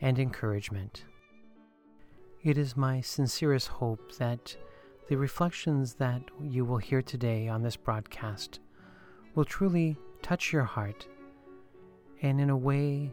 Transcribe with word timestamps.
and 0.00 0.18
encouragement. 0.18 1.04
It 2.42 2.56
is 2.56 2.76
my 2.76 3.00
sincerest 3.00 3.68
hope 3.68 4.16
that 4.16 4.56
the 5.08 5.16
reflections 5.16 5.94
that 5.94 6.22
you 6.40 6.64
will 6.64 6.78
hear 6.78 7.02
today 7.02 7.48
on 7.48 7.62
this 7.62 7.76
broadcast 7.76 8.60
will 9.34 9.44
truly 9.44 9.96
touch 10.22 10.52
your 10.52 10.64
heart 10.64 11.06
and, 12.22 12.40
in 12.40 12.50
a 12.50 12.56
way, 12.56 13.12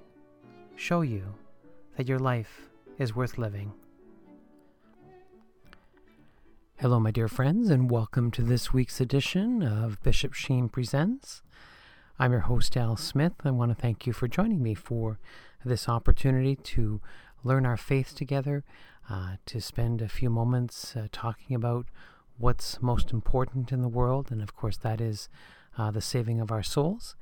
show 0.75 1.01
you 1.01 1.35
that 1.97 2.07
your 2.07 2.19
life 2.19 2.69
is 2.97 3.15
worth 3.15 3.37
living. 3.37 3.73
Hello, 6.77 6.99
my 6.99 7.11
dear 7.11 7.27
friends, 7.27 7.69
and 7.69 7.89
welcome 7.89 8.29
to 8.31 8.43
this 8.43 8.71
week's 8.71 9.01
edition 9.01 9.63
of 9.63 10.01
Bishop 10.03 10.33
Sheen 10.33 10.69
Presents. 10.69 11.41
I'm 12.19 12.31
your 12.31 12.41
host, 12.41 12.77
Al 12.77 12.95
Smith. 12.95 13.33
I 13.43 13.51
want 13.51 13.71
to 13.71 13.81
thank 13.81 14.05
you 14.05 14.13
for 14.13 14.27
joining 14.27 14.61
me 14.61 14.73
for 14.73 15.19
this 15.67 15.87
opportunity 15.87 16.55
to 16.55 17.01
learn 17.43 17.65
our 17.65 17.77
faith 17.77 18.15
together, 18.15 18.63
uh, 19.09 19.35
to 19.45 19.61
spend 19.61 20.01
a 20.01 20.09
few 20.09 20.29
moments 20.29 20.95
uh, 20.95 21.07
talking 21.11 21.55
about 21.55 21.87
what's 22.37 22.81
most 22.81 23.11
important 23.11 23.71
in 23.71 23.81
the 23.81 23.87
world, 23.87 24.31
and 24.31 24.41
of 24.41 24.55
course, 24.55 24.77
that 24.77 25.01
is 25.01 25.29
uh, 25.77 25.91
the 25.91 26.01
saving 26.01 26.39
of 26.39 26.51
our 26.51 26.63
souls. 26.63 27.15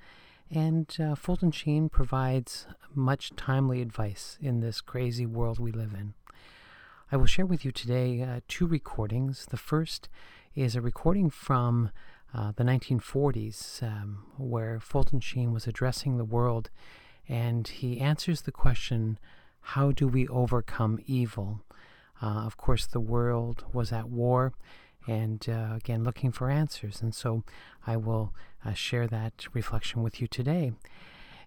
And 0.51 0.95
uh, 0.99 1.15
Fulton 1.15 1.51
Sheen 1.51 1.89
provides 1.89 2.67
much 2.93 3.35
timely 3.35 3.81
advice 3.81 4.37
in 4.41 4.59
this 4.59 4.81
crazy 4.81 5.25
world 5.25 5.59
we 5.59 5.71
live 5.71 5.93
in. 5.93 6.13
I 7.11 7.17
will 7.17 7.25
share 7.25 7.45
with 7.45 7.65
you 7.65 7.71
today 7.71 8.21
uh, 8.21 8.41
two 8.47 8.67
recordings. 8.67 9.47
The 9.49 9.57
first 9.57 10.09
is 10.55 10.75
a 10.75 10.81
recording 10.81 11.29
from 11.29 11.91
uh, 12.33 12.51
the 12.55 12.63
1940s, 12.63 13.83
um, 13.83 14.25
where 14.37 14.79
Fulton 14.79 15.19
Sheen 15.19 15.53
was 15.53 15.67
addressing 15.67 16.17
the 16.17 16.25
world 16.25 16.69
and 17.27 17.67
he 17.67 17.99
answers 17.99 18.41
the 18.41 18.51
question 18.51 19.19
how 19.69 19.91
do 19.91 20.07
we 20.07 20.27
overcome 20.27 20.99
evil? 21.07 21.61
Uh, 22.21 22.43
of 22.45 22.55
course, 22.55 22.85
the 22.85 22.99
world 22.99 23.65
was 23.73 23.91
at 23.91 24.09
war, 24.09 24.53
and 25.07 25.47
uh, 25.49 25.73
again, 25.75 26.03
looking 26.03 26.31
for 26.31 26.51
answers. 26.51 27.01
And 27.01 27.15
so 27.15 27.43
I 27.85 27.97
will 27.97 28.33
uh, 28.63 28.73
share 28.73 29.07
that 29.07 29.47
reflection 29.53 30.03
with 30.03 30.21
you 30.21 30.27
today. 30.27 30.73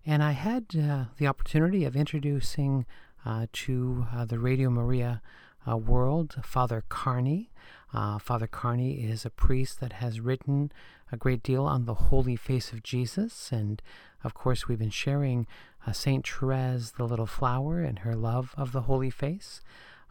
And 0.04 0.22
I 0.22 0.32
had 0.32 0.66
uh, 0.74 1.04
the 1.16 1.26
opportunity 1.28 1.84
of 1.84 1.94
introducing 1.94 2.86
uh, 3.24 3.46
to 3.52 4.06
uh, 4.12 4.24
the 4.24 4.38
Radio 4.38 4.70
Maria 4.70 5.22
world 5.66 6.36
Father 6.42 6.82
Carney. 6.88 7.50
Father 7.92 8.47
Carney 8.47 9.05
is 9.05 9.25
a 9.25 9.31
priest 9.31 9.81
that 9.81 9.94
has 9.94 10.20
written 10.20 10.70
a 11.11 11.17
great 11.17 11.42
deal 11.42 11.64
on 11.64 11.84
the 11.84 11.94
holy 11.94 12.36
face 12.36 12.72
of 12.72 12.82
Jesus. 12.82 13.50
And 13.50 13.81
of 14.25 14.34
course, 14.34 14.69
we've 14.69 14.78
been 14.78 14.91
sharing 14.91 15.47
uh, 15.87 15.93
Saint 15.93 16.27
Therese, 16.27 16.93
the 16.93 17.06
little 17.06 17.27
flower, 17.27 17.81
and 17.81 18.00
her 18.00 18.15
love 18.15 18.54
of 18.56 18.72
the 18.72 18.82
Holy 18.82 19.10
Face. 19.10 19.60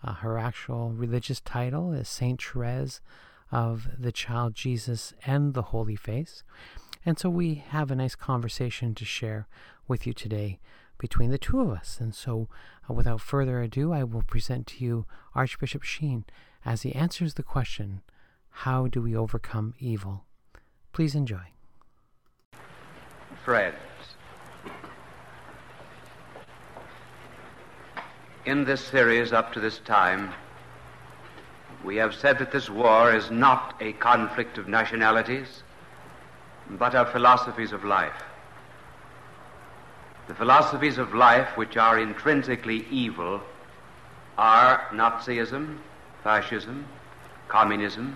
Uh, 0.03 0.13
her 0.13 0.37
actual 0.37 0.91
religious 0.91 1.39
title 1.39 1.93
is 1.93 2.07
Saint 2.07 2.41
Therese 2.41 3.01
of 3.51 3.87
the 3.97 4.11
Child 4.11 4.55
Jesus 4.55 5.13
and 5.25 5.53
the 5.53 5.63
Holy 5.63 5.95
Face. 5.95 6.43
And 7.05 7.17
so 7.17 7.29
we 7.29 7.63
have 7.69 7.91
a 7.91 7.95
nice 7.95 8.15
conversation 8.15 8.95
to 8.95 9.05
share 9.05 9.47
with 9.87 10.05
you 10.05 10.13
today 10.13 10.59
between 10.97 11.29
the 11.29 11.37
two 11.37 11.59
of 11.61 11.69
us. 11.69 11.99
And 12.01 12.13
so, 12.13 12.49
uh, 12.89 12.93
without 12.93 13.21
further 13.21 13.61
ado, 13.61 13.93
I 13.93 14.03
will 14.03 14.23
present 14.23 14.67
to 14.67 14.83
you 14.83 15.05
Archbishop 15.35 15.83
Sheen 15.83 16.25
as 16.67 16.81
he 16.81 16.93
answers 16.93 17.35
the 17.35 17.43
question 17.43 18.01
How 18.49 18.87
do 18.87 19.01
we 19.01 19.15
overcome 19.15 19.73
evil? 19.79 20.25
Please 20.91 21.15
enjoy. 21.15 21.53
Friends, 23.45 23.77
in 28.45 28.65
this 28.65 28.81
series 28.81 29.31
up 29.31 29.53
to 29.53 29.61
this 29.61 29.79
time, 29.79 30.33
we 31.85 31.95
have 31.95 32.13
said 32.13 32.37
that 32.39 32.51
this 32.51 32.69
war 32.69 33.15
is 33.15 33.31
not 33.31 33.75
a 33.79 33.93
conflict 33.93 34.57
of 34.57 34.67
nationalities, 34.67 35.63
but 36.71 36.95
of 36.95 37.09
philosophies 37.13 37.71
of 37.71 37.85
life. 37.85 38.23
The 40.27 40.35
philosophies 40.35 40.97
of 40.97 41.13
life 41.13 41.55
which 41.55 41.77
are 41.77 41.97
intrinsically 41.97 42.85
evil 42.91 43.41
are 44.37 44.85
Nazism, 44.91 45.77
fascism, 46.27 46.85
communism, 47.47 48.13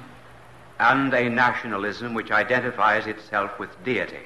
and 0.80 1.14
a 1.14 1.30
nationalism 1.30 2.14
which 2.14 2.30
identifies 2.30 3.08
itself 3.08 3.58
with 3.58 3.70
deity. 3.86 4.26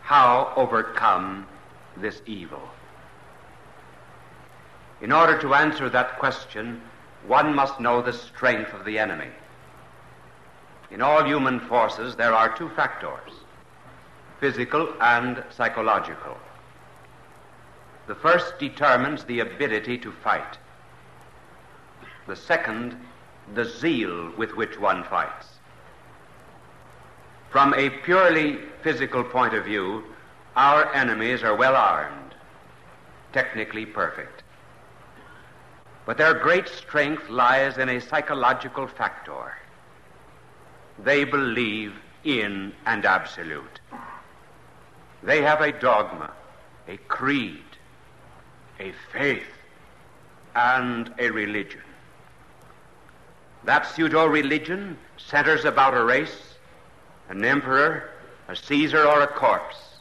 How 0.00 0.54
overcome 0.56 1.46
this 1.98 2.22
evil? 2.24 2.62
In 5.02 5.12
order 5.12 5.38
to 5.38 5.52
answer 5.52 5.90
that 5.90 6.18
question, 6.18 6.80
one 7.26 7.54
must 7.54 7.78
know 7.78 8.00
the 8.00 8.14
strength 8.14 8.72
of 8.72 8.86
the 8.86 8.98
enemy. 8.98 9.32
In 10.90 11.02
all 11.02 11.24
human 11.24 11.60
forces, 11.60 12.16
there 12.16 12.32
are 12.32 12.56
two 12.56 12.70
factors 12.70 13.32
physical 14.40 14.94
and 15.02 15.44
psychological. 15.50 16.38
The 18.06 18.14
first 18.14 18.58
determines 18.58 19.24
the 19.24 19.40
ability 19.40 19.98
to 19.98 20.12
fight, 20.12 20.56
the 22.26 22.36
second, 22.36 22.96
the 23.54 23.64
zeal 23.64 24.32
with 24.36 24.56
which 24.56 24.78
one 24.78 25.04
fights. 25.04 25.46
From 27.50 27.74
a 27.74 27.90
purely 27.90 28.58
physical 28.82 29.24
point 29.24 29.54
of 29.54 29.64
view, 29.64 30.04
our 30.56 30.92
enemies 30.94 31.42
are 31.42 31.54
well 31.54 31.76
armed, 31.76 32.34
technically 33.32 33.86
perfect. 33.86 34.42
But 36.04 36.18
their 36.18 36.34
great 36.34 36.68
strength 36.68 37.28
lies 37.28 37.78
in 37.78 37.88
a 37.88 38.00
psychological 38.00 38.86
factor. 38.86 39.54
They 41.02 41.24
believe 41.24 41.94
in 42.24 42.72
an 42.86 43.04
absolute. 43.04 43.80
They 45.22 45.42
have 45.42 45.60
a 45.60 45.72
dogma, 45.72 46.32
a 46.88 46.96
creed, 46.96 47.64
a 48.78 48.92
faith, 49.12 49.46
and 50.54 51.12
a 51.18 51.30
religion. 51.30 51.85
That 53.66 53.86
pseudo 53.86 54.26
religion 54.26 54.96
centers 55.18 55.64
about 55.64 55.94
a 55.94 56.02
race, 56.02 56.54
an 57.28 57.44
emperor, 57.44 58.10
a 58.48 58.56
Caesar, 58.56 59.04
or 59.04 59.20
a 59.20 59.26
corpse. 59.26 59.98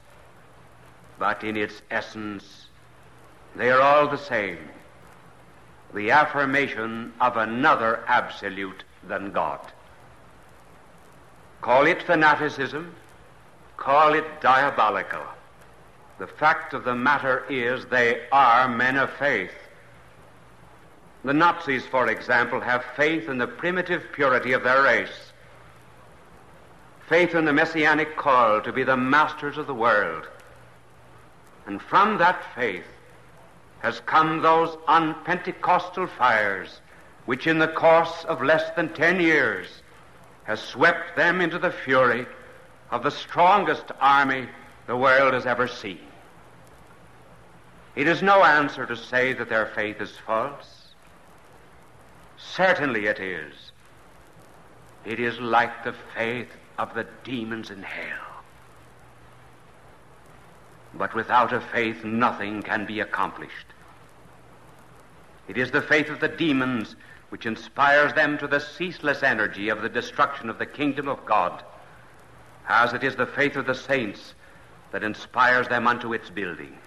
But 1.19 1.43
in 1.43 1.57
its 1.57 1.81
essence, 1.91 2.67
they 3.55 3.69
are 3.71 3.81
all 3.81 4.07
the 4.07 4.17
same 4.17 4.57
the 5.95 6.11
affirmation 6.11 7.13
of 7.21 7.37
another 7.37 8.03
absolute 8.07 8.83
than 9.07 9.31
God. 9.31 9.59
Call 11.61 11.87
it 11.87 12.03
fanaticism, 12.03 12.93
call 13.77 14.13
it 14.13 14.25
diabolical. 14.41 15.23
The 16.19 16.27
fact 16.27 16.73
of 16.73 16.83
the 16.83 16.95
matter 16.95 17.45
is 17.49 17.85
they 17.85 18.27
are 18.31 18.67
men 18.67 18.97
of 18.97 19.09
faith. 19.13 19.53
The 21.25 21.33
Nazis, 21.33 21.87
for 21.87 22.07
example, 22.07 22.61
have 22.61 22.85
faith 22.95 23.27
in 23.29 23.39
the 23.39 23.47
primitive 23.47 24.03
purity 24.13 24.51
of 24.51 24.63
their 24.63 24.83
race, 24.83 25.33
faith 27.09 27.33
in 27.33 27.45
the 27.45 27.53
messianic 27.53 28.15
call 28.15 28.61
to 28.61 28.71
be 28.71 28.83
the 28.83 28.95
masters 28.95 29.57
of 29.57 29.65
the 29.65 29.73
world. 29.73 30.27
And 31.65 31.81
from 31.81 32.19
that 32.19 32.43
faith, 32.53 32.85
has 33.79 34.01
come 34.01 34.43
those 34.43 34.75
unpentecostal 34.87 36.09
fires 36.09 36.81
which 37.25 37.47
in 37.47 37.57
the 37.57 37.67
course 37.69 38.23
of 38.25 38.43
less 38.43 38.69
than 38.75 38.93
ten 38.93 39.19
years 39.19 39.81
has 40.43 40.59
swept 40.59 41.15
them 41.15 41.41
into 41.41 41.57
the 41.57 41.71
fury 41.71 42.27
of 42.91 43.01
the 43.01 43.09
strongest 43.09 43.85
army 43.99 44.47
the 44.85 44.95
world 44.95 45.33
has 45.33 45.47
ever 45.47 45.67
seen. 45.67 46.05
It 47.95 48.07
is 48.07 48.21
no 48.21 48.43
answer 48.43 48.85
to 48.85 48.95
say 48.95 49.33
that 49.33 49.49
their 49.49 49.65
faith 49.67 49.99
is 50.01 50.15
false. 50.25 50.84
Certainly 52.53 53.07
it 53.07 53.19
is. 53.19 53.53
It 55.05 55.19
is 55.19 55.39
like 55.39 55.83
the 55.83 55.93
faith 56.15 56.51
of 56.77 56.93
the 56.93 57.05
demons 57.23 57.69
in 57.69 57.83
hell. 57.83 58.43
But 60.93 61.13
without 61.13 61.53
a 61.53 61.59
faith, 61.59 62.03
nothing 62.03 62.61
can 62.61 62.85
be 62.85 63.01
accomplished. 63.01 63.67
It 65.47 65.57
is 65.57 65.71
the 65.71 65.81
faith 65.81 66.09
of 66.09 66.19
the 66.19 66.27
demons 66.27 66.95
which 67.29 67.45
inspires 67.45 68.13
them 68.13 68.37
to 68.37 68.47
the 68.47 68.59
ceaseless 68.59 69.21
energy 69.21 69.69
of 69.69 69.81
the 69.81 69.89
destruction 69.89 70.49
of 70.49 70.57
the 70.57 70.65
kingdom 70.65 71.07
of 71.07 71.25
God, 71.25 71.63
as 72.67 72.93
it 72.93 73.03
is 73.03 73.15
the 73.15 73.25
faith 73.25 73.55
of 73.55 73.65
the 73.65 73.75
saints 73.75 74.33
that 74.91 75.03
inspires 75.03 75.67
them 75.67 75.87
unto 75.87 76.13
its 76.13 76.29
building. 76.29 76.77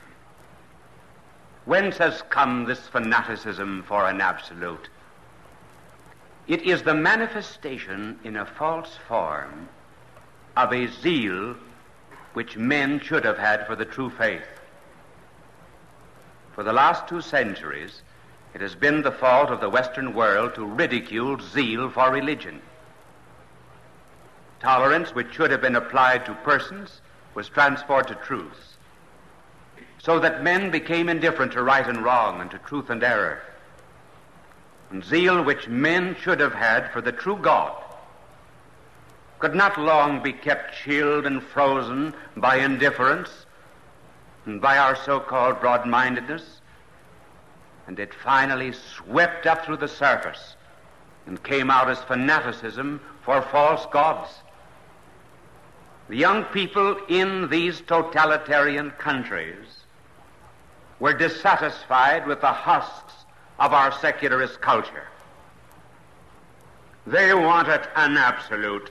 Whence 1.66 1.98
has 1.98 2.22
come 2.22 2.64
this 2.64 2.88
fanaticism 2.88 3.84
for 3.86 4.08
an 4.08 4.20
absolute? 4.20 4.88
It 6.48 6.62
is 6.62 6.82
the 6.82 6.94
manifestation 6.94 8.18
in 8.24 8.34
a 8.36 8.46
false 8.46 8.96
form 9.06 9.68
of 10.56 10.72
a 10.72 10.86
zeal 10.86 11.54
which 12.32 12.56
men 12.56 13.00
should 13.00 13.26
have 13.26 13.36
had 13.36 13.66
for 13.66 13.76
the 13.76 13.84
true 13.84 14.08
faith. 14.08 14.48
For 16.54 16.64
the 16.64 16.72
last 16.72 17.06
two 17.06 17.20
centuries, 17.20 18.00
it 18.54 18.62
has 18.62 18.74
been 18.74 19.02
the 19.02 19.12
fault 19.12 19.50
of 19.50 19.60
the 19.60 19.68
Western 19.68 20.14
world 20.14 20.54
to 20.54 20.64
ridicule 20.64 21.38
zeal 21.38 21.90
for 21.90 22.10
religion. 22.10 22.62
Tolerance, 24.60 25.14
which 25.14 25.34
should 25.34 25.50
have 25.50 25.60
been 25.60 25.76
applied 25.76 26.24
to 26.24 26.34
persons, 26.34 27.02
was 27.34 27.50
transferred 27.50 28.08
to 28.08 28.14
truths, 28.14 28.78
so 29.98 30.18
that 30.18 30.42
men 30.42 30.70
became 30.70 31.10
indifferent 31.10 31.52
to 31.52 31.62
right 31.62 31.86
and 31.86 32.02
wrong 32.02 32.40
and 32.40 32.50
to 32.50 32.58
truth 32.58 32.88
and 32.88 33.04
error. 33.04 33.42
And 34.90 35.04
zeal, 35.04 35.42
which 35.42 35.68
men 35.68 36.16
should 36.20 36.40
have 36.40 36.54
had 36.54 36.90
for 36.92 37.00
the 37.00 37.12
true 37.12 37.36
God, 37.36 37.72
could 39.38 39.54
not 39.54 39.78
long 39.78 40.22
be 40.22 40.32
kept 40.32 40.74
chilled 40.74 41.26
and 41.26 41.42
frozen 41.42 42.14
by 42.36 42.56
indifference 42.56 43.46
and 44.46 44.60
by 44.60 44.78
our 44.78 44.96
so 44.96 45.20
called 45.20 45.60
broad 45.60 45.86
mindedness 45.86 46.58
and 47.88 47.98
it 47.98 48.12
finally 48.12 48.72
swept 48.72 49.46
up 49.46 49.64
through 49.64 49.78
the 49.78 49.88
surface 49.88 50.56
and 51.26 51.42
came 51.42 51.70
out 51.70 51.88
as 51.90 51.98
fanaticism 52.02 53.00
for 53.24 53.40
false 53.40 53.86
gods. 53.90 54.30
The 56.08 56.16
young 56.16 56.44
people 56.44 56.98
in 57.08 57.48
these 57.48 57.80
totalitarian 57.80 58.90
countries 58.92 59.84
were 61.00 61.14
dissatisfied 61.14 62.26
with 62.26 62.42
the 62.42 62.52
husks 62.52 63.07
of 63.58 63.72
our 63.72 63.92
secularist 64.00 64.60
culture. 64.60 65.06
They 67.06 67.32
wanted 67.34 67.80
an 67.96 68.16
absolute, 68.16 68.90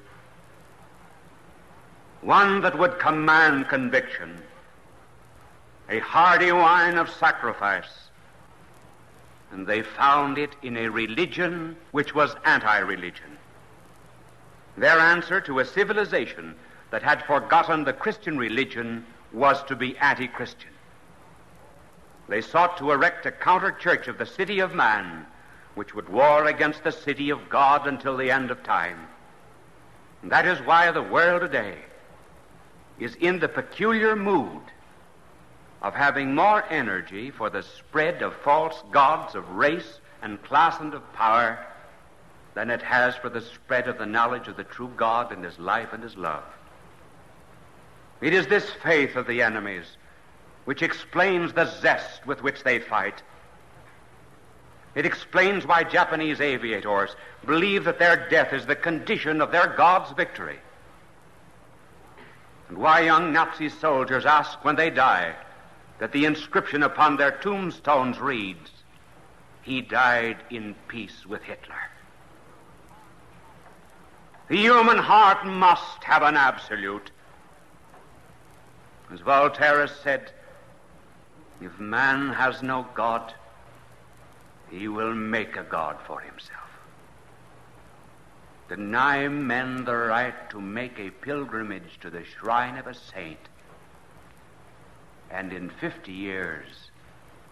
one 2.22 2.62
that 2.62 2.78
would 2.78 3.00
command 3.00 3.70
conviction, 3.70 4.42
a 5.90 6.00
hearty 6.00 6.52
wine 6.52 6.98
of 6.98 7.10
sacrifice, 7.10 8.10
and 9.52 9.66
they 9.66 9.82
found 9.82 10.38
it 10.38 10.56
in 10.64 10.76
a 10.78 10.90
religion 10.90 11.78
which 11.92 12.14
was 12.14 12.36
anti 12.44 12.80
religion. 12.80 13.38
Their 14.78 15.00
answer 15.00 15.40
to 15.42 15.60
a 15.60 15.66
civilization 15.66 16.56
that 16.92 17.04
had 17.04 17.26
forgotten 17.26 17.84
the 17.84 17.94
Christian 17.94 18.38
religion 18.38 19.06
was 19.32 19.64
to 19.64 19.76
be 19.76 19.98
anti 20.00 20.28
Christian. 20.28 20.72
They 22.28 22.42
sought 22.42 22.78
to 22.78 22.92
erect 22.92 23.26
a 23.26 23.32
counter 23.32 23.72
church 23.72 24.08
of 24.08 24.18
the 24.18 24.26
city 24.26 24.60
of 24.60 24.74
man, 24.74 25.26
which 25.76 25.96
would 25.96 26.10
war 26.10 26.46
against 26.46 26.84
the 26.84 26.92
city 26.92 27.30
of 27.30 27.50
God 27.50 27.88
until 27.88 28.18
the 28.18 28.32
end 28.32 28.52
of 28.52 28.64
time. 28.64 29.08
And 30.22 30.32
that 30.32 30.46
is 30.46 30.60
why 30.60 30.92
the 30.92 31.04
world 31.04 31.42
today 31.42 31.78
is 33.00 33.16
in 33.16 33.40
the 33.40 33.48
peculiar 33.48 34.16
mood 34.16 34.62
of 35.82 35.94
having 35.94 36.34
more 36.34 36.64
energy 36.70 37.30
for 37.30 37.50
the 37.50 37.64
spread 37.64 38.22
of 38.22 38.36
false 38.38 38.84
gods 38.92 39.36
of 39.36 39.48
race 39.52 40.00
and 40.22 40.42
class 40.44 40.80
and 40.80 40.94
of 40.94 41.14
power 41.14 41.64
than 42.56 42.72
it 42.72 42.82
has 42.82 43.16
for 43.16 43.30
the 43.30 43.42
spread 43.42 43.88
of 43.88 44.00
the 44.00 44.06
knowledge 44.06 44.48
of 44.48 44.58
the 44.58 44.64
true 44.64 44.92
God 44.98 45.32
and 45.32 45.46
His 45.46 45.60
life 45.60 45.94
and 45.94 46.02
His 46.02 46.18
love. 46.18 46.44
It 48.20 48.34
is 48.34 48.48
this 48.48 48.68
faith 48.84 49.16
of 49.16 49.28
the 49.28 49.44
enemies 49.44 49.86
which 50.68 50.82
explains 50.82 51.54
the 51.54 51.64
zest 51.64 52.28
with 52.28 52.44
which 52.44 52.62
they 52.62 52.78
fight. 52.78 53.24
It 54.96 55.06
explains 55.06 55.66
why 55.66 55.86
Japanese 55.86 56.42
aviators 56.42 57.16
believe 57.46 57.86
that 57.86 58.00
their 58.00 58.28
death 58.28 58.52
is 58.52 58.66
the 58.66 58.76
condition 58.76 59.40
of 59.40 59.50
their 59.50 59.68
God's 59.68 60.12
victory. 60.12 60.60
And 62.68 62.78
why 62.78 63.00
young 63.00 63.32
Nazi 63.32 63.70
soldiers 63.70 64.26
ask 64.26 64.62
when 64.66 64.76
they 64.76 64.90
die, 64.90 65.36
that 66.00 66.12
the 66.12 66.26
inscription 66.26 66.84
upon 66.84 67.16
their 67.16 67.32
tombstones 67.32 68.20
reads, 68.20 68.70
He 69.62 69.80
died 69.80 70.36
in 70.50 70.76
peace 70.90 71.26
with 71.26 71.44
Hitler. 71.44 71.76
The 74.50 74.58
human 74.58 74.98
heart 74.98 75.46
must 75.46 76.04
have 76.04 76.24
an 76.24 76.36
absolute. 76.36 77.10
As 79.10 79.22
Voltaire 79.22 79.88
said, 79.88 80.34
if 81.62 81.80
man 81.80 82.30
has 82.30 82.62
no 82.62 82.88
God, 82.94 83.34
he 84.70 84.88
will 84.88 85.14
make 85.14 85.56
a 85.56 85.64
God 85.64 85.98
for 86.06 86.20
himself. 86.20 86.70
Deny 88.70 89.28
men 89.28 89.86
the 89.86 89.96
right 89.96 90.50
to 90.50 90.60
make 90.60 91.00
a 91.00 91.10
pilgrimage 91.10 92.00
to 92.02 92.10
the 92.10 92.26
shrine 92.26 92.78
of 92.78 92.88
a 92.88 92.94
saint 92.94 93.40
and 95.32 95.52
in 95.52 95.70
50 95.70 96.12
years, 96.12 96.92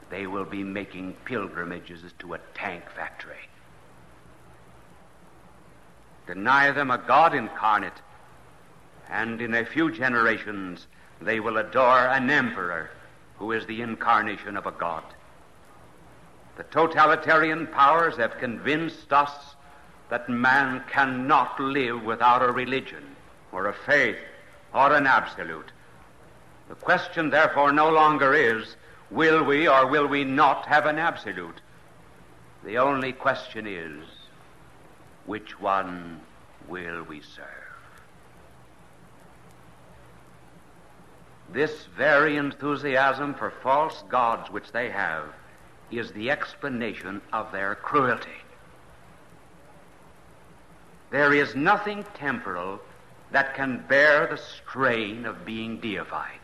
they 0.10 0.28
will 0.28 0.46
be 0.46 0.64
making 0.64 1.14
pilgrimages 1.26 2.02
to 2.20 2.34
a 2.34 2.40
tank 2.54 2.84
factory. 2.96 3.50
Deny 6.28 6.72
them 6.72 6.90
a 6.90 6.98
God 6.98 7.36
incarnate, 7.36 8.02
and 9.10 9.42
in 9.42 9.54
a 9.54 9.66
few 9.66 9.92
generations, 9.92 10.88
they 11.22 11.40
will 11.40 11.58
adore 11.58 12.08
an 12.08 12.30
emperor 12.30 12.90
who 13.46 13.52
is 13.52 13.68
the 13.68 13.82
incarnation 13.82 14.58
of 14.58 14.66
a 14.66 14.72
God. 14.72 15.04
The 16.58 16.64
totalitarian 16.64 17.68
powers 17.68 18.18
have 18.18 18.40
convinced 18.40 19.14
us 19.14 19.54
that 20.10 20.28
man 20.28 20.82
cannot 20.90 21.60
live 21.60 22.02
without 22.02 22.42
a 22.42 22.52
religion 22.52 23.16
or 23.52 23.68
a 23.68 23.74
faith 23.74 24.18
or 24.74 24.92
an 24.96 25.06
absolute. 25.06 25.72
The 26.70 26.76
question, 26.76 27.30
therefore, 27.30 27.72
no 27.72 27.92
longer 27.92 28.34
is 28.34 28.78
will 29.12 29.44
we 29.44 29.68
or 29.68 29.86
will 29.86 30.08
we 30.08 30.24
not 30.24 30.66
have 30.66 30.88
an 30.88 30.98
absolute? 30.98 31.62
The 32.64 32.80
only 32.80 33.14
question 33.14 33.68
is 33.68 34.08
which 35.28 35.60
one 35.60 36.20
will 36.68 37.04
we 37.04 37.22
serve? 37.22 37.55
This 41.52 41.88
very 41.98 42.38
enthusiasm 42.38 43.34
for 43.36 43.52
false 43.52 44.04
gods 44.10 44.50
which 44.50 44.72
they 44.72 44.90
have 44.90 45.26
is 45.92 46.12
the 46.12 46.32
explanation 46.32 47.22
of 47.32 47.52
their 47.52 47.76
cruelty. 47.76 48.42
There 51.12 51.34
is 51.34 51.56
nothing 51.56 52.04
temporal 52.16 52.82
that 53.32 53.56
can 53.56 53.86
bear 53.88 54.28
the 54.28 54.38
strain 54.38 55.26
of 55.26 55.46
being 55.46 55.80
deified. 55.80 56.40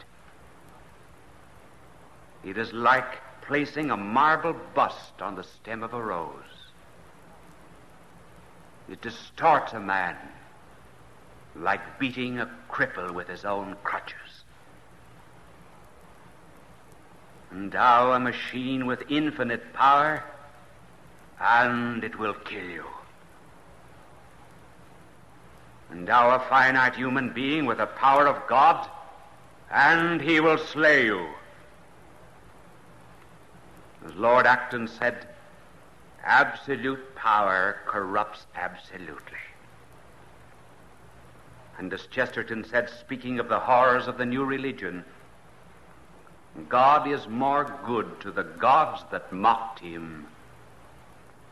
It 2.44 2.58
is 2.58 2.72
like 2.74 3.20
placing 3.42 3.92
a 3.92 3.98
marble 3.98 4.56
bust 4.74 5.22
on 5.22 5.36
the 5.36 5.44
stem 5.44 5.84
of 5.84 5.94
a 5.94 6.02
rose. 6.02 6.32
It 8.90 9.02
distorts 9.02 9.74
a 9.74 9.80
man 9.80 10.16
like 11.56 12.00
beating 12.00 12.40
a 12.40 12.50
cripple 12.70 13.12
with 13.12 13.28
his 13.28 13.46
own 13.46 13.76
crutches. 13.84 14.41
And 17.52 17.72
thou 17.72 18.14
a 18.14 18.20
machine 18.20 18.86
with 18.86 19.04
infinite 19.10 19.74
power, 19.74 20.24
and 21.40 22.04
it 22.04 22.18
will 22.18 22.34
kill 22.34 22.64
you. 22.64 22.86
And 25.90 26.08
thou 26.08 26.34
a 26.36 26.40
finite 26.48 26.96
human 26.96 27.34
being 27.34 27.66
with 27.66 27.80
the 27.80 27.88
power 27.88 28.26
of 28.26 28.48
God, 28.48 28.90
and 29.70 30.22
he 30.22 30.40
will 30.40 30.58
slay 30.58 31.06
you. 31.06 31.28
As 34.06 34.14
Lord 34.16 34.46
Acton 34.46 34.88
said, 34.88 35.28
absolute 36.24 37.16
power 37.16 37.78
corrupts 37.86 38.46
absolutely. 38.56 39.38
And 41.78 41.94
as 41.94 42.08
Chesterton 42.08 42.64
said, 42.64 42.90
speaking 42.90 43.40
of 43.40 43.50
the 43.50 43.60
horrors 43.60 44.08
of 44.08 44.18
the 44.18 44.26
new 44.26 44.46
religion, 44.46 45.04
God 46.68 47.08
is 47.08 47.28
more 47.28 47.78
good 47.86 48.20
to 48.22 48.32
the 48.32 48.44
gods 48.44 49.04
that 49.12 49.32
mocked 49.32 49.80
him 49.80 50.28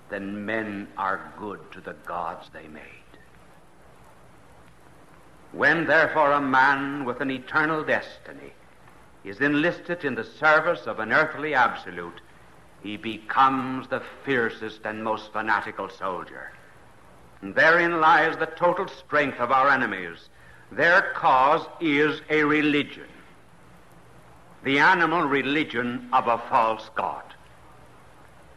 than 0.10 0.46
men 0.46 0.88
are 0.98 1.32
good 1.38 1.60
to 1.72 1.82
the 1.82 1.94
gods 2.06 2.50
they 2.51 2.68
made. 2.68 2.84
When 5.51 5.88
therefore 5.88 6.34
a 6.34 6.41
man 6.41 7.06
with 7.06 7.22
an 7.22 7.32
eternal 7.32 7.84
destiny 7.84 8.53
is 9.24 9.39
enlisted 9.39 10.06
in 10.06 10.15
the 10.15 10.24
service 10.24 10.86
of 10.86 11.00
an 11.00 11.12
earthly 11.12 11.53
absolute, 11.53 12.22
he 12.82 12.98
becomes 12.98 13.88
the 13.88 14.01
fiercest 14.24 14.82
and 14.86 15.03
most 15.03 15.34
fanatical 15.34 15.89
soldier. 15.89 16.51
And 17.41 17.56
therein 17.56 18.00
lies 18.00 18.38
the 18.38 18.46
total 18.46 18.88
strength 18.88 19.39
of 19.39 19.51
our 19.51 19.70
enemies. 19.70 20.29
Their 20.72 21.13
cause 21.13 21.65
is 21.79 22.22
a 22.29 22.44
religion, 22.44 23.08
the 24.63 24.80
animal 24.80 25.24
religion 25.24 26.10
of 26.12 26.28
a 26.28 26.38
false 26.50 26.89
God. 26.96 27.24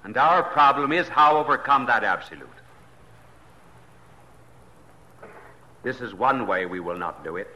And 0.04 0.16
our 0.16 0.42
problem 0.42 0.92
is 0.92 1.08
how 1.08 1.36
overcome 1.36 1.86
that 1.86 2.02
absolute. 2.02 2.48
This 5.82 6.00
is 6.00 6.14
one 6.14 6.46
way 6.46 6.66
we 6.66 6.80
will 6.80 6.98
not 6.98 7.24
do 7.24 7.36
it, 7.36 7.48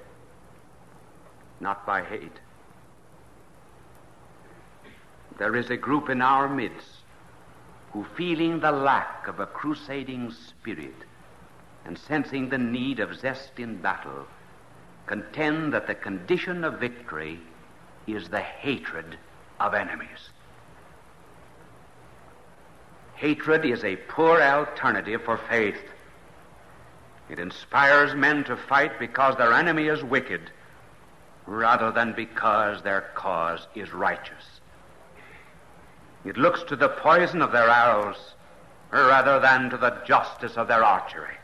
not 1.61 1.87
by 1.87 2.03
hate. 2.03 2.41
There 5.39 5.57
is 5.57 5.71
a 5.71 5.77
group 5.77 6.09
in 6.09 6.23
our 6.23 6.49
midst 6.49 6.89
who, 7.93 8.05
feeling 8.17 8.61
the 8.61 8.73
lack 8.73 9.29
of 9.29 9.41
a 9.41 9.47
crusading 9.47 10.33
spirit 10.33 10.95
and 11.85 11.99
sensing 11.99 12.49
the 12.49 12.59
need 12.59 13.01
of 13.01 13.19
zest 13.19 13.59
in 13.59 13.77
battle, 13.77 14.27
contend 15.07 15.73
that 15.73 15.87
the 15.87 15.95
condition 15.95 16.65
of 16.65 16.81
victory 16.81 17.41
is 18.07 18.29
the 18.29 18.41
hatred 18.41 19.17
of 19.59 19.75
enemies. 19.75 20.31
Hatred 23.15 23.65
is 23.65 23.83
a 23.83 23.97
poor 23.97 24.41
alternative 24.43 25.23
for 25.25 25.39
faith. 25.39 25.79
It 27.31 27.39
inspires 27.39 28.15
men 28.15 28.45
to 28.45 28.57
fight 28.57 28.99
because 28.99 29.37
their 29.37 29.53
enemy 29.53 29.87
is 29.87 30.05
wicked 30.05 30.51
rather 31.47 31.91
than 31.91 32.13
because 32.13 32.83
their 32.83 33.03
cause 33.15 33.67
is 33.75 33.93
righteous. 33.93 34.61
It 36.25 36.37
looks 36.37 36.63
to 36.65 36.77
the 36.77 36.89
poison 36.89 37.41
of 37.41 37.53
their 37.53 37.71
arrows 37.71 38.35
rather 38.91 39.41
than 39.41 39.71
to 39.71 39.77
the 39.77 40.03
justice 40.07 40.57
of 40.57 40.69
their 40.69 40.85
archery. 40.85 41.37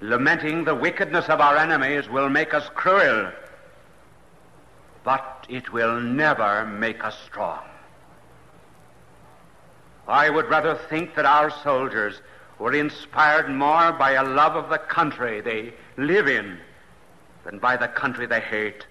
Lamenting 0.00 0.64
the 0.64 0.74
wickedness 0.74 1.28
of 1.28 1.40
our 1.40 1.56
enemies 1.56 2.08
will 2.08 2.28
make 2.28 2.54
us 2.54 2.68
cruel, 2.74 3.30
but 5.04 5.46
it 5.48 5.72
will 5.72 6.00
never 6.00 6.66
make 6.66 7.04
us 7.04 7.16
strong. 7.26 7.62
I 10.08 10.28
would 10.28 10.48
rather 10.48 10.74
think 10.74 11.14
that 11.14 11.26
our 11.26 11.50
soldiers 11.50 12.20
were 12.58 12.72
inspired 12.72 13.48
more 13.50 13.92
by 13.92 14.12
a 14.12 14.24
love 14.24 14.56
of 14.56 14.70
the 14.70 14.78
country 14.78 15.40
they 15.40 15.74
live 15.96 16.28
in 16.28 16.58
than 17.44 17.58
by 17.58 17.76
the 17.76 17.88
country 17.88 18.26
they 18.26 18.40
hate. 18.40 18.86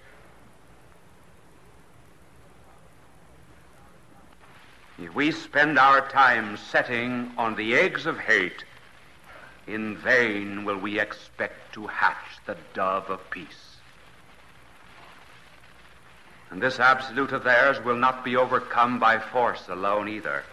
If 5.00 5.14
we 5.16 5.32
spend 5.32 5.80
our 5.80 6.08
time 6.10 6.58
setting 6.58 7.32
on 7.38 7.56
the 7.56 7.76
eggs 7.76 8.06
of 8.06 8.20
hate, 8.20 8.64
in 9.66 9.98
vain 9.98 10.66
will 10.66 10.78
we 10.78 11.00
expect 11.00 11.74
to 11.74 11.88
hatch 11.88 12.38
the 12.46 12.58
dove 12.74 13.10
of 13.10 13.30
peace. 13.32 13.63
And 16.54 16.62
this 16.62 16.80
absolute 16.80 17.32
of 17.32 17.44
theirs 17.44 17.84
will 17.84 17.96
not 17.96 18.24
be 18.24 18.36
overcome 18.36 19.00
by 19.00 19.18
force 19.18 19.70
alone 19.70 20.08
either. 20.08 20.44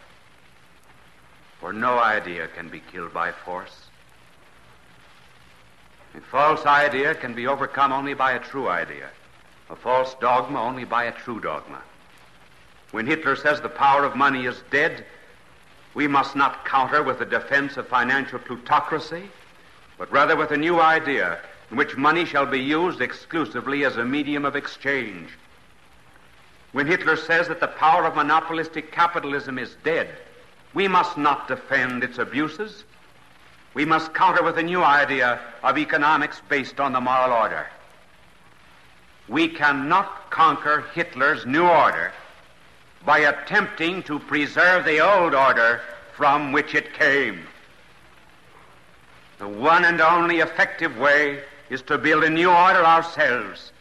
For 1.60 1.74
no 1.74 1.98
idea 1.98 2.48
can 2.48 2.70
be 2.70 2.80
killed 2.80 3.12
by 3.12 3.32
force. 3.32 3.84
A 6.14 6.20
false 6.22 6.64
idea 6.64 7.14
can 7.14 7.34
be 7.34 7.46
overcome 7.46 7.92
only 7.92 8.14
by 8.14 8.32
a 8.32 8.38
true 8.38 8.66
idea. 8.66 9.10
A 9.68 9.76
false 9.76 10.14
dogma 10.22 10.62
only 10.62 10.84
by 10.84 11.04
a 11.04 11.12
true 11.12 11.38
dogma. 11.38 11.82
When 12.92 13.06
Hitler 13.06 13.36
says 13.36 13.60
the 13.60 13.68
power 13.68 14.02
of 14.02 14.16
money 14.16 14.46
is 14.46 14.62
dead, 14.70 15.04
we 15.92 16.08
must 16.08 16.34
not 16.34 16.64
counter 16.64 17.02
with 17.02 17.18
the 17.18 17.26
defense 17.26 17.76
of 17.76 17.86
financial 17.88 18.38
plutocracy, 18.38 19.24
but 19.98 20.10
rather 20.10 20.34
with 20.34 20.50
a 20.50 20.56
new 20.56 20.80
idea 20.80 21.40
in 21.70 21.76
which 21.76 21.98
money 21.98 22.24
shall 22.24 22.46
be 22.46 22.58
used 22.58 23.02
exclusively 23.02 23.84
as 23.84 23.98
a 23.98 24.04
medium 24.06 24.46
of 24.46 24.56
exchange. 24.56 25.28
When 26.72 26.86
Hitler 26.86 27.16
says 27.16 27.48
that 27.48 27.60
the 27.60 27.66
power 27.66 28.04
of 28.04 28.14
monopolistic 28.14 28.92
capitalism 28.92 29.58
is 29.58 29.76
dead, 29.82 30.08
we 30.72 30.86
must 30.86 31.18
not 31.18 31.48
defend 31.48 32.04
its 32.04 32.18
abuses. 32.18 32.84
We 33.74 33.84
must 33.84 34.14
counter 34.14 34.42
with 34.42 34.58
a 34.58 34.62
new 34.62 34.82
idea 34.82 35.40
of 35.62 35.78
economics 35.78 36.40
based 36.48 36.78
on 36.78 36.92
the 36.92 37.00
moral 37.00 37.32
order. 37.32 37.66
We 39.28 39.48
cannot 39.48 40.30
conquer 40.30 40.84
Hitler's 40.94 41.46
new 41.46 41.66
order 41.66 42.12
by 43.04 43.20
attempting 43.20 44.02
to 44.04 44.18
preserve 44.18 44.84
the 44.84 45.00
old 45.00 45.34
order 45.34 45.80
from 46.16 46.52
which 46.52 46.74
it 46.74 46.94
came. 46.94 47.46
The 49.38 49.48
one 49.48 49.84
and 49.84 50.00
only 50.00 50.40
effective 50.40 50.98
way 50.98 51.42
is 51.70 51.82
to 51.82 51.96
build 51.96 52.24
a 52.24 52.30
new 52.30 52.50
order 52.50 52.84
ourselves, 52.84 53.72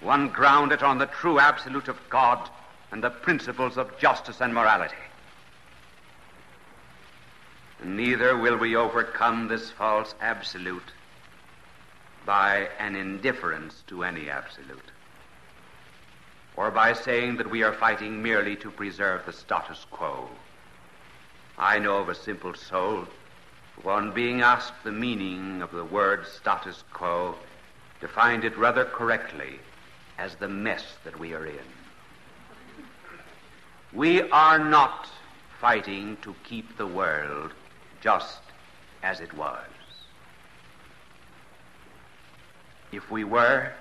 one 0.00 0.28
grounded 0.28 0.82
on 0.82 0.98
the 0.98 1.06
true 1.06 1.38
absolute 1.38 1.88
of 1.88 1.98
God 2.08 2.48
and 2.90 3.04
the 3.04 3.10
principles 3.10 3.76
of 3.76 3.98
justice 3.98 4.40
and 4.40 4.54
morality. 4.54 4.94
Neither 7.84 8.36
will 8.36 8.56
we 8.56 8.76
overcome 8.76 9.48
this 9.48 9.70
false 9.70 10.14
absolute 10.20 10.92
by 12.26 12.68
an 12.78 12.94
indifference 12.96 13.82
to 13.86 14.04
any 14.04 14.28
absolute, 14.28 14.90
or 16.56 16.70
by 16.70 16.92
saying 16.92 17.36
that 17.36 17.50
we 17.50 17.62
are 17.62 17.72
fighting 17.72 18.22
merely 18.22 18.56
to 18.56 18.70
preserve 18.70 19.24
the 19.24 19.32
status 19.32 19.86
quo. 19.90 20.28
I 21.58 21.78
know 21.78 21.98
of 21.98 22.08
a 22.08 22.14
simple 22.14 22.54
soul, 22.54 23.06
one 23.82 24.12
being 24.12 24.42
asked 24.42 24.84
the 24.84 24.92
meaning 24.92 25.62
of 25.62 25.70
the 25.70 25.84
word 25.84 26.26
status 26.26 26.84
quo, 26.92 27.34
defined 28.00 28.44
it 28.44 28.56
rather 28.58 28.84
correctly 28.84 29.58
as 30.20 30.34
the 30.34 30.48
mess 30.48 30.84
that 31.02 31.18
we 31.18 31.32
are 31.32 31.46
in. 31.46 31.68
We 33.94 34.22
are 34.30 34.58
not 34.58 35.08
fighting 35.60 36.18
to 36.20 36.34
keep 36.44 36.76
the 36.76 36.86
world 36.86 37.52
just 38.02 38.40
as 39.02 39.20
it 39.20 39.32
was. 39.32 39.64
If 42.92 43.10
we 43.10 43.24
were, 43.24 43.72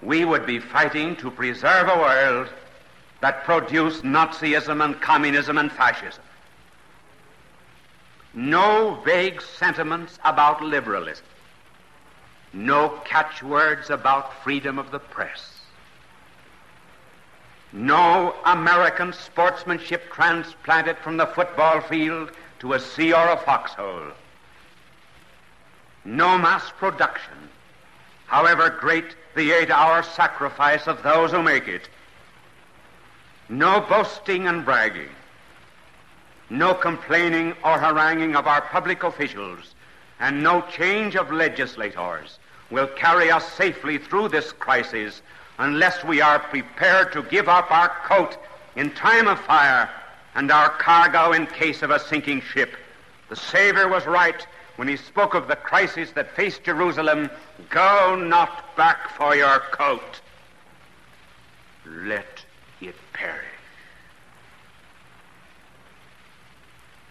we 0.00 0.24
would 0.24 0.46
be 0.46 0.60
fighting 0.60 1.16
to 1.16 1.30
preserve 1.30 1.88
a 1.88 1.98
world 1.98 2.48
that 3.20 3.42
produced 3.44 4.04
Nazism 4.04 4.84
and 4.84 5.00
communism 5.00 5.58
and 5.58 5.72
fascism. 5.72 6.22
No 8.32 9.00
vague 9.04 9.42
sentiments 9.42 10.18
about 10.24 10.62
liberalism. 10.62 11.24
No 12.56 12.88
catchwords 13.04 13.90
about 13.90 14.42
freedom 14.42 14.78
of 14.78 14.90
the 14.90 14.98
press. 14.98 15.60
No 17.70 18.34
American 18.46 19.12
sportsmanship 19.12 20.10
transplanted 20.10 20.96
from 20.96 21.18
the 21.18 21.26
football 21.26 21.82
field 21.82 22.30
to 22.60 22.72
a 22.72 22.80
sea 22.80 23.12
or 23.12 23.28
a 23.28 23.36
foxhole. 23.36 24.10
No 26.06 26.38
mass 26.38 26.72
production, 26.78 27.50
however 28.26 28.70
great 28.70 29.14
the 29.34 29.52
eight 29.52 29.70
hour 29.70 30.02
sacrifice 30.02 30.86
of 30.86 31.02
those 31.02 31.32
who 31.32 31.42
make 31.42 31.68
it. 31.68 31.90
No 33.50 33.82
boasting 33.82 34.46
and 34.46 34.64
bragging. 34.64 35.10
No 36.48 36.72
complaining 36.72 37.52
or 37.62 37.78
haranguing 37.78 38.34
of 38.34 38.46
our 38.46 38.62
public 38.62 39.02
officials. 39.02 39.75
And 40.18 40.42
no 40.42 40.62
change 40.62 41.16
of 41.16 41.30
legislators 41.30 42.38
will 42.70 42.86
carry 42.86 43.30
us 43.30 43.52
safely 43.52 43.98
through 43.98 44.28
this 44.28 44.52
crisis 44.52 45.22
unless 45.58 46.04
we 46.04 46.20
are 46.20 46.38
prepared 46.38 47.12
to 47.12 47.22
give 47.24 47.48
up 47.48 47.70
our 47.70 47.88
coat 48.06 48.36
in 48.76 48.90
time 48.90 49.28
of 49.28 49.40
fire 49.40 49.88
and 50.34 50.50
our 50.50 50.70
cargo 50.70 51.32
in 51.32 51.46
case 51.46 51.82
of 51.82 51.90
a 51.90 51.98
sinking 51.98 52.40
ship. 52.40 52.76
The 53.28 53.36
Savior 53.36 53.88
was 53.88 54.06
right 54.06 54.46
when 54.76 54.88
he 54.88 54.96
spoke 54.96 55.34
of 55.34 55.48
the 55.48 55.56
crisis 55.56 56.12
that 56.12 56.36
faced 56.36 56.64
Jerusalem. 56.64 57.30
Go 57.70 58.14
not 58.16 58.76
back 58.76 59.10
for 59.16 59.34
your 59.34 59.60
coat. 59.70 60.20
Let 61.86 62.44
it 62.80 62.94
perish. 63.12 63.44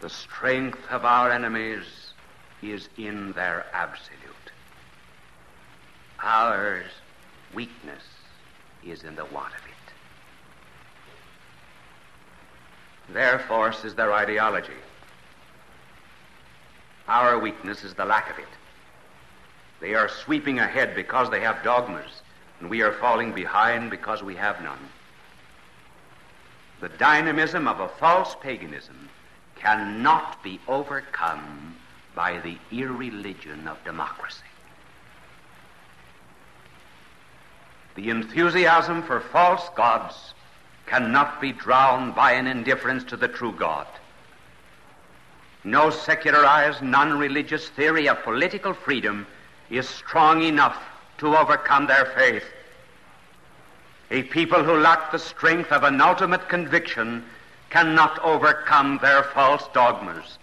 The 0.01 0.09
strength 0.09 0.79
of 0.91 1.03
our 1.05 1.31
enemies 1.31 2.04
is 2.61 2.89
in 2.97 3.31
their 3.33 3.65
absolute. 3.73 4.51
Ours 6.21 6.91
weakness 7.53 8.03
is 8.85 9.03
in 9.03 9.15
the 9.15 9.25
want 9.25 9.53
of 9.53 9.61
it. 9.65 9.93
Their 13.13 13.39
force 13.39 13.85
is 13.85 13.95
their 13.95 14.13
ideology. 14.13 14.73
Our 17.07 17.37
weakness 17.37 17.83
is 17.83 17.93
the 17.93 18.05
lack 18.05 18.31
of 18.31 18.39
it. 18.39 18.47
They 19.79 19.93
are 19.93 20.09
sweeping 20.09 20.59
ahead 20.59 20.95
because 20.95 21.29
they 21.29 21.41
have 21.41 21.63
dogmas. 21.63 22.21
and 22.59 22.69
we 22.69 22.81
are 22.81 22.93
falling 22.93 23.33
behind 23.33 23.91
because 23.91 24.23
we 24.23 24.35
have 24.35 24.63
none. 24.63 24.79
The 26.79 26.89
dynamism 26.89 27.67
of 27.67 27.81
a 27.81 27.89
false 27.89 28.35
paganism 28.41 29.09
cannot 29.55 30.41
be 30.41 30.59
overcome 30.67 31.74
by 32.15 32.39
the 32.39 32.57
irreligion 32.71 33.67
of 33.67 33.83
democracy. 33.83 34.41
The 37.95 38.09
enthusiasm 38.09 39.03
for 39.03 39.19
false 39.19 39.69
gods 39.75 40.33
cannot 40.85 41.41
be 41.41 41.51
drowned 41.51 42.15
by 42.15 42.33
an 42.33 42.47
indifference 42.47 43.03
to 43.05 43.17
the 43.17 43.27
true 43.27 43.51
God. 43.51 43.87
No 45.63 45.89
secularized, 45.89 46.81
non 46.81 47.17
religious 47.17 47.69
theory 47.69 48.07
of 48.07 48.21
political 48.23 48.73
freedom 48.73 49.25
is 49.69 49.89
strong 49.89 50.43
enough 50.43 50.77
to 51.17 51.35
overcome 51.35 51.87
their 51.87 52.05
faith. 52.05 52.45
A 54.11 54.23
people 54.23 54.63
who 54.63 54.77
lack 54.77 55.11
the 55.11 55.17
strength 55.17 55.71
of 55.71 55.83
an 55.83 55.99
ultimate 55.99 56.47
conviction 56.49 57.23
cannot 57.69 58.19
overcome 58.19 58.99
their 59.01 59.23
false 59.23 59.67
dogmas. 59.73 60.37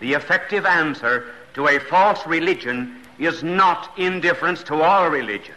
The 0.00 0.14
effective 0.14 0.64
answer 0.64 1.26
to 1.54 1.68
a 1.68 1.78
false 1.78 2.26
religion 2.26 3.02
is 3.18 3.42
not 3.42 3.98
indifference 3.98 4.62
to 4.64 4.82
all 4.82 5.08
religion. 5.08 5.56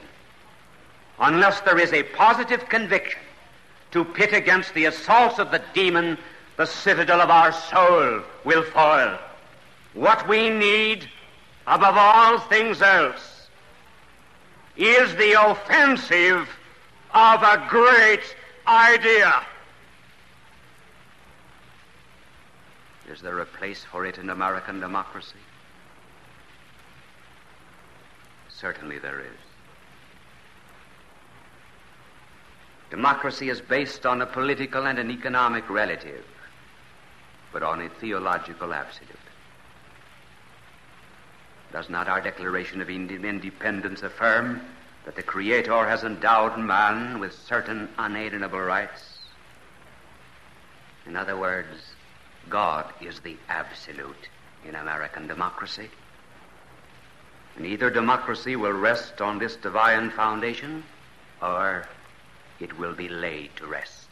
Unless 1.19 1.61
there 1.61 1.77
is 1.77 1.93
a 1.93 2.03
positive 2.03 2.67
conviction 2.67 3.21
to 3.91 4.03
pit 4.03 4.33
against 4.33 4.73
the 4.73 4.85
assaults 4.85 5.37
of 5.37 5.51
the 5.51 5.61
demon, 5.73 6.17
the 6.57 6.65
citadel 6.65 7.21
of 7.21 7.29
our 7.29 7.51
soul 7.51 8.21
will 8.43 8.63
fall. 8.63 9.17
What 9.93 10.27
we 10.27 10.49
need 10.49 11.07
above 11.67 11.95
all 11.97 12.39
things 12.39 12.81
else 12.81 13.49
is 14.77 15.13
the 15.15 15.33
offensive 15.33 16.49
of 17.13 17.43
a 17.43 17.65
great 17.69 18.35
idea. 18.65 19.45
Is 23.11 23.19
there 23.19 23.39
a 23.39 23.45
place 23.45 23.83
for 23.83 24.05
it 24.05 24.17
in 24.17 24.29
American 24.29 24.79
democracy? 24.79 25.43
Certainly 28.47 28.99
there 28.99 29.19
is. 29.19 29.37
Democracy 32.89 33.49
is 33.49 33.59
based 33.59 34.05
on 34.05 34.21
a 34.21 34.25
political 34.25 34.85
and 34.85 34.97
an 34.97 35.11
economic 35.11 35.69
relative, 35.69 36.23
but 37.51 37.63
on 37.63 37.81
a 37.81 37.89
theological 37.89 38.73
absolute. 38.73 39.17
Does 41.73 41.89
not 41.89 42.07
our 42.07 42.21
Declaration 42.21 42.79
of 42.81 42.89
Independence 42.89 44.03
affirm 44.03 44.61
that 45.05 45.15
the 45.15 45.23
Creator 45.23 45.85
has 45.85 46.03
endowed 46.03 46.57
man 46.57 47.19
with 47.19 47.33
certain 47.33 47.89
unalienable 47.97 48.59
rights? 48.61 49.19
In 51.05 51.15
other 51.17 51.35
words, 51.35 51.93
God 52.49 52.91
is 53.01 53.19
the 53.19 53.37
absolute 53.49 54.29
in 54.67 54.75
American 54.75 55.27
democracy. 55.27 55.89
And 57.55 57.65
either 57.65 57.89
democracy 57.89 58.55
will 58.55 58.71
rest 58.71 59.21
on 59.21 59.39
this 59.39 59.55
divine 59.55 60.09
foundation 60.11 60.83
or 61.41 61.87
it 62.59 62.77
will 62.77 62.93
be 62.93 63.09
laid 63.09 63.55
to 63.57 63.67
rest. 63.67 64.07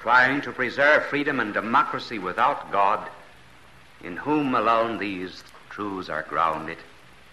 Trying 0.00 0.42
to 0.42 0.52
preserve 0.52 1.06
freedom 1.06 1.40
and 1.40 1.54
democracy 1.54 2.18
without 2.18 2.70
God, 2.70 3.08
in 4.02 4.16
whom 4.16 4.54
alone 4.54 4.98
these 4.98 5.42
truths 5.70 6.10
are 6.10 6.26
grounded, 6.28 6.78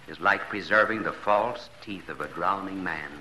is 0.08 0.20
like 0.20 0.50
preserving 0.50 1.04
the 1.04 1.12
false 1.12 1.70
teeth 1.82 2.08
of 2.10 2.22
a 2.22 2.28
drowning 2.30 2.84
man. 2.84 3.12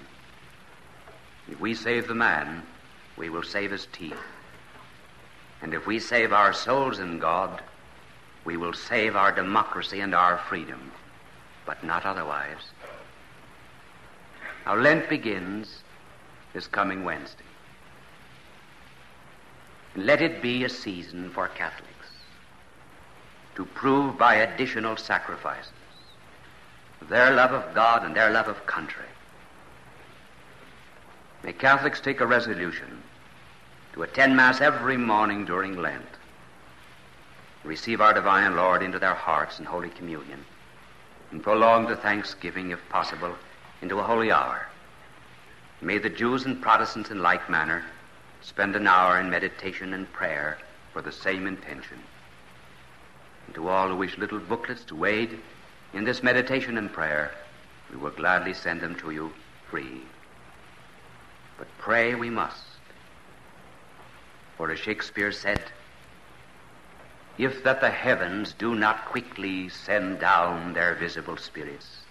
If 1.50 1.58
we 1.60 1.74
save 1.74 2.06
the 2.06 2.14
man, 2.14 2.62
we 3.16 3.28
will 3.28 3.42
save 3.42 3.72
his 3.72 3.86
teeth. 3.92 4.16
And 5.62 5.74
if 5.74 5.86
we 5.86 5.98
save 5.98 6.32
our 6.32 6.52
souls 6.52 6.98
in 6.98 7.18
God, 7.18 7.62
we 8.44 8.56
will 8.56 8.72
save 8.72 9.16
our 9.16 9.32
democracy 9.32 10.00
and 10.00 10.14
our 10.14 10.38
freedom, 10.38 10.92
but 11.66 11.84
not 11.84 12.06
otherwise. 12.06 12.72
Now, 14.64 14.76
Lent 14.76 15.08
begins 15.08 15.82
this 16.52 16.66
coming 16.66 17.04
Wednesday. 17.04 17.44
Let 19.96 20.22
it 20.22 20.40
be 20.40 20.64
a 20.64 20.68
season 20.68 21.30
for 21.30 21.48
Catholics 21.48 21.90
to 23.56 23.64
prove 23.64 24.16
by 24.16 24.36
additional 24.36 24.96
sacrifices 24.96 25.72
their 27.08 27.32
love 27.32 27.52
of 27.52 27.74
God 27.74 28.04
and 28.04 28.14
their 28.14 28.30
love 28.30 28.46
of 28.46 28.66
country. 28.66 29.04
May 31.42 31.52
Catholics 31.52 32.00
take 32.00 32.20
a 32.20 32.26
resolution 32.26 32.99
to 33.92 34.02
attend 34.02 34.36
Mass 34.36 34.60
every 34.60 34.96
morning 34.96 35.44
during 35.44 35.76
Lent, 35.76 36.06
receive 37.64 38.00
our 38.00 38.14
Divine 38.14 38.56
Lord 38.56 38.82
into 38.82 38.98
their 38.98 39.14
hearts 39.14 39.58
in 39.58 39.64
Holy 39.64 39.90
Communion, 39.90 40.44
and 41.30 41.42
prolong 41.42 41.86
the 41.86 41.96
thanksgiving, 41.96 42.70
if 42.70 42.88
possible, 42.88 43.34
into 43.82 43.98
a 43.98 44.02
holy 44.02 44.30
hour. 44.30 44.66
May 45.80 45.98
the 45.98 46.10
Jews 46.10 46.44
and 46.44 46.60
Protestants 46.60 47.10
in 47.10 47.22
like 47.22 47.48
manner 47.48 47.84
spend 48.42 48.76
an 48.76 48.86
hour 48.86 49.18
in 49.18 49.30
meditation 49.30 49.94
and 49.94 50.10
prayer 50.12 50.58
for 50.92 51.02
the 51.02 51.12
same 51.12 51.46
intention. 51.46 51.98
And 53.46 53.54
to 53.54 53.68
all 53.68 53.88
who 53.88 53.96
wish 53.96 54.18
little 54.18 54.38
booklets 54.38 54.84
to 54.84 55.04
aid 55.04 55.38
in 55.92 56.04
this 56.04 56.22
meditation 56.22 56.78
and 56.78 56.92
prayer, 56.92 57.32
we 57.90 57.96
will 57.96 58.10
gladly 58.10 58.54
send 58.54 58.80
them 58.80 58.94
to 58.96 59.10
you 59.10 59.32
free. 59.68 60.02
But 61.58 61.66
pray 61.78 62.14
we 62.14 62.30
must. 62.30 62.69
For 64.60 64.70
as 64.70 64.78
Shakespeare 64.78 65.32
said, 65.32 65.62
if 67.38 67.64
that 67.64 67.80
the 67.80 67.88
heavens 67.88 68.52
do 68.52 68.74
not 68.74 69.06
quickly 69.06 69.70
send 69.70 70.20
down 70.20 70.74
their 70.74 70.94
visible 70.94 71.38
spirits 71.38 72.02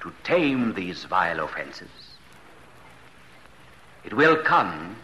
to 0.00 0.12
tame 0.22 0.74
these 0.74 1.02
vile 1.02 1.40
offenses, 1.40 1.88
it 4.04 4.14
will 4.14 4.36
come 4.36 4.94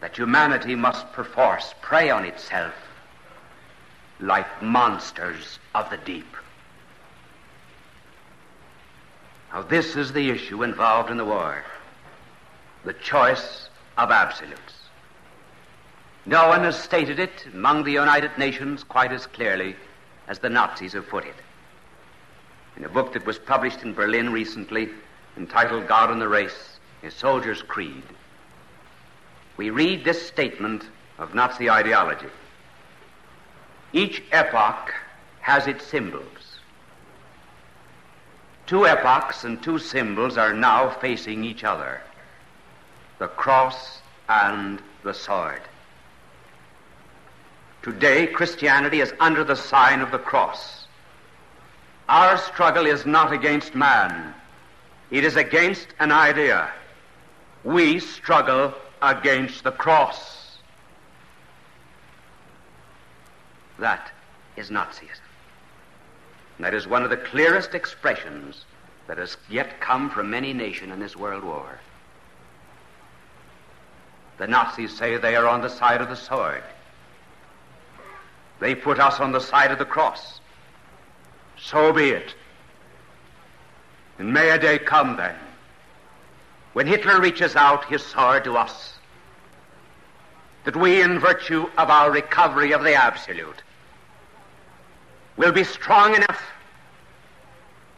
that 0.00 0.16
humanity 0.16 0.76
must 0.76 1.12
perforce 1.12 1.74
prey 1.82 2.08
on 2.08 2.24
itself 2.24 2.74
like 4.20 4.62
monsters 4.62 5.58
of 5.74 5.90
the 5.90 5.96
deep. 5.96 6.36
Now, 9.52 9.62
this 9.62 9.96
is 9.96 10.12
the 10.12 10.30
issue 10.30 10.62
involved 10.62 11.10
in 11.10 11.16
the 11.16 11.24
war 11.24 11.64
the 12.84 12.92
choice 12.92 13.68
of 13.98 14.12
absolutes. 14.12 14.73
No 16.26 16.48
one 16.48 16.64
has 16.64 16.82
stated 16.82 17.18
it 17.18 17.46
among 17.52 17.84
the 17.84 17.92
United 17.92 18.36
Nations 18.38 18.82
quite 18.82 19.12
as 19.12 19.26
clearly 19.26 19.76
as 20.26 20.38
the 20.38 20.48
Nazis 20.48 20.94
have 20.94 21.08
put 21.08 21.26
it. 21.26 21.34
In 22.76 22.84
a 22.84 22.88
book 22.88 23.12
that 23.12 23.26
was 23.26 23.38
published 23.38 23.82
in 23.82 23.92
Berlin 23.92 24.32
recently 24.32 24.88
entitled 25.36 25.86
God 25.86 26.10
and 26.10 26.20
the 26.20 26.28
Race, 26.28 26.78
a 27.02 27.10
soldier's 27.10 27.62
creed, 27.62 28.02
we 29.56 29.70
read 29.70 30.04
this 30.04 30.26
statement 30.26 30.84
of 31.18 31.34
Nazi 31.34 31.68
ideology. 31.68 32.30
Each 33.92 34.22
epoch 34.32 34.92
has 35.40 35.66
its 35.66 35.86
symbols. 35.86 36.58
Two 38.66 38.86
epochs 38.86 39.44
and 39.44 39.62
two 39.62 39.78
symbols 39.78 40.38
are 40.38 40.54
now 40.54 40.88
facing 40.88 41.44
each 41.44 41.64
other 41.64 42.00
the 43.18 43.28
cross 43.28 44.00
and 44.28 44.82
the 45.04 45.14
sword. 45.14 45.60
Today, 47.84 48.26
Christianity 48.26 49.00
is 49.00 49.12
under 49.20 49.44
the 49.44 49.54
sign 49.54 50.00
of 50.00 50.10
the 50.10 50.18
cross. 50.18 50.86
Our 52.08 52.38
struggle 52.38 52.86
is 52.86 53.04
not 53.04 53.30
against 53.30 53.74
man, 53.74 54.34
it 55.10 55.22
is 55.22 55.36
against 55.36 55.88
an 56.00 56.10
idea 56.10 56.72
we 57.62 57.98
struggle 57.98 58.74
against 59.02 59.64
the 59.64 59.72
cross. 59.72 60.58
That 63.78 64.10
is 64.56 64.70
Nazism. 64.70 65.20
that 66.60 66.72
is 66.72 66.86
one 66.86 67.02
of 67.02 67.10
the 67.10 67.16
clearest 67.16 67.74
expressions 67.74 68.64
that 69.08 69.18
has 69.18 69.36
yet 69.50 69.80
come 69.80 70.08
from 70.08 70.32
any 70.32 70.54
nation 70.54 70.90
in 70.90 71.00
this 71.00 71.16
world 71.16 71.44
war. 71.44 71.80
The 74.38 74.46
Nazis 74.46 74.96
say 74.96 75.18
they 75.18 75.36
are 75.36 75.46
on 75.46 75.60
the 75.60 75.68
side 75.68 76.00
of 76.00 76.08
the 76.08 76.16
sword. 76.16 76.62
They 78.64 78.74
put 78.74 78.98
us 78.98 79.20
on 79.20 79.32
the 79.32 79.40
side 79.40 79.72
of 79.72 79.78
the 79.78 79.84
cross. 79.84 80.40
So 81.58 81.92
be 81.92 82.08
it. 82.08 82.34
And 84.18 84.32
may 84.32 84.48
a 84.48 84.58
day 84.58 84.78
come 84.78 85.18
then 85.18 85.36
when 86.72 86.86
Hitler 86.86 87.20
reaches 87.20 87.56
out 87.56 87.84
his 87.84 88.02
sword 88.02 88.44
to 88.44 88.56
us, 88.56 88.94
that 90.64 90.76
we, 90.76 91.02
in 91.02 91.18
virtue 91.18 91.66
of 91.76 91.90
our 91.90 92.10
recovery 92.10 92.72
of 92.72 92.82
the 92.84 92.94
absolute, 92.94 93.62
will 95.36 95.52
be 95.52 95.62
strong 95.62 96.14
enough 96.14 96.42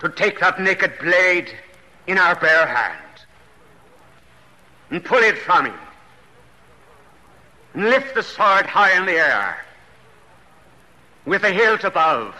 to 0.00 0.08
take 0.08 0.40
that 0.40 0.60
naked 0.60 0.94
blade 0.98 1.48
in 2.08 2.18
our 2.18 2.34
bare 2.34 2.66
hand 2.66 3.20
and 4.90 5.04
pull 5.04 5.22
it 5.22 5.38
from 5.38 5.66
him 5.66 5.78
and 7.74 7.84
lift 7.84 8.16
the 8.16 8.22
sword 8.24 8.66
high 8.66 8.98
in 8.98 9.06
the 9.06 9.12
air 9.12 9.62
with 11.26 11.42
the 11.42 11.52
hilt 11.52 11.84
above. 11.84 12.34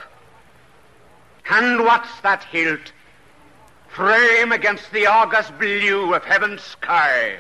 And 1.51 1.85
what's 1.85 2.21
that 2.23 2.45
hilt? 2.45 2.93
Frame 3.89 4.53
against 4.53 4.91
the 4.93 5.07
august 5.07 5.59
blue 5.59 6.15
of 6.15 6.25
heaven's 6.25 6.63
sky. 6.63 7.37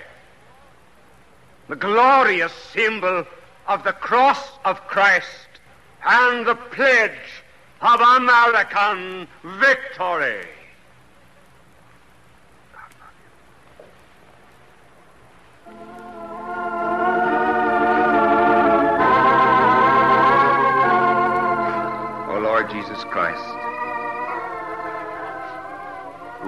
The 1.68 1.76
glorious 1.76 2.52
symbol 2.72 3.24
of 3.66 3.84
the 3.84 3.92
cross 3.92 4.50
of 4.64 4.86
Christ 4.86 5.48
and 6.04 6.46
the 6.46 6.54
pledge 6.54 7.42
of 7.80 8.00
American 8.00 9.28
victory. 9.42 10.46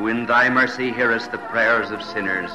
In 0.08 0.26
thy 0.26 0.48
mercy 0.48 0.90
hearest 0.90 1.30
the 1.32 1.38
prayers 1.38 1.90
of 1.90 2.02
sinners, 2.02 2.50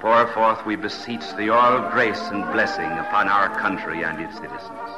pour 0.00 0.26
forth, 0.34 0.64
we 0.66 0.76
beseech 0.76 1.34
thee, 1.36 1.48
all 1.48 1.90
grace 1.90 2.20
and 2.30 2.44
blessing 2.52 2.90
upon 2.98 3.28
our 3.28 3.48
country 3.58 4.04
and 4.04 4.20
its 4.20 4.34
citizens. 4.34 4.90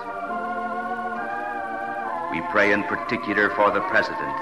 We 2.33 2.41
pray 2.51 2.73
in 2.73 2.83
particular 2.85 3.51
for 3.51 3.71
the 3.71 3.83
President, 3.83 4.37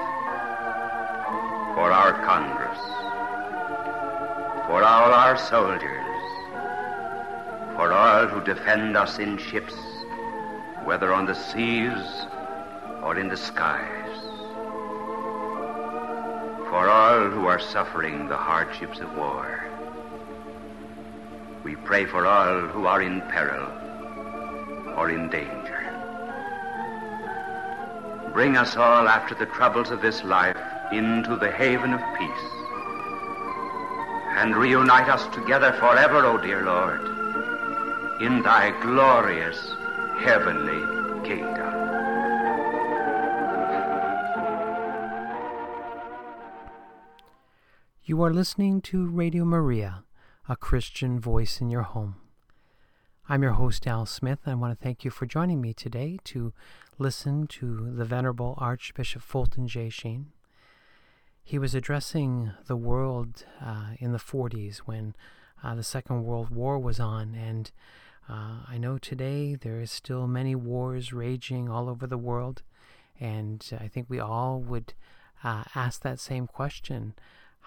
for 1.75 1.93
our 1.93 2.13
Congress, 2.25 2.79
for 4.67 4.83
all 4.83 5.13
our 5.13 5.37
soldiers, 5.37 6.23
for 7.77 7.93
all 7.93 8.27
who 8.27 8.43
defend 8.43 8.97
us 8.97 9.19
in 9.19 9.37
ships, 9.37 9.75
whether 10.85 11.13
on 11.13 11.27
the 11.27 11.35
seas 11.35 12.27
or 13.03 13.19
in 13.19 13.29
the 13.29 13.37
skies, 13.37 14.04
for 16.75 16.89
all 16.89 17.31
who 17.31 17.47
are 17.47 17.61
suffering 17.61 18.27
the 18.27 18.37
hardships 18.37 18.99
of 18.99 19.17
war. 19.17 19.65
We 21.63 21.77
pray 21.77 22.05
for 22.05 22.27
all 22.27 22.63
who 22.63 22.87
are 22.87 23.01
in 23.01 23.21
peril 23.31 23.69
or 24.97 25.09
in 25.09 25.31
danger. 25.31 25.81
Bring 28.33 28.57
us 28.57 28.77
all 28.77 29.07
after 29.07 29.37
the 29.37 29.47
troubles 29.47 29.93
of 29.93 30.03
this 30.03 30.25
life 30.25 30.59
into 30.91 31.37
the 31.37 31.53
haven 31.53 31.95
of 31.95 32.01
peace. 32.19 32.47
And 34.35 34.57
reunite 34.57 35.09
us 35.09 35.33
together 35.33 35.75
forever, 35.75 36.27
O 36.27 36.39
dear 36.39 36.65
Lord, 36.65 37.03
in 38.21 38.43
thy 38.43 38.73
glorious 38.83 39.77
heavenly 40.19 40.83
kingdom. 41.25 41.64
You 48.15 48.23
are 48.23 48.33
listening 48.33 48.81
to 48.83 49.09
Radio 49.09 49.45
Maria, 49.45 50.05
a 50.49 50.55
Christian 50.55 51.19
voice 51.19 51.61
in 51.61 51.69
your 51.69 51.83
home. 51.83 52.15
I'm 53.29 53.43
your 53.43 53.55
host, 53.55 53.89
Al 53.89 54.07
Smith, 54.07 54.39
and 54.45 54.53
I 54.53 54.55
want 54.55 54.79
to 54.79 54.81
thank 54.81 55.05
you 55.05 55.11
for 55.11 55.27
joining 55.27 55.61
me 55.61 55.75
today 55.75 56.19
to 56.27 56.53
listen 56.97 57.49
to 57.49 57.91
the 57.91 58.05
Venerable 58.05 58.55
Archbishop 58.59 59.21
Fulton 59.21 59.67
J. 59.67 59.89
Sheen. 59.89 60.27
He 61.43 61.59
was 61.59 61.75
addressing 61.75 62.53
the 62.69 62.77
world 62.77 63.47
uh, 63.61 63.95
in 63.99 64.13
the 64.13 64.19
40s 64.19 64.77
when 64.85 65.17
uh, 65.65 65.75
the 65.75 65.83
Second 65.83 66.23
World 66.23 66.51
War 66.51 66.79
was 66.79 67.01
on, 67.01 67.35
and 67.35 67.73
uh, 68.29 68.59
I 68.69 68.79
know 68.79 68.97
today 68.97 69.57
there 69.57 69.81
is 69.81 69.91
still 69.91 70.29
many 70.29 70.55
wars 70.55 71.13
raging 71.13 71.69
all 71.69 71.89
over 71.89 72.07
the 72.07 72.17
world, 72.17 72.63
and 73.19 73.69
I 73.81 73.89
think 73.89 74.07
we 74.09 74.21
all 74.21 74.61
would 74.61 74.95
uh, 75.43 75.65
ask 75.75 76.03
that 76.03 76.21
same 76.21 76.47
question 76.47 77.15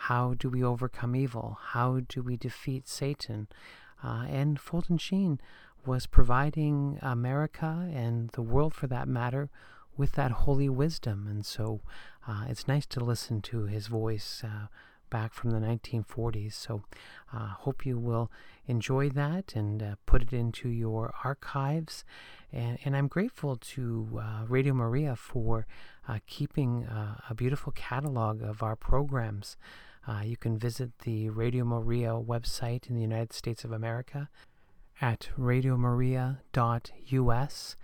how 0.01 0.35
do 0.35 0.49
we 0.49 0.63
overcome 0.63 1.15
evil? 1.15 1.57
How 1.59 2.01
do 2.07 2.21
we 2.21 2.37
defeat 2.37 2.87
Satan? 2.87 3.47
Uh, 4.03 4.25
and 4.29 4.59
Fulton 4.59 4.99
Sheen 4.99 5.41
was 5.85 6.05
providing 6.05 6.99
America 7.01 7.89
and 7.91 8.29
the 8.29 8.43
world 8.43 8.73
for 8.73 8.87
that 8.87 9.07
matter 9.07 9.49
with 9.97 10.11
that 10.13 10.31
holy 10.31 10.69
wisdom. 10.69 11.25
And 11.27 11.45
so 11.45 11.81
uh, 12.27 12.45
it's 12.47 12.67
nice 12.67 12.85
to 12.87 12.99
listen 12.99 13.41
to 13.43 13.65
his 13.65 13.87
voice 13.87 14.43
uh, 14.43 14.67
back 15.09 15.33
from 15.33 15.51
the 15.51 15.59
1940s. 15.59 16.53
So 16.53 16.83
I 17.33 17.37
uh, 17.37 17.47
hope 17.47 17.85
you 17.85 17.97
will 17.97 18.31
enjoy 18.67 19.09
that 19.09 19.55
and 19.55 19.81
uh, 19.81 19.95
put 20.05 20.21
it 20.21 20.33
into 20.33 20.69
your 20.69 21.13
archives. 21.23 22.03
And, 22.51 22.77
and 22.85 22.95
I'm 22.95 23.07
grateful 23.07 23.55
to 23.55 24.21
uh, 24.21 24.45
Radio 24.47 24.73
Maria 24.73 25.15
for 25.15 25.65
uh, 26.07 26.17
keeping 26.25 26.87
a 27.29 27.35
beautiful 27.35 27.71
catalog 27.73 28.41
of 28.41 28.63
our 28.63 28.75
programs. 28.75 29.57
Uh, 30.07 30.21
you 30.23 30.37
can 30.37 30.57
visit 30.57 30.99
the 30.99 31.29
Radio 31.29 31.65
Maria 31.65 32.11
website 32.11 32.89
in 32.89 32.95
the 32.95 33.01
United 33.01 33.33
States 33.33 33.65
of 33.65 33.73
America 33.73 34.29
at 35.01 35.27
radiomaria.us. 35.37 37.75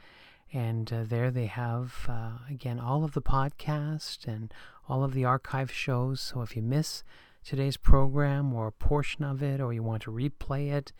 And 0.53 0.93
uh, 0.93 1.03
there 1.05 1.31
they 1.31 1.47
have, 1.47 2.05
uh, 2.07 2.38
again, 2.49 2.79
all 2.79 3.03
of 3.03 3.12
the 3.13 3.21
podcast 3.21 4.25
and 4.27 4.53
all 4.88 5.03
of 5.03 5.13
the 5.13 5.25
archive 5.25 5.69
shows. 5.71 6.21
So 6.21 6.41
if 6.41 6.55
you 6.55 6.62
miss 6.62 7.03
today's 7.43 7.75
program 7.75 8.53
or 8.53 8.67
a 8.67 8.71
portion 8.71 9.25
of 9.25 9.43
it, 9.43 9.59
or 9.59 9.73
you 9.73 9.83
want 9.83 10.03
to 10.03 10.12
replay 10.12 10.71
it, 10.71 10.93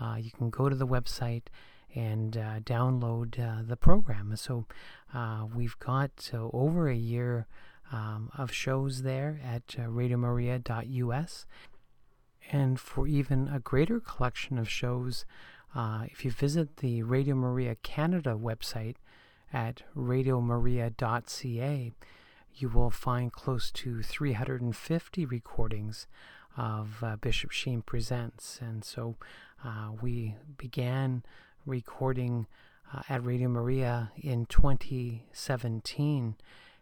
uh, 0.00 0.14
you 0.20 0.30
can 0.30 0.50
go 0.50 0.68
to 0.68 0.76
the 0.76 0.86
website 0.86 1.46
and 1.94 2.36
uh, 2.36 2.60
download 2.60 3.38
uh, 3.38 3.62
the 3.66 3.76
program. 3.76 4.36
So 4.36 4.66
we've 5.54 5.78
got 5.78 6.30
over 6.34 6.88
a 6.88 6.96
year 6.96 7.46
um, 7.92 8.30
of 8.36 8.52
shows 8.52 9.02
there 9.02 9.40
at 9.44 9.76
uh, 9.78 9.82
radiomaria.us. 9.88 11.46
And 12.50 12.80
for 12.80 13.06
even 13.06 13.48
a 13.48 13.60
greater 13.60 14.00
collection 14.00 14.58
of 14.58 14.68
shows, 14.68 15.24
uh, 15.74 16.04
if 16.06 16.24
you 16.24 16.30
visit 16.30 16.78
the 16.78 17.02
Radio 17.02 17.34
Maria 17.34 17.74
Canada 17.76 18.38
website 18.40 18.96
at 19.52 19.82
radiomaria.ca, 19.96 21.92
you 22.54 22.68
will 22.68 22.90
find 22.90 23.32
close 23.32 23.70
to 23.70 24.02
350 24.02 25.26
recordings 25.26 26.06
of 26.56 27.02
uh, 27.02 27.16
Bishop 27.16 27.50
Sheen 27.50 27.82
Presents. 27.82 28.58
And 28.60 28.82
so 28.84 29.16
uh, 29.64 29.90
we 30.00 30.34
began 30.56 31.22
recording 31.68 32.46
uh, 32.92 33.02
at 33.08 33.24
Radio 33.24 33.48
Maria 33.48 34.10
in 34.16 34.46
2017 34.46 36.36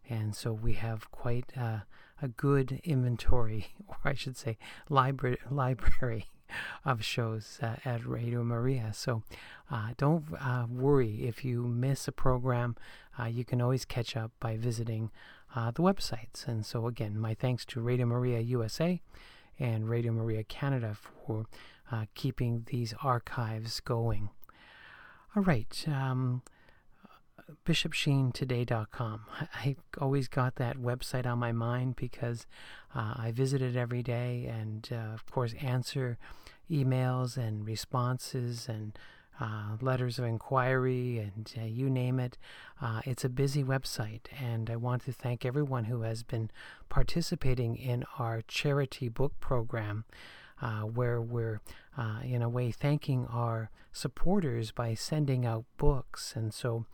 and 0.08 0.34
so 0.34 0.52
we 0.52 0.74
have 0.74 1.10
quite 1.10 1.52
uh, 1.56 1.80
a 2.22 2.28
good 2.28 2.80
inventory, 2.84 3.74
or 3.88 3.96
I 4.04 4.14
should 4.14 4.36
say, 4.36 4.58
library 4.88 5.38
library 5.50 6.26
of 6.84 7.04
shows 7.04 7.58
uh, 7.60 7.76
at 7.84 8.06
Radio 8.06 8.44
Maria. 8.44 8.92
So 8.94 9.22
uh, 9.70 9.90
don't 9.96 10.24
uh, 10.40 10.66
worry 10.70 11.26
if 11.26 11.44
you 11.44 11.62
miss 11.62 12.06
a 12.06 12.12
program. 12.12 12.76
Uh, 13.18 13.24
you 13.24 13.44
can 13.44 13.60
always 13.60 13.84
catch 13.84 14.16
up 14.16 14.30
by 14.40 14.56
visiting 14.56 15.10
the 15.54 15.80
websites. 15.80 16.46
And 16.46 16.66
so 16.66 16.86
again, 16.86 17.18
my 17.18 17.32
thanks 17.32 17.64
to 17.66 17.80
Radio 17.80 18.04
Maria 18.04 18.40
USA 18.40 19.00
and 19.58 19.88
Radio 19.88 20.12
Maria 20.12 20.44
Canada 20.44 20.94
for 20.94 21.46
keeping 22.14 22.66
these 22.66 22.92
archives 23.02 23.80
going. 23.80 24.28
All 25.36 25.42
right. 25.42 25.84
Um, 25.86 26.40
bishopsheentoday.com. 27.66 29.20
I 29.54 29.76
always 30.00 30.28
got 30.28 30.56
that 30.56 30.78
website 30.78 31.26
on 31.26 31.38
my 31.38 31.52
mind 31.52 31.96
because 31.96 32.46
uh, 32.94 33.14
I 33.16 33.32
visit 33.32 33.60
it 33.60 33.76
every 33.76 34.02
day 34.02 34.46
and, 34.46 34.88
uh, 34.90 35.12
of 35.12 35.26
course, 35.30 35.52
answer 35.60 36.16
emails 36.70 37.36
and 37.36 37.66
responses 37.66 38.66
and 38.66 38.98
uh, 39.38 39.76
letters 39.82 40.18
of 40.18 40.24
inquiry 40.24 41.18
and 41.18 41.52
uh, 41.60 41.66
you 41.66 41.90
name 41.90 42.18
it. 42.18 42.38
Uh, 42.80 43.02
it's 43.04 43.22
a 43.22 43.28
busy 43.28 43.62
website, 43.62 44.22
and 44.40 44.70
I 44.70 44.76
want 44.76 45.04
to 45.04 45.12
thank 45.12 45.44
everyone 45.44 45.84
who 45.84 46.00
has 46.00 46.22
been 46.22 46.50
participating 46.88 47.76
in 47.76 48.04
our 48.18 48.40
charity 48.48 49.10
book 49.10 49.38
program 49.38 50.06
uh, 50.60 50.80
where 50.80 51.20
we're, 51.20 51.60
uh, 51.96 52.20
in 52.24 52.42
a 52.42 52.48
way, 52.48 52.70
thanking 52.70 53.26
our 53.26 53.70
supporters 53.92 54.70
by 54.70 54.94
sending 54.94 55.44
out 55.44 55.64
books. 55.76 56.34
And 56.34 56.52
so, 56.52 56.86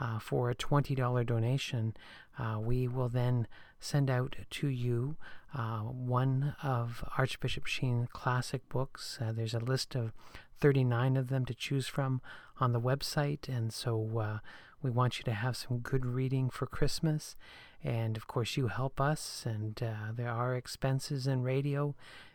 uh, 0.00 0.18
for 0.18 0.50
a 0.50 0.54
$20 0.54 1.24
donation, 1.24 1.94
uh, 2.38 2.58
we 2.60 2.86
will 2.88 3.08
then 3.08 3.46
send 3.80 4.10
out 4.10 4.36
to 4.50 4.68
you 4.68 5.16
uh, 5.54 5.80
one 5.80 6.54
of 6.62 7.04
Archbishop 7.16 7.66
Sheen 7.66 8.08
classic 8.12 8.68
books. 8.68 9.18
There's 9.20 9.54
a 9.54 9.60
list 9.60 9.94
of 9.94 10.12
39 10.60 11.16
of 11.16 11.28
them 11.28 11.44
to 11.46 11.54
choose 11.54 11.86
from 11.86 12.20
on 12.60 12.72
the 12.72 12.80
website, 12.80 13.48
and 13.48 13.72
so 13.72 14.40
we 14.82 14.90
want 14.90 15.18
you 15.18 15.24
to 15.24 15.32
have 15.32 15.56
some 15.56 15.78
good 15.78 16.04
reading 16.04 16.50
for 16.50 16.66
Christmas. 16.66 17.36
And 17.84 18.16
of 18.16 18.26
course, 18.26 18.56
you 18.56 18.68
help 18.68 19.00
us, 19.00 19.44
and 19.46 19.80
uh, 19.82 20.12
there 20.14 20.30
are 20.30 20.54
expenses 20.54 21.26
in 21.26 21.42
radio. 21.42 21.94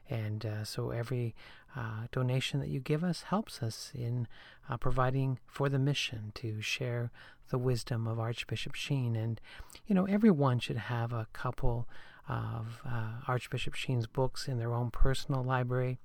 And 0.10 0.45
uh, 0.45 0.63
so 0.63 0.91
every 0.91 1.36
uh, 1.75 2.08
donation 2.12 2.60
that 2.60 2.69
you 2.69 2.79
give 2.79 3.03
us 3.03 3.23
helps 3.23 3.62
us 3.62 3.91
in 3.95 4.27
uh, 4.69 4.77
providing 4.77 5.39
for 5.47 5.69
the 5.69 5.79
mission 5.79 6.32
to 6.36 6.62
share 6.62 7.12
the 7.49 7.58
wisdom 7.58 8.08
of 8.08 8.19
Archbishop 8.19 8.75
Sheen. 8.75 9.15
And, 9.15 9.39
you 9.86 9.95
know, 9.95 10.06
everyone 10.06 10.60
should 10.60 10.77
have 10.77 11.12
a 11.12 11.27
couple 11.34 11.88
of 12.27 12.82
uh, 12.86 13.15
Archbishop 13.27 13.75
Sheen's 13.75 14.08
books 14.08 14.47
in 14.47 14.58
their 14.60 14.73
own 14.73 14.91
personal 14.91 15.43
library. 15.43 15.97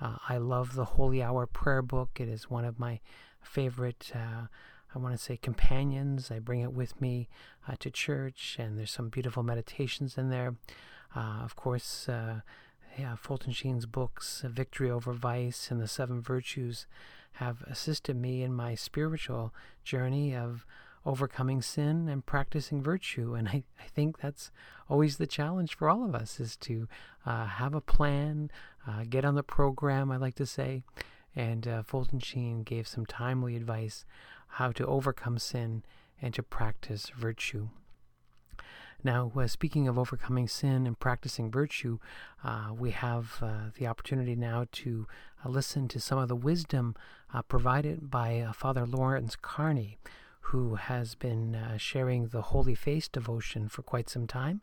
Uh, 0.00 0.16
I 0.28 0.38
love 0.38 0.74
the 0.74 0.84
Holy 0.84 1.22
Hour 1.22 1.46
Prayer 1.46 1.82
Book. 1.82 2.18
It 2.18 2.28
is 2.28 2.50
one 2.50 2.64
of 2.64 2.78
my 2.78 3.00
favorite, 3.42 4.10
I 4.94 4.98
want 4.98 5.16
to 5.16 5.22
say, 5.22 5.36
companions. 5.36 6.30
I 6.30 6.38
bring 6.38 6.60
it 6.60 6.72
with 6.72 7.00
me 7.00 7.28
uh, 7.68 7.74
to 7.80 7.90
church, 7.90 8.56
and 8.58 8.78
there's 8.78 8.90
some 8.90 9.08
beautiful 9.08 9.42
meditations 9.42 10.18
in 10.18 10.30
there. 10.30 10.54
Uh, 11.14 11.40
of 11.42 11.56
course, 11.56 12.08
uh, 12.08 12.40
yeah, 12.98 13.16
Fulton 13.16 13.52
Sheen's 13.52 13.86
books, 13.86 14.44
Victory 14.46 14.90
Over 14.90 15.12
Vice 15.12 15.70
and 15.70 15.80
The 15.80 15.88
Seven 15.88 16.20
Virtues, 16.20 16.86
have 17.34 17.62
assisted 17.62 18.16
me 18.16 18.42
in 18.42 18.52
my 18.52 18.74
spiritual 18.74 19.54
journey 19.84 20.34
of 20.34 20.66
overcoming 21.06 21.62
sin 21.62 22.08
and 22.08 22.26
practicing 22.26 22.82
virtue. 22.82 23.34
And 23.34 23.48
I, 23.48 23.62
I 23.78 23.88
think 23.94 24.20
that's 24.20 24.50
always 24.88 25.16
the 25.16 25.26
challenge 25.26 25.76
for 25.76 25.88
all 25.88 26.04
of 26.04 26.14
us 26.14 26.40
is 26.40 26.56
to 26.58 26.88
uh, 27.24 27.46
have 27.46 27.74
a 27.74 27.80
plan, 27.80 28.50
uh, 28.86 29.04
get 29.08 29.24
on 29.24 29.34
the 29.34 29.42
program, 29.42 30.10
I 30.10 30.16
like 30.16 30.34
to 30.36 30.46
say. 30.46 30.82
And 31.34 31.66
uh, 31.66 31.82
Fulton 31.84 32.18
Sheen 32.18 32.64
gave 32.64 32.88
some 32.88 33.06
timely 33.06 33.56
advice 33.56 34.04
how 34.52 34.72
to 34.72 34.86
overcome 34.86 35.38
sin 35.38 35.82
and 36.20 36.34
to 36.34 36.42
practice 36.42 37.10
virtue. 37.16 37.68
Now, 39.02 39.32
uh, 39.34 39.46
speaking 39.46 39.88
of 39.88 39.98
overcoming 39.98 40.46
sin 40.46 40.86
and 40.86 40.98
practicing 40.98 41.50
virtue, 41.50 41.98
uh, 42.44 42.72
we 42.78 42.90
have 42.90 43.38
uh, 43.40 43.70
the 43.78 43.86
opportunity 43.86 44.36
now 44.36 44.66
to 44.72 45.06
uh, 45.44 45.48
listen 45.48 45.88
to 45.88 46.00
some 46.00 46.18
of 46.18 46.28
the 46.28 46.36
wisdom 46.36 46.94
uh, 47.32 47.40
provided 47.40 48.10
by 48.10 48.40
uh, 48.40 48.52
Father 48.52 48.84
Lawrence 48.86 49.36
Carney, 49.36 49.98
who 50.42 50.74
has 50.74 51.14
been 51.14 51.56
sharing 51.78 52.28
the 52.28 52.42
Holy 52.42 52.74
Face 52.74 53.08
devotion 53.08 53.68
for 53.68 53.82
quite 53.82 54.10
some 54.10 54.26
time. 54.26 54.60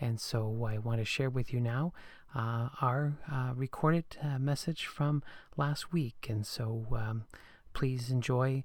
And 0.00 0.20
so 0.20 0.64
I 0.68 0.78
want 0.78 0.98
to 0.98 1.04
share 1.04 1.30
with 1.30 1.52
you 1.52 1.60
now 1.60 1.92
our 2.34 3.14
recorded 3.56 4.04
message 4.38 4.84
from 4.84 5.22
last 5.56 5.92
week. 5.92 6.26
And 6.28 6.46
so 6.46 6.86
um, 6.92 7.24
please 7.72 8.10
enjoy 8.10 8.64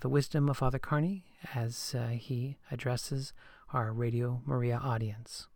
the 0.00 0.08
wisdom 0.08 0.48
of 0.48 0.56
Father 0.56 0.78
Carney 0.78 1.24
as 1.54 1.94
he 2.12 2.58
addresses 2.70 3.32
our 3.72 3.92
Radio 3.92 4.42
Maria 4.44 4.76
audience. 4.82 5.48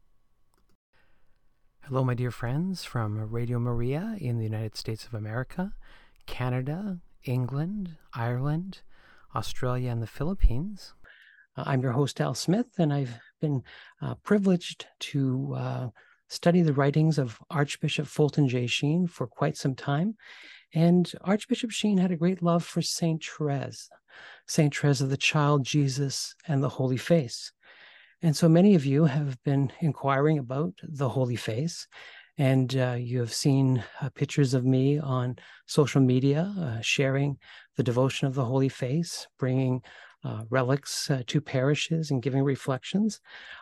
Hello, 1.85 2.05
my 2.05 2.15
dear 2.15 2.31
friends 2.31 2.85
from 2.85 3.19
Radio 3.31 3.59
Maria 3.59 4.17
in 4.21 4.39
the 4.39 4.45
United 4.45 4.77
States 4.77 5.05
of 5.05 5.15
America, 5.15 5.73
Canada, 6.27 7.01
England, 7.25 7.97
Ireland, 8.15 8.83
Australia, 9.35 9.91
and 9.91 10.01
the 10.01 10.07
Philippines. 10.07 10.95
Uh, 11.57 11.65
I'm 11.67 11.83
your 11.83 11.93
host, 11.93 12.21
Al 12.21 12.35
Smith, 12.35 12.79
and 12.79 12.93
I've 12.93 13.19
been 13.41 13.65
uh, 14.01 14.15
privileged 14.23 14.87
to 15.01 15.55
uh, 15.57 15.89
study 16.29 16.63
the 16.63 16.73
writings 16.73 17.19
of 17.19 17.39
Archbishop 17.51 18.07
Fulton 18.07 18.49
J. 18.49 18.67
Sheen 18.67 19.09
for 19.09 19.27
quite 19.27 19.57
some 19.57 19.75
time. 19.75 20.15
And 20.73 21.13
Archbishop 21.23 21.73
Sheen 21.73 21.99
had 21.99 22.13
a 22.13 22.17
great 22.17 22.43
love 22.43 22.65
for 22.65 22.83
Saint 22.83 23.25
Therese, 23.25 23.91
Saint 24.47 24.75
Therese 24.75 25.01
of 25.01 25.11
the 25.11 25.17
Child 25.17 25.65
Jesus 25.65 26.35
and 26.47 26.63
the 26.63 26.69
Holy 26.69 26.97
Face. 26.97 27.53
And 28.23 28.37
so 28.37 28.49
many 28.49 28.75
of 28.75 28.85
you 28.85 29.05
have 29.05 29.43
been 29.45 29.73
inquiring 29.81 30.39
about 30.39 30.75
the 30.83 31.09
Holy 31.09 31.37
Face, 31.37 31.87
and 32.37 32.75
uh, 32.77 32.97
you 32.99 33.19
have 33.21 33.33
seen 33.33 33.83
uh, 34.01 34.11
pictures 34.11 34.55
of 34.55 34.65
me 34.65 34.99
on 34.99 35.37
social 35.67 36.01
media 36.01 36.53
uh, 36.59 36.81
sharing 36.81 37.39
the 37.77 37.83
devotion 37.83 38.27
of 38.27 38.35
the 38.35 38.45
Holy 38.45 38.69
Face, 38.69 39.27
bringing 39.39 39.83
uh, 40.25 40.43
relics 40.51 41.11
uh, 41.11 41.23
to 41.27 41.41
parishes 41.41 42.11
and 42.11 42.23
giving 42.23 42.43
reflections. 42.43 43.21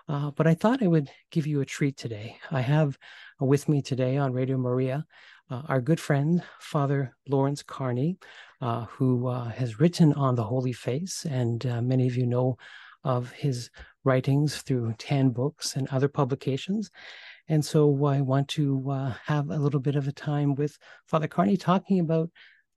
Uh, 0.09 0.31
but 0.33 0.47
I 0.47 0.55
thought 0.55 0.83
I 0.83 0.89
would 0.89 1.11
give 1.31 1.47
you 1.47 1.61
a 1.61 1.67
treat 1.67 1.97
today. 1.97 2.39
I 2.51 2.61
have 2.61 2.99
with 3.41 3.69
me 3.69 3.81
today 3.81 4.17
on 4.17 4.33
Radio 4.33 4.59
Maria 4.59 5.05
our 5.51 5.81
good 5.81 6.01
friend, 6.01 6.43
Father 6.61 7.15
Lawrence 7.29 7.63
Carney, 7.63 8.19
who 8.91 9.29
has 9.31 9.81
written 9.81 10.13
on 10.13 10.35
the 10.35 10.45
Holy 10.45 10.73
Face, 10.73 11.27
and 11.29 11.65
many 11.87 12.07
of 12.07 12.17
you 12.17 12.27
know 12.27 12.57
of 13.05 13.31
his 13.33 13.71
writings 14.05 14.63
through 14.63 14.95
Tan 14.99 15.31
Books 15.31 15.77
and 15.77 15.89
other 15.89 16.09
publications. 16.09 16.91
And 17.49 17.65
so 17.65 18.05
I 18.05 18.21
want 18.21 18.49
to 18.49 18.91
uh, 18.91 19.15
have 19.25 19.51
a 19.51 19.57
little 19.59 19.81
bit 19.81 19.97
of 19.97 20.07
a 20.07 20.13
time 20.13 20.55
with 20.55 20.79
Father 21.07 21.29
Carney 21.29 21.57
talking 21.57 22.01
about 22.01 22.31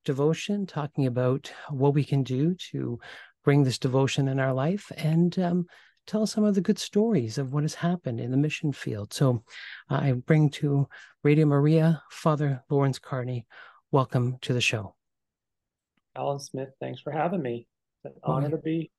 devotion, 0.06 0.66
talking 0.66 1.06
about 1.06 1.52
what 1.70 1.94
we 1.94 2.04
can 2.04 2.24
do 2.24 2.56
to 2.72 3.00
bring 3.44 3.64
this 3.64 3.80
devotion 3.80 4.28
in 4.28 4.40
our 4.40 4.54
life, 4.54 4.92
and 4.98 5.38
um, 5.40 5.66
tell 6.08 6.24
us 6.24 6.32
some 6.34 6.44
of 6.44 6.56
the 6.56 6.62
good 6.62 6.80
stories 6.80 7.38
of 7.38 7.54
what 7.54 7.64
has 7.64 7.76
happened 7.76 8.20
in 8.20 8.32
the 8.32 8.38
mission 8.38 8.72
field. 8.72 9.14
So 9.14 9.44
uh, 9.90 9.96
I 9.96 10.12
bring 10.14 10.50
to 10.52 10.88
Radio 11.24 11.46
Maria 11.46 12.02
Father 12.10 12.64
Lawrence 12.70 13.00
Carney. 13.00 13.46
Welcome 13.92 14.38
to 14.42 14.54
the 14.54 14.62
show. 14.62 14.96
Alan 16.16 16.40
Smith, 16.40 16.70
thanks 16.80 17.02
for 17.02 17.12
having 17.12 17.42
me. 17.42 17.68
It's 18.04 18.16
an 18.16 18.22
honor 18.24 18.50
to 18.50 18.58
be 18.58 18.92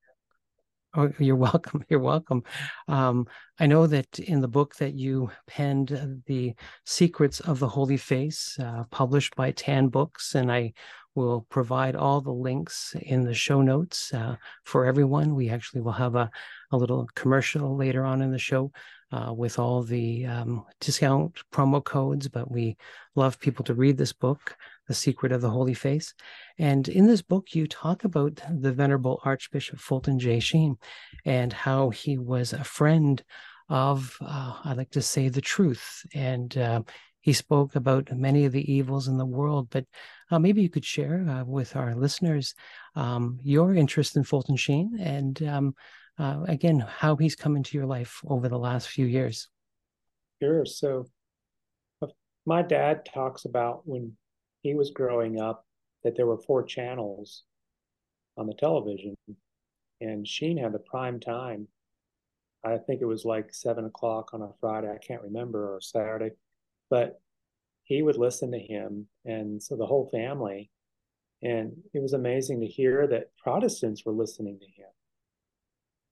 Oh, 0.95 1.11
you're 1.17 1.35
welcome. 1.51 1.83
You're 1.89 1.99
welcome. 1.99 2.43
Um, 2.87 3.27
I 3.59 3.65
know 3.65 3.87
that 3.87 4.19
in 4.19 4.41
the 4.41 4.47
book 4.47 4.75
that 4.75 4.93
you 4.93 5.31
penned, 5.47 5.91
uh, 5.91 6.05
The 6.27 6.53
Secrets 6.85 7.39
of 7.39 7.59
the 7.59 7.67
Holy 7.67 7.97
Face, 7.97 8.57
uh, 8.59 8.83
published 8.91 9.35
by 9.35 9.51
Tan 9.51 9.87
Books, 9.87 10.35
and 10.35 10.51
I 10.51 10.73
will 11.15 11.45
provide 11.49 11.95
all 11.95 12.21
the 12.21 12.31
links 12.31 12.95
in 13.01 13.23
the 13.23 13.33
show 13.33 13.61
notes 13.61 14.13
uh, 14.13 14.35
for 14.63 14.85
everyone. 14.85 15.35
We 15.35 15.49
actually 15.49 15.81
will 15.81 15.91
have 15.91 16.15
a, 16.15 16.29
a 16.71 16.77
little 16.77 17.07
commercial 17.15 17.75
later 17.75 18.03
on 18.03 18.21
in 18.21 18.31
the 18.31 18.39
show 18.39 18.71
uh, 19.11 19.31
with 19.31 19.59
all 19.59 19.83
the 19.83 20.25
um, 20.25 20.65
discount 20.79 21.39
promo 21.51 21.83
codes, 21.83 22.27
but 22.27 22.49
we 22.49 22.77
love 23.15 23.39
people 23.39 23.63
to 23.65 23.73
read 23.73 23.97
this 23.97 24.13
book. 24.13 24.55
The 24.89 24.93
Secret 24.93 25.31
of 25.31 25.39
the 25.39 25.49
Holy 25.49 25.73
Face. 25.73 26.13
And 26.59 26.89
in 26.89 27.07
this 27.07 27.21
book, 27.21 27.55
you 27.55 27.67
talk 27.67 28.03
about 28.03 28.41
the 28.49 28.73
Venerable 28.73 29.21
Archbishop 29.23 29.79
Fulton 29.79 30.19
J. 30.19 30.41
Sheen 30.41 30.75
and 31.23 31.53
how 31.53 31.89
he 31.89 32.17
was 32.17 32.51
a 32.51 32.65
friend 32.65 33.23
of, 33.69 34.17
uh, 34.19 34.55
I 34.65 34.73
like 34.73 34.91
to 34.91 35.01
say, 35.01 35.29
the 35.29 35.39
truth. 35.39 36.05
And 36.13 36.57
uh, 36.57 36.81
he 37.23 37.31
spoke 37.31 37.77
about 37.77 38.11
many 38.11 38.43
of 38.43 38.51
the 38.51 38.69
evils 38.71 39.07
in 39.07 39.17
the 39.17 39.25
world. 39.25 39.69
But 39.69 39.85
uh, 40.29 40.39
maybe 40.39 40.61
you 40.61 40.69
could 40.69 40.83
share 40.83 41.25
uh, 41.27 41.45
with 41.45 41.77
our 41.77 41.95
listeners 41.95 42.53
um, 42.95 43.39
your 43.41 43.73
interest 43.73 44.17
in 44.17 44.25
Fulton 44.25 44.57
Sheen 44.57 44.99
and, 44.99 45.41
um, 45.43 45.75
uh, 46.19 46.43
again, 46.49 46.79
how 46.79 47.15
he's 47.15 47.37
come 47.37 47.55
into 47.55 47.77
your 47.77 47.87
life 47.87 48.19
over 48.27 48.49
the 48.49 48.59
last 48.59 48.89
few 48.89 49.05
years. 49.05 49.47
Sure. 50.41 50.65
So, 50.65 51.07
uh, 52.01 52.07
my 52.45 52.61
dad 52.61 53.05
talks 53.05 53.45
about 53.45 53.87
when 53.87 54.17
he 54.61 54.75
was 54.75 54.91
growing 54.91 55.39
up 55.39 55.65
that 56.03 56.17
there 56.17 56.27
were 56.27 56.37
four 56.37 56.63
channels 56.63 57.43
on 58.35 58.47
the 58.47 58.53
television, 58.53 59.15
and 60.01 60.27
Sheen 60.27 60.57
had 60.57 60.73
the 60.73 60.79
prime 60.79 61.21
time. 61.21 61.69
I 62.65 62.77
think 62.77 63.01
it 63.01 63.05
was 63.05 63.23
like 63.23 63.53
seven 63.53 63.85
o'clock 63.85 64.33
on 64.33 64.41
a 64.41 64.49
Friday. 64.59 64.91
I 64.91 64.97
can't 64.97 65.21
remember 65.21 65.75
or 65.75 65.81
Saturday, 65.81 66.31
but 66.89 67.19
he 67.83 68.01
would 68.01 68.17
listen 68.17 68.51
to 68.51 68.59
him, 68.59 69.07
and 69.25 69.61
so 69.61 69.75
the 69.75 69.85
whole 69.85 70.09
family. 70.11 70.69
And 71.41 71.73
it 71.93 72.01
was 72.01 72.13
amazing 72.13 72.61
to 72.61 72.67
hear 72.67 73.05
that 73.07 73.35
Protestants 73.37 74.05
were 74.05 74.13
listening 74.13 74.59
to 74.59 74.65
him. 74.65 74.89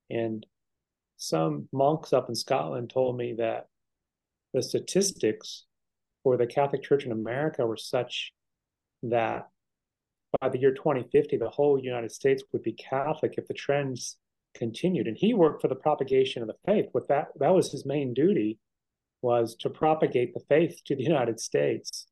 And 0.10 0.46
some 1.16 1.70
monks 1.72 2.12
up 2.12 2.28
in 2.28 2.36
Scotland 2.36 2.90
told 2.90 3.16
me 3.16 3.36
that 3.38 3.68
the 4.54 4.62
statistics 4.62 5.66
for 6.24 6.36
the 6.36 6.46
Catholic 6.46 6.84
Church 6.84 7.06
in 7.06 7.12
America 7.12 7.66
were 7.66 7.78
such 7.78 8.34
that 9.04 9.48
by 10.40 10.50
the 10.50 10.60
year 10.60 10.74
2050, 10.74 11.38
the 11.38 11.50
whole 11.50 11.80
United 11.82 12.12
States 12.12 12.44
would 12.52 12.64
be 12.64 12.74
Catholic 12.74 13.36
if 13.38 13.48
the 13.48 13.54
trends 13.54 14.18
continued. 14.54 15.08
And 15.08 15.18
he 15.18 15.34
worked 15.34 15.62
for 15.62 15.68
the 15.68 15.76
propagation 15.76 16.42
of 16.42 16.48
the 16.48 16.56
faith. 16.66 16.88
With 16.94 17.08
that, 17.08 17.30
that 17.40 17.54
was 17.54 17.72
his 17.72 17.86
main 17.86 18.14
duty, 18.14 18.60
was 19.22 19.56
to 19.56 19.70
propagate 19.70 20.34
the 20.34 20.42
faith 20.50 20.82
to 20.86 20.96
the 20.96 21.04
United 21.14 21.40
States. 21.40 22.08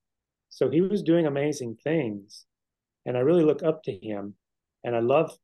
So 0.50 0.69
he 0.69 0.82
was 0.82 1.04
doing 1.04 1.28
amazing 1.28 1.78
things. 1.84 2.45
And 3.06 3.17
I 3.17 3.22
really 3.22 3.43
look 3.43 3.63
up 3.63 3.84
to 3.84 3.91
him. 3.91 4.36
And 4.84 4.95
I 4.95 5.00
love 5.00 5.36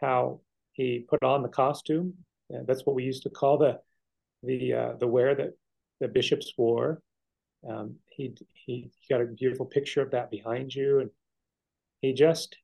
how 0.00 0.40
he 0.72 1.04
put 1.08 1.22
on 1.22 1.42
the 1.42 1.48
costume. 1.48 2.14
That's 2.50 2.86
what 2.86 2.94
we 2.94 3.04
used 3.04 3.24
to 3.24 3.30
call 3.30 3.58
the 3.58 3.80
the 4.42 4.72
uh, 4.72 4.92
the 5.00 5.06
wear 5.06 5.34
that 5.34 5.54
the 6.00 6.08
bishops 6.08 6.52
wore. 6.56 7.00
Um, 7.68 7.96
he 8.10 8.34
he 8.52 8.90
got 9.10 9.20
a 9.20 9.26
beautiful 9.26 9.66
picture 9.66 10.02
of 10.02 10.12
that 10.12 10.30
behind 10.30 10.72
you, 10.72 11.00
and 11.00 11.10
he 12.00 12.12
just 12.12 12.56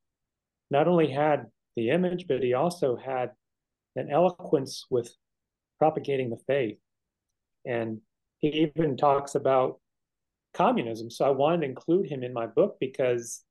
not 0.70 0.86
only 0.86 1.10
had 1.10 1.46
the 1.74 1.90
image, 1.90 2.26
but 2.28 2.42
he 2.42 2.54
also 2.54 2.96
had 2.96 3.30
an 3.96 4.10
eloquence 4.10 4.86
with 4.90 5.12
propagating 5.78 6.30
the 6.30 6.38
faith. 6.46 6.78
And 7.66 8.00
he 8.42 8.70
even 8.76 8.96
talks 8.96 9.34
about 9.34 9.78
communism. 10.52 11.10
So 11.10 11.24
I 11.24 11.30
wanted 11.30 11.60
to 11.60 11.66
include 11.68 12.10
him 12.10 12.22
in 12.22 12.32
my 12.32 12.46
book 12.46 12.76
because 12.78 13.42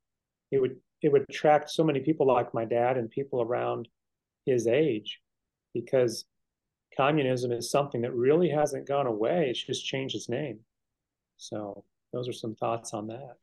it 0.51 0.61
would 0.61 0.75
it 1.01 1.11
would 1.11 1.25
attract 1.27 1.71
so 1.71 1.83
many 1.83 2.01
people 2.01 2.27
like 2.27 2.53
my 2.53 2.65
dad 2.65 2.97
and 2.97 3.09
people 3.09 3.41
around 3.41 3.87
his 4.45 4.67
age 4.67 5.19
because 5.73 6.25
communism 6.95 7.51
is 7.51 7.71
something 7.71 8.01
that 8.01 8.13
really 8.13 8.49
hasn't 8.49 8.87
gone 8.87 9.07
away. 9.07 9.47
It's 9.49 9.63
just 9.63 9.83
changed 9.83 10.15
its 10.15 10.29
name. 10.29 10.59
So 11.37 11.85
those 12.13 12.29
are 12.29 12.33
some 12.33 12.53
thoughts 12.53 12.93
on 12.93 13.07
that. 13.07 13.37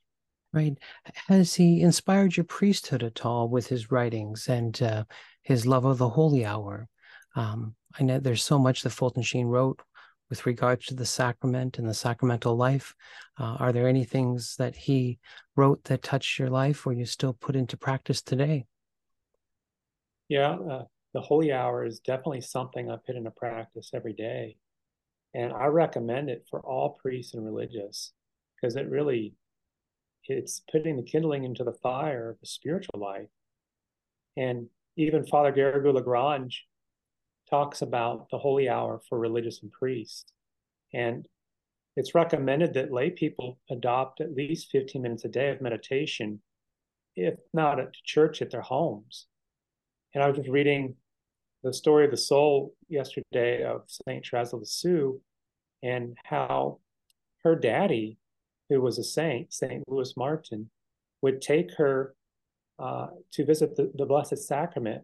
Right. 0.53 0.79
Has 1.27 1.55
he 1.55 1.81
inspired 1.81 2.37
your 2.37 2.45
priesthood 2.45 3.03
at 3.03 3.25
all 3.25 3.49
with 3.49 3.67
his 3.67 3.91
writings 3.91 4.49
and 4.49 4.81
uh, 4.81 5.05
his 5.43 5.67
love 5.67 5.85
of 5.85 5.99
the 5.99 6.09
holy 6.09 6.45
hour? 6.45 6.89
Um, 7.35 7.75
I 7.99 8.05
know 8.05 8.21
there's 8.21 8.45
so 8.45 8.59
much 8.59 8.83
that 8.83 8.91
Fulton 8.91 9.23
Sheen 9.23 9.47
wrote 9.47 9.83
with 10.31 10.47
regards 10.47 10.87
to 10.87 10.95
the 10.95 11.07
sacrament 11.07 11.79
and 11.79 11.89
the 11.89 11.95
sacramental 11.95 12.57
life. 12.57 12.95
Uh, 13.39 13.57
are 13.59 13.73
there 13.73 13.89
any 13.89 14.05
things 14.05 14.57
that 14.57 14.77
he 14.77 15.19
wrote 15.57 15.83
that 15.85 16.03
touched 16.03 16.39
your 16.39 16.51
life 16.51 16.87
or 16.87 16.93
you 16.93 17.05
still 17.05 17.33
put 17.33 17.57
into 17.57 17.77
practice 17.77 18.23
today? 18.23 18.67
Yeah, 20.29 20.57
uh, 20.57 20.85
the 21.15 21.21
holy 21.21 21.53
hour 21.53 21.85
is 21.85 22.01
definitely 22.01 22.43
something 22.43 22.91
I 22.91 22.97
put 23.07 23.17
into 23.17 23.31
practice 23.31 23.91
every 23.95 24.13
day. 24.13 24.57
And 25.35 25.53
I 25.53 25.67
recommend 25.67 26.31
it 26.31 26.47
for 26.51 26.61
all 26.61 26.99
priests 27.01 27.35
and 27.35 27.45
religious 27.45 28.13
because 28.57 28.77
it 28.77 28.89
really 28.89 29.35
it's 30.25 30.63
putting 30.71 30.97
the 30.97 31.03
kindling 31.03 31.45
into 31.45 31.65
the 31.65 31.73
fire 31.73 32.31
of 32.31 32.41
the 32.41 32.47
spiritual 32.47 33.01
life. 33.01 33.29
And 34.37 34.67
even 34.97 35.27
Father 35.27 35.53
Garrigou 35.53 35.95
Lagrange 35.95 36.67
talks 37.49 37.83
about 37.83 38.29
the 38.31 38.39
holy 38.39 38.69
hour 38.69 39.01
for 39.09 39.19
religious 39.19 39.63
and 39.63 39.73
priests. 39.73 40.33
And 40.93 41.27
it's 41.97 42.15
recommended 42.15 42.75
that 42.75 42.93
lay 42.93 43.11
people 43.11 43.59
adopt 43.71 44.21
at 44.21 44.35
least 44.35 44.71
15 44.71 45.03
minutes 45.03 45.25
a 45.25 45.29
day 45.29 45.51
of 45.51 45.61
meditation, 45.61 46.41
if 47.17 47.35
not 47.53 47.81
at 47.81 47.93
church, 48.05 48.41
at 48.41 48.51
their 48.51 48.61
homes. 48.61 49.27
And 50.15 50.23
I 50.23 50.29
was 50.29 50.37
just 50.37 50.49
reading 50.49 50.95
the 51.63 51.73
story 51.73 52.05
of 52.05 52.11
the 52.11 52.17
soul 52.17 52.75
yesterday 52.89 53.65
of 53.65 53.83
St. 53.89 54.25
Therese 54.25 54.53
of 54.53 54.61
Lisieux 54.61 55.19
and 55.83 56.17
how 56.25 56.79
her 57.43 57.57
daddy, 57.57 58.19
who 58.69 58.81
was 58.81 58.99
a 58.99 59.05
saint, 59.05 59.53
St. 59.53 59.83
Louis 59.89 60.17
Martin, 60.17 60.71
would 61.23 61.43
take 61.43 61.75
her 61.77 62.15
uh, 62.79 63.09
to 63.33 63.45
visit 63.45 63.75
the, 63.75 63.91
the 63.97 64.07
Blessed 64.07 64.39
Sacrament 64.39 65.03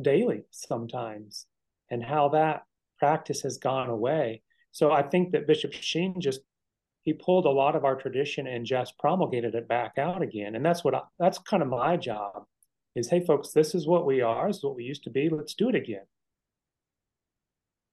daily 0.00 0.42
sometimes 0.50 1.46
and 1.90 2.02
how 2.02 2.30
that 2.30 2.62
practice 2.98 3.42
has 3.42 3.58
gone 3.58 3.88
away. 3.88 4.42
So 4.72 4.92
I 4.92 5.02
think 5.02 5.32
that 5.32 5.46
Bishop 5.46 5.72
Sheen 5.72 6.20
just 6.20 6.40
he 7.04 7.12
pulled 7.14 7.46
a 7.46 7.50
lot 7.50 7.74
of 7.74 7.84
our 7.84 7.96
tradition 7.96 8.46
and 8.46 8.66
just 8.66 8.98
promulgated 8.98 9.54
it 9.54 9.66
back 9.66 9.96
out 9.96 10.20
again. 10.20 10.54
And 10.54 10.64
that's 10.64 10.84
what 10.84 10.94
I, 10.94 11.00
that's 11.18 11.38
kind 11.38 11.62
of 11.62 11.68
my 11.68 11.96
job 11.96 12.44
is 12.94 13.08
hey 13.08 13.24
folks, 13.24 13.52
this 13.52 13.74
is 13.74 13.86
what 13.86 14.04
we 14.04 14.20
are, 14.20 14.48
this 14.48 14.58
is 14.58 14.64
what 14.64 14.76
we 14.76 14.84
used 14.84 15.04
to 15.04 15.10
be. 15.10 15.28
Let's 15.28 15.54
do 15.54 15.68
it 15.68 15.74
again. 15.74 16.04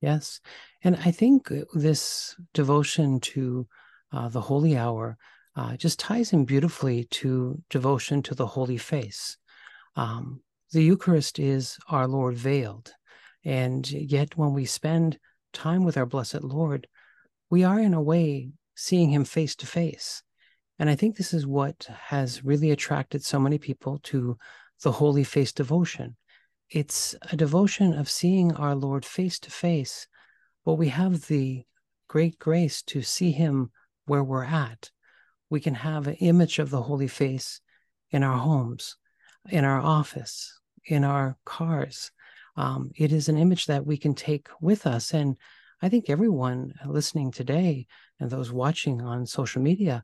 Yes. 0.01 0.41
And 0.83 0.95
I 0.97 1.11
think 1.11 1.49
this 1.73 2.35
devotion 2.53 3.19
to 3.21 3.67
uh, 4.11 4.29
the 4.29 4.41
holy 4.41 4.77
hour 4.77 5.17
uh, 5.55 5.77
just 5.77 5.99
ties 5.99 6.33
in 6.33 6.45
beautifully 6.45 7.05
to 7.05 7.61
devotion 7.69 8.21
to 8.23 8.35
the 8.35 8.45
holy 8.45 8.77
face. 8.77 9.37
Um, 9.95 10.41
the 10.71 10.83
Eucharist 10.83 11.39
is 11.39 11.77
our 11.89 12.07
Lord 12.07 12.35
veiled. 12.35 12.93
And 13.45 13.89
yet, 13.89 14.35
when 14.35 14.53
we 14.53 14.65
spend 14.65 15.19
time 15.53 15.83
with 15.83 15.97
our 15.97 16.05
blessed 16.05 16.43
Lord, 16.43 16.87
we 17.49 17.63
are 17.63 17.79
in 17.79 17.93
a 17.93 18.01
way 18.01 18.49
seeing 18.75 19.11
him 19.11 19.23
face 19.23 19.55
to 19.57 19.67
face. 19.67 20.23
And 20.79 20.89
I 20.89 20.95
think 20.95 21.15
this 21.15 21.33
is 21.33 21.47
what 21.47 21.87
has 22.07 22.43
really 22.43 22.71
attracted 22.71 23.23
so 23.23 23.39
many 23.39 23.57
people 23.57 23.99
to 24.03 24.37
the 24.81 24.91
holy 24.91 25.23
face 25.23 25.53
devotion. 25.53 26.17
It's 26.69 27.15
a 27.31 27.37
devotion 27.37 27.93
of 27.93 28.09
seeing 28.09 28.53
our 28.53 28.75
Lord 28.75 29.05
face 29.05 29.39
to 29.39 29.51
face, 29.51 30.07
but 30.65 30.73
we 30.73 30.89
have 30.89 31.27
the 31.27 31.63
great 32.07 32.39
grace 32.39 32.81
to 32.83 33.01
see 33.01 33.31
him 33.31 33.71
where 34.05 34.23
we're 34.23 34.43
at. 34.43 34.89
We 35.49 35.59
can 35.59 35.75
have 35.75 36.07
an 36.07 36.15
image 36.15 36.59
of 36.59 36.71
the 36.71 36.81
holy 36.81 37.07
face 37.07 37.61
in 38.09 38.23
our 38.23 38.37
homes, 38.37 38.97
in 39.49 39.63
our 39.63 39.79
office, 39.79 40.59
in 40.85 41.03
our 41.03 41.37
cars, 41.45 42.11
um, 42.55 42.91
it 42.95 43.11
is 43.11 43.29
an 43.29 43.37
image 43.37 43.65
that 43.65 43.85
we 43.85 43.97
can 43.97 44.13
take 44.13 44.47
with 44.61 44.87
us. 44.87 45.13
And 45.13 45.35
I 45.81 45.89
think 45.89 46.09
everyone 46.09 46.73
listening 46.85 47.31
today 47.31 47.87
and 48.19 48.29
those 48.29 48.51
watching 48.51 49.01
on 49.01 49.25
social 49.25 49.61
media 49.61 50.03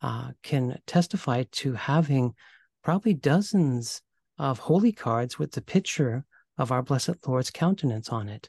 uh, 0.00 0.30
can 0.42 0.78
testify 0.86 1.44
to 1.52 1.74
having 1.74 2.34
probably 2.82 3.14
dozens 3.14 4.02
of 4.38 4.58
holy 4.58 4.92
cards 4.92 5.38
with 5.38 5.52
the 5.52 5.62
picture 5.62 6.24
of 6.58 6.72
our 6.72 6.82
blessed 6.82 7.26
Lord's 7.26 7.50
countenance 7.50 8.08
on 8.08 8.28
it. 8.28 8.48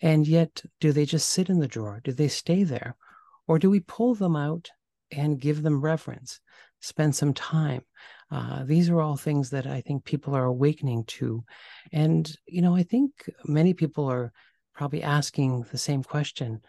And 0.00 0.26
yet, 0.26 0.62
do 0.80 0.92
they 0.92 1.04
just 1.04 1.28
sit 1.28 1.48
in 1.50 1.58
the 1.58 1.68
drawer? 1.68 2.00
Do 2.02 2.12
they 2.12 2.28
stay 2.28 2.62
there? 2.62 2.96
Or 3.46 3.58
do 3.58 3.68
we 3.68 3.80
pull 3.80 4.14
them 4.14 4.36
out 4.36 4.70
and 5.10 5.40
give 5.40 5.62
them 5.62 5.80
reverence, 5.80 6.40
spend 6.80 7.16
some 7.16 7.34
time? 7.34 7.82
Uh, 8.32 8.64
these 8.64 8.88
are 8.88 9.00
all 9.00 9.16
things 9.16 9.50
that 9.50 9.66
I 9.66 9.82
think 9.82 10.04
people 10.04 10.34
are 10.34 10.46
awakening 10.46 11.04
to. 11.04 11.44
And, 11.92 12.34
you 12.46 12.62
know, 12.62 12.74
I 12.74 12.82
think 12.82 13.30
many 13.44 13.74
people 13.74 14.06
are 14.06 14.32
probably 14.74 15.02
asking 15.02 15.66
the 15.70 15.76
same 15.76 16.02
question. 16.02 16.62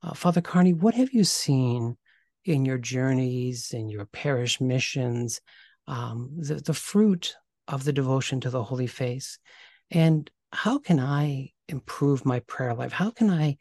Uh, 0.00 0.14
Father 0.14 0.40
Carney, 0.40 0.72
what 0.72 0.94
have 0.94 1.12
you 1.12 1.24
seen 1.24 1.96
in 2.44 2.64
your 2.64 2.78
journeys, 2.78 3.72
in 3.72 3.88
your 3.88 4.06
parish 4.06 4.60
missions, 4.60 5.40
um, 5.88 6.30
the, 6.38 6.54
the 6.54 6.74
fruit 6.74 7.34
of 7.66 7.82
the 7.82 7.92
devotion 7.92 8.40
to 8.42 8.50
the 8.50 8.62
Holy 8.62 8.86
Face? 8.86 9.40
And 9.90 10.30
how 10.52 10.78
can 10.78 11.00
I 11.00 11.50
improve 11.68 12.24
my 12.24 12.38
prayer 12.40 12.74
life? 12.74 12.92
How 12.92 13.10
can 13.10 13.28
I, 13.28 13.56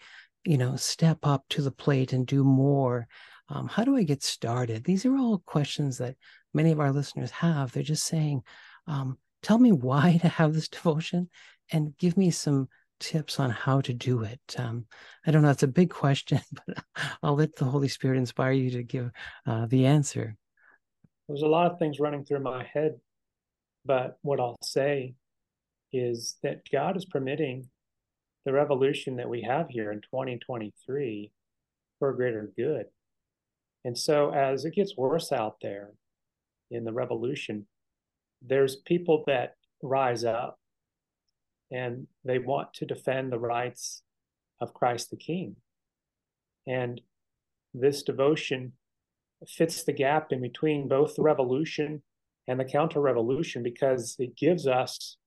you 0.45 0.59
know, 0.59 0.75
step 0.75 1.17
up 1.23 1.43
to 1.49 1.63
the 1.63 1.71
plate 1.71 2.13
and 2.13 2.27
do 2.27 2.43
more? 2.43 3.07
Um, 3.49 3.67
how 3.67 3.83
do 3.83 3.97
I 3.97 4.03
get 4.03 4.21
started? 4.21 4.83
These 4.83 5.05
are 5.05 5.17
all 5.17 5.41
questions 5.45 5.97
that 5.97 6.15
many 6.57 6.71
of 6.71 6.79
our 6.79 6.91
listeners 6.91 7.31
have. 7.31 7.71
They're 7.71 7.83
just 7.83 8.05
saying, 8.05 8.41
um, 8.87 9.17
tell 9.43 9.59
me 9.59 9.71
why 9.71 10.17
to 10.21 10.27
have 10.27 10.53
this 10.53 10.67
devotion 10.67 11.29
and 11.71 11.95
give 11.97 12.17
me 12.17 12.31
some 12.31 12.67
tips 12.99 13.39
on 13.39 13.51
how 13.51 13.79
to 13.81 13.93
do 13.93 14.23
it. 14.23 14.41
Um, 14.57 14.87
I 15.25 15.31
don't 15.31 15.43
know, 15.43 15.51
it's 15.51 15.63
a 15.63 15.67
big 15.67 15.91
question, 15.91 16.41
but 16.67 16.83
I'll 17.21 17.35
let 17.35 17.55
the 17.55 17.65
Holy 17.65 17.87
Spirit 17.87 18.17
inspire 18.17 18.51
you 18.51 18.71
to 18.71 18.83
give 18.83 19.11
uh, 19.45 19.67
the 19.67 19.85
answer. 19.85 20.35
There's 21.27 21.43
a 21.43 21.47
lot 21.47 21.71
of 21.71 21.77
things 21.77 21.99
running 21.99 22.25
through 22.25 22.39
my 22.39 22.65
head, 22.73 22.95
but 23.85 24.17
what 24.23 24.39
I'll 24.39 24.57
say 24.63 25.13
is 25.93 26.37
that 26.41 26.61
God 26.71 26.97
is 26.97 27.05
permitting 27.05 27.69
the 28.45 28.53
revolution 28.53 29.17
that 29.17 29.29
we 29.29 29.41
have 29.41 29.67
here 29.69 29.91
in 29.91 29.99
2023 30.01 31.31
for 31.99 32.09
a 32.09 32.15
greater 32.15 32.51
good. 32.57 32.85
And 33.85 33.97
so, 33.97 34.33
as 34.33 34.65
it 34.65 34.73
gets 34.73 34.97
worse 34.97 35.31
out 35.31 35.57
there, 35.61 35.91
in 36.71 36.83
the 36.83 36.93
revolution, 36.93 37.65
there's 38.41 38.75
people 38.75 39.23
that 39.27 39.55
rise 39.81 40.23
up 40.23 40.59
and 41.71 42.07
they 42.23 42.39
want 42.39 42.73
to 42.73 42.85
defend 42.85 43.31
the 43.31 43.39
rights 43.39 44.03
of 44.61 44.73
Christ 44.73 45.09
the 45.09 45.17
King. 45.17 45.55
And 46.65 47.01
this 47.73 48.03
devotion 48.03 48.73
fits 49.47 49.83
the 49.83 49.93
gap 49.93 50.31
in 50.31 50.41
between 50.41 50.87
both 50.87 51.15
the 51.15 51.21
revolution 51.21 52.01
and 52.47 52.59
the 52.59 52.65
counter 52.65 53.01
revolution 53.01 53.61
because 53.61 54.15
it 54.19 54.35
gives 54.35 54.67
us 54.67 55.17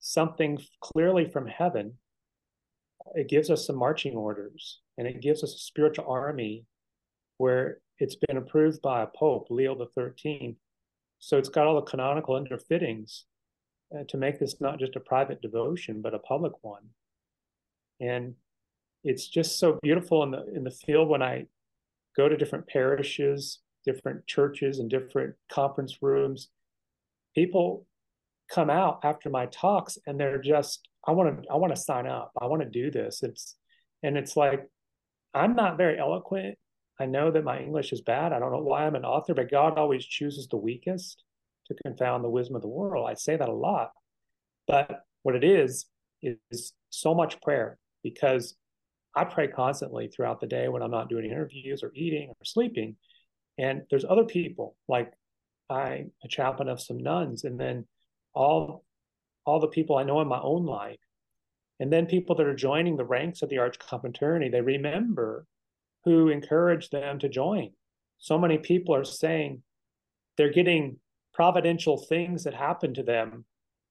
something 0.00 0.58
clearly 0.80 1.28
from 1.28 1.46
heaven. 1.46 1.94
It 3.14 3.28
gives 3.28 3.50
us 3.50 3.66
some 3.66 3.76
marching 3.76 4.16
orders 4.16 4.80
and 4.98 5.06
it 5.06 5.20
gives 5.20 5.44
us 5.44 5.54
a 5.54 5.58
spiritual 5.58 6.06
army 6.08 6.64
where 7.38 7.78
it's 8.02 8.16
been 8.16 8.36
approved 8.36 8.82
by 8.82 9.02
a 9.02 9.06
pope, 9.06 9.46
Leo 9.48 9.74
the 9.76 9.86
Thirteenth. 9.86 10.58
So 11.20 11.38
it's 11.38 11.48
got 11.48 11.66
all 11.66 11.76
the 11.76 11.90
canonical 11.92 12.34
underfittings 12.40 13.22
uh, 13.94 14.02
to 14.08 14.16
make 14.16 14.40
this 14.40 14.60
not 14.60 14.80
just 14.80 14.96
a 14.96 15.00
private 15.00 15.40
devotion, 15.40 16.02
but 16.02 16.14
a 16.14 16.18
public 16.18 16.52
one. 16.62 16.86
And 18.00 18.34
it's 19.04 19.28
just 19.28 19.58
so 19.58 19.78
beautiful 19.82 20.24
in 20.24 20.32
the 20.32 20.44
in 20.56 20.64
the 20.64 20.70
field 20.84 21.08
when 21.08 21.22
I 21.22 21.46
go 22.16 22.28
to 22.28 22.36
different 22.36 22.66
parishes, 22.66 23.60
different 23.84 24.26
churches, 24.26 24.80
and 24.80 24.90
different 24.90 25.34
conference 25.50 25.98
rooms. 26.02 26.48
People 27.36 27.86
come 28.50 28.68
out 28.68 29.00
after 29.04 29.30
my 29.30 29.46
talks 29.46 29.96
and 30.06 30.18
they're 30.18 30.42
just, 30.42 30.88
I 31.06 31.12
want 31.12 31.42
to, 31.42 31.48
I 31.50 31.56
want 31.56 31.74
to 31.74 31.80
sign 31.80 32.06
up. 32.06 32.32
I 32.40 32.46
want 32.46 32.62
to 32.62 32.68
do 32.68 32.90
this. 32.90 33.22
It's, 33.22 33.56
and 34.02 34.18
it's 34.18 34.36
like, 34.36 34.68
I'm 35.32 35.54
not 35.54 35.78
very 35.78 35.98
eloquent 35.98 36.58
I 37.00 37.06
know 37.06 37.30
that 37.30 37.44
my 37.44 37.58
English 37.58 37.92
is 37.92 38.00
bad. 38.00 38.32
I 38.32 38.38
don't 38.38 38.52
know 38.52 38.58
why 38.58 38.86
I'm 38.86 38.94
an 38.94 39.04
author, 39.04 39.34
but 39.34 39.50
God 39.50 39.78
always 39.78 40.04
chooses 40.04 40.46
the 40.48 40.56
weakest 40.56 41.24
to 41.66 41.74
confound 41.84 42.22
the 42.22 42.28
wisdom 42.28 42.56
of 42.56 42.62
the 42.62 42.68
world. 42.68 43.08
I 43.08 43.14
say 43.14 43.36
that 43.36 43.48
a 43.48 43.52
lot. 43.52 43.92
But 44.66 45.04
what 45.22 45.34
it 45.34 45.44
is, 45.44 45.86
is 46.22 46.72
so 46.90 47.14
much 47.14 47.40
prayer 47.40 47.78
because 48.02 48.54
I 49.14 49.24
pray 49.24 49.48
constantly 49.48 50.08
throughout 50.08 50.40
the 50.40 50.46
day 50.46 50.68
when 50.68 50.82
I'm 50.82 50.90
not 50.90 51.08
doing 51.08 51.26
interviews 51.26 51.82
or 51.82 51.92
eating 51.94 52.30
or 52.30 52.44
sleeping. 52.44 52.96
And 53.58 53.82
there's 53.90 54.04
other 54.04 54.24
people 54.24 54.76
like 54.88 55.12
I'm 55.68 56.10
a 56.24 56.28
chaplain 56.28 56.68
of 56.68 56.80
some 56.80 56.98
nuns, 56.98 57.44
and 57.44 57.58
then 57.58 57.86
all 58.34 58.84
all 59.44 59.60
the 59.60 59.68
people 59.68 59.96
I 59.96 60.04
know 60.04 60.20
in 60.20 60.28
my 60.28 60.40
own 60.40 60.64
life, 60.64 60.98
and 61.80 61.92
then 61.92 62.06
people 62.06 62.34
that 62.36 62.46
are 62.46 62.54
joining 62.54 62.96
the 62.96 63.04
ranks 63.04 63.42
of 63.42 63.50
the 63.50 63.58
Arch 63.58 63.78
Confraternity, 63.78 64.48
they 64.48 64.60
remember 64.60 65.46
who 66.04 66.28
encourage 66.28 66.90
them 66.90 67.18
to 67.20 67.28
join. 67.28 67.70
So 68.18 68.38
many 68.38 68.58
people 68.58 68.94
are 68.94 69.04
saying 69.04 69.62
they're 70.36 70.52
getting 70.52 70.98
providential 71.32 71.98
things 71.98 72.44
that 72.44 72.54
happen 72.54 72.94
to 72.94 73.02
them, 73.02 73.44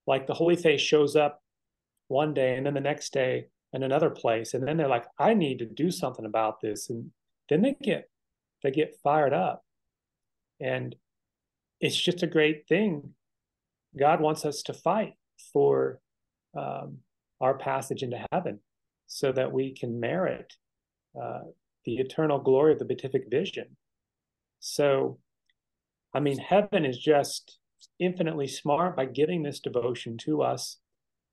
like 0.06 0.26
the 0.26 0.34
Holy 0.34 0.56
Face 0.56 0.80
shows 0.80 1.16
up 1.16 1.42
one 2.08 2.34
day, 2.34 2.56
and 2.56 2.66
then 2.66 2.74
the 2.74 2.80
next 2.80 3.12
day 3.12 3.46
in 3.72 3.82
another 3.82 4.10
place, 4.10 4.54
and 4.54 4.66
then 4.66 4.76
they're 4.76 4.88
like, 4.88 5.06
"I 5.18 5.34
need 5.34 5.58
to 5.60 5.66
do 5.66 5.90
something 5.90 6.26
about 6.26 6.60
this," 6.60 6.90
and 6.90 7.12
then 7.48 7.62
they 7.62 7.74
get 7.74 8.10
they 8.62 8.70
get 8.70 9.00
fired 9.02 9.32
up, 9.32 9.64
and 10.60 10.94
it's 11.80 11.96
just 11.96 12.22
a 12.22 12.26
great 12.26 12.68
thing. 12.68 13.14
God 13.98 14.20
wants 14.20 14.44
us 14.44 14.62
to 14.64 14.74
fight 14.74 15.14
for 15.52 16.00
um, 16.54 16.98
our 17.40 17.58
passage 17.58 18.02
into 18.02 18.24
heaven, 18.30 18.60
so 19.06 19.32
that 19.32 19.52
we 19.52 19.72
can 19.74 20.00
merit 20.00 20.52
uh, 21.20 21.40
the 21.84 21.96
eternal 21.96 22.38
glory 22.38 22.72
of 22.72 22.78
the 22.78 22.84
beatific 22.84 23.24
vision. 23.30 23.76
So, 24.60 25.18
I 26.14 26.20
mean, 26.20 26.38
heaven 26.38 26.84
is 26.84 26.98
just 26.98 27.58
infinitely 27.98 28.46
smart 28.46 28.96
by 28.96 29.06
giving 29.06 29.42
this 29.42 29.60
devotion 29.60 30.16
to 30.18 30.42
us 30.42 30.78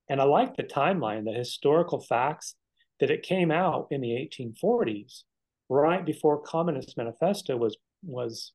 and 0.09 0.19
I 0.19 0.23
like 0.23 0.55
the 0.57 0.63
timeline, 0.63 1.23
the 1.23 1.31
historical 1.31 2.01
facts 2.01 2.55
that 2.99 3.11
it 3.11 3.21
came 3.21 3.51
out 3.51 3.87
in 3.91 4.01
the 4.01 4.09
1840s, 4.09 5.23
right 5.69 6.03
before 6.03 6.41
Communist 6.41 6.97
Manifesto 6.97 7.55
was 7.55 7.77
was 8.03 8.53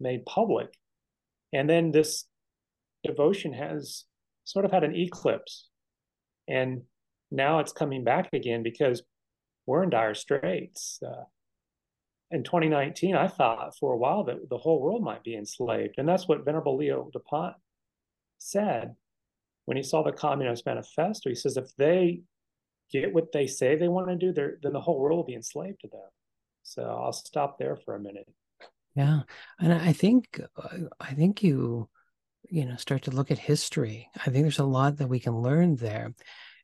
made 0.00 0.26
public. 0.26 0.74
And 1.52 1.70
then 1.70 1.92
this 1.92 2.24
devotion 3.04 3.52
has 3.52 4.04
sort 4.44 4.64
of 4.64 4.72
had 4.72 4.84
an 4.84 4.96
eclipse. 4.96 5.68
And 6.48 6.82
now 7.30 7.60
it's 7.60 7.72
coming 7.72 8.04
back 8.04 8.30
again 8.32 8.62
because 8.62 9.02
we're 9.64 9.84
in 9.84 9.90
dire 9.90 10.14
straits. 10.14 10.98
Uh, 11.06 11.24
in 12.30 12.42
2019, 12.42 13.14
I 13.14 13.28
thought 13.28 13.76
for 13.78 13.92
a 13.92 13.96
while 13.96 14.24
that 14.24 14.48
the 14.48 14.58
whole 14.58 14.80
world 14.80 15.02
might 15.02 15.22
be 15.22 15.36
enslaved. 15.36 15.94
And 15.98 16.08
that's 16.08 16.26
what 16.26 16.44
Venerable 16.44 16.76
Leo 16.76 17.08
Dupont 17.12 17.54
said 18.38 18.96
when 19.66 19.76
he 19.76 19.82
saw 19.82 20.02
the 20.02 20.12
Communist 20.12 20.64
Manifesto, 20.66 21.28
he 21.28 21.34
says 21.34 21.56
if 21.56 21.74
they 21.76 22.22
get 22.90 23.12
what 23.12 23.32
they 23.32 23.46
say 23.46 23.76
they 23.76 23.88
want 23.88 24.08
to 24.08 24.16
do, 24.16 24.32
then 24.32 24.72
the 24.72 24.80
whole 24.80 24.98
world 24.98 25.18
will 25.18 25.24
be 25.24 25.34
enslaved 25.34 25.80
to 25.80 25.88
them. 25.88 26.08
So 26.62 26.82
I'll 26.82 27.12
stop 27.12 27.58
there 27.58 27.76
for 27.76 27.94
a 27.94 28.00
minute. 28.00 28.28
Yeah, 28.94 29.20
and 29.60 29.72
I 29.72 29.92
think 29.92 30.40
I 30.98 31.12
think 31.12 31.42
you 31.42 31.88
you 32.48 32.64
know 32.64 32.76
start 32.76 33.02
to 33.02 33.10
look 33.10 33.30
at 33.30 33.38
history. 33.38 34.08
I 34.16 34.30
think 34.30 34.44
there's 34.44 34.58
a 34.58 34.64
lot 34.64 34.96
that 34.96 35.08
we 35.08 35.20
can 35.20 35.34
learn 35.42 35.76
there, 35.76 36.14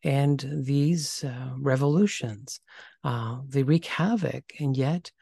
and 0.02 0.44
these 0.50 1.22
uh, 1.24 1.50
revolutions 1.58 2.60
uh, 3.04 3.38
they 3.46 3.62
wreak 3.62 3.84
havoc, 3.84 4.44
and 4.58 4.76
yet 4.76 5.12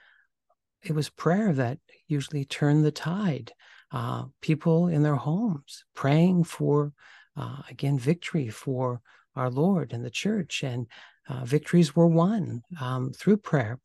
it 0.83 0.95
was 0.95 1.11
prayer 1.11 1.53
that 1.53 1.79
usually 2.09 2.45
turned 2.45 2.85
the 2.85 2.91
tide. 2.91 3.53
Uh, 3.93 4.25
people 4.41 4.87
in 4.87 5.03
their 5.03 5.17
homes 5.17 5.85
praying 5.95 6.45
for 6.45 6.93
uh, 7.37 7.63
again, 7.71 7.99
victory 7.99 8.49
for 8.49 9.01
our 9.37 9.51
Lord 9.51 9.93
and 9.93 10.05
the 10.05 10.11
church. 10.11 10.63
And 10.63 10.87
uh, 11.29 11.45
victories 11.45 11.95
were 11.95 12.07
won 12.07 12.63
um, 12.81 13.13
through 13.13 13.39
prayer. 13.39 13.81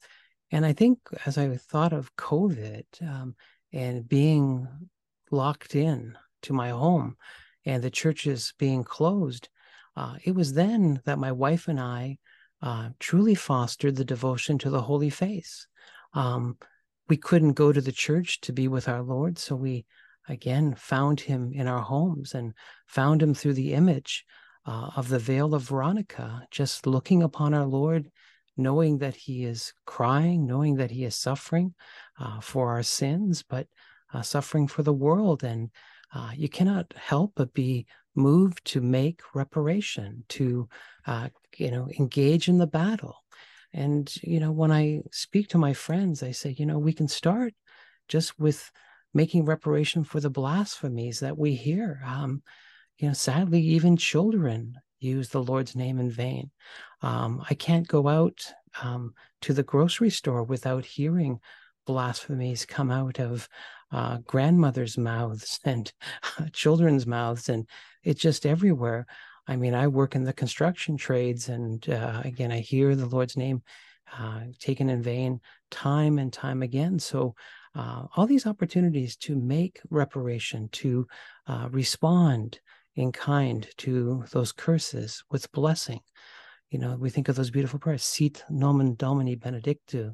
And 0.51 0.65
I 0.65 0.73
think 0.73 0.99
as 1.25 1.37
I 1.37 1.55
thought 1.57 1.93
of 1.93 2.15
COVID 2.15 2.83
um, 3.01 3.35
and 3.73 4.07
being 4.07 4.67
locked 5.31 5.75
in 5.75 6.17
to 6.43 6.53
my 6.53 6.69
home 6.69 7.15
and 7.65 7.83
the 7.83 7.89
churches 7.89 8.53
being 8.57 8.83
closed, 8.83 9.49
uh, 9.95 10.15
it 10.23 10.35
was 10.35 10.53
then 10.53 11.01
that 11.05 11.19
my 11.19 11.31
wife 11.31 11.67
and 11.67 11.79
I 11.79 12.17
uh, 12.61 12.89
truly 12.99 13.35
fostered 13.35 13.95
the 13.95 14.05
devotion 14.05 14.57
to 14.59 14.69
the 14.69 14.81
Holy 14.81 15.09
Face. 15.09 15.67
Um, 16.13 16.57
we 17.07 17.17
couldn't 17.17 17.53
go 17.53 17.71
to 17.71 17.81
the 17.81 17.91
church 17.91 18.41
to 18.41 18.53
be 18.53 18.67
with 18.67 18.87
our 18.87 19.01
Lord, 19.01 19.37
so 19.37 19.55
we 19.55 19.85
again 20.27 20.73
found 20.75 21.21
him 21.21 21.51
in 21.53 21.67
our 21.67 21.81
homes 21.81 22.33
and 22.33 22.53
found 22.87 23.21
him 23.21 23.33
through 23.33 23.53
the 23.53 23.73
image 23.73 24.25
uh, 24.65 24.89
of 24.95 25.09
the 25.09 25.19
veil 25.19 25.53
of 25.53 25.63
Veronica, 25.63 26.47
just 26.49 26.87
looking 26.87 27.21
upon 27.21 27.53
our 27.53 27.65
Lord, 27.65 28.09
knowing 28.57 28.97
that 28.99 29.15
he 29.15 29.45
is 29.45 29.73
crying, 29.85 30.47
knowing 30.47 30.75
that 30.75 30.91
he 30.91 31.03
is 31.03 31.15
suffering 31.15 31.75
uh, 32.19 32.39
for 32.39 32.69
our 32.69 32.83
sins, 32.83 33.43
but 33.47 33.67
uh, 34.13 34.21
suffering 34.21 34.67
for 34.67 34.81
the 34.81 34.93
world. 34.93 35.43
And 35.43 35.69
uh, 36.13 36.31
you 36.35 36.49
cannot 36.49 36.93
help 36.95 37.33
but 37.35 37.53
be 37.53 37.85
moved 38.15 38.63
to 38.65 38.81
make 38.81 39.21
reparation, 39.33 40.23
to 40.29 40.67
uh, 41.05 41.29
you 41.57 41.69
know 41.69 41.89
engage 41.99 42.47
in 42.47 42.57
the 42.57 42.67
battle. 42.67 43.17
And 43.75 44.11
you 44.23 44.39
know, 44.39 44.51
when 44.51 44.71
I 44.71 45.01
speak 45.11 45.49
to 45.49 45.57
my 45.57 45.73
friends, 45.73 46.23
I 46.23 46.31
say, 46.31 46.55
you 46.57 46.65
know, 46.65 46.79
we 46.79 46.93
can 46.93 47.09
start 47.09 47.53
just 48.07 48.39
with 48.39 48.71
making 49.13 49.45
reparation 49.45 50.05
for 50.05 50.21
the 50.21 50.29
blasphemies 50.29 51.19
that 51.19 51.37
we 51.37 51.55
hear. 51.55 52.01
Um, 52.05 52.41
you 52.97 53.07
know, 53.07 53.13
sadly, 53.13 53.59
even 53.61 53.97
children 53.97 54.75
use 54.99 55.29
the 55.29 55.43
Lord's 55.43 55.75
name 55.75 55.99
in 55.99 56.09
vain. 56.09 56.51
Um, 57.01 57.43
I 57.49 57.53
can't 57.53 57.87
go 57.87 58.07
out 58.07 58.39
um, 58.81 59.13
to 59.41 59.51
the 59.53 59.63
grocery 59.63 60.09
store 60.09 60.43
without 60.43 60.85
hearing 60.85 61.39
blasphemies 61.85 62.65
come 62.65 62.91
out 62.91 63.19
of 63.19 63.49
uh, 63.91 64.19
grandmothers' 64.25 64.97
mouths 64.97 65.59
and 65.65 65.91
children's 66.53 67.05
mouths, 67.05 67.49
and 67.49 67.67
it's 68.03 68.21
just 68.21 68.45
everywhere. 68.45 69.05
I 69.47 69.55
mean, 69.55 69.73
I 69.73 69.87
work 69.87 70.15
in 70.15 70.23
the 70.23 70.33
construction 70.33 70.97
trades, 70.97 71.49
and 71.49 71.87
uh, 71.89 72.21
again, 72.23 72.51
I 72.51 72.59
hear 72.59 72.95
the 72.95 73.05
Lord's 73.05 73.37
name 73.37 73.61
uh, 74.17 74.41
taken 74.59 74.89
in 74.89 75.01
vain 75.01 75.39
time 75.71 76.19
and 76.19 76.31
time 76.31 76.61
again. 76.63 76.99
So 76.99 77.35
uh, 77.75 78.05
all 78.15 78.25
these 78.25 78.47
opportunities 78.47 79.15
to 79.17 79.35
make 79.35 79.81
reparation, 79.89 80.69
to 80.73 81.07
uh, 81.47 81.67
respond 81.71 82.59
in 82.95 83.11
kind 83.11 83.67
to 83.77 84.23
those 84.31 84.51
curses 84.51 85.23
with 85.29 85.51
blessing. 85.51 85.99
You 86.69 86.79
know, 86.79 86.95
we 86.99 87.09
think 87.09 87.29
of 87.29 87.35
those 87.35 87.51
beautiful 87.51 87.79
prayers, 87.79 88.03
sit 88.03 88.43
nomen 88.49 88.95
Domini 88.95 89.35
benedictu, 89.35 90.13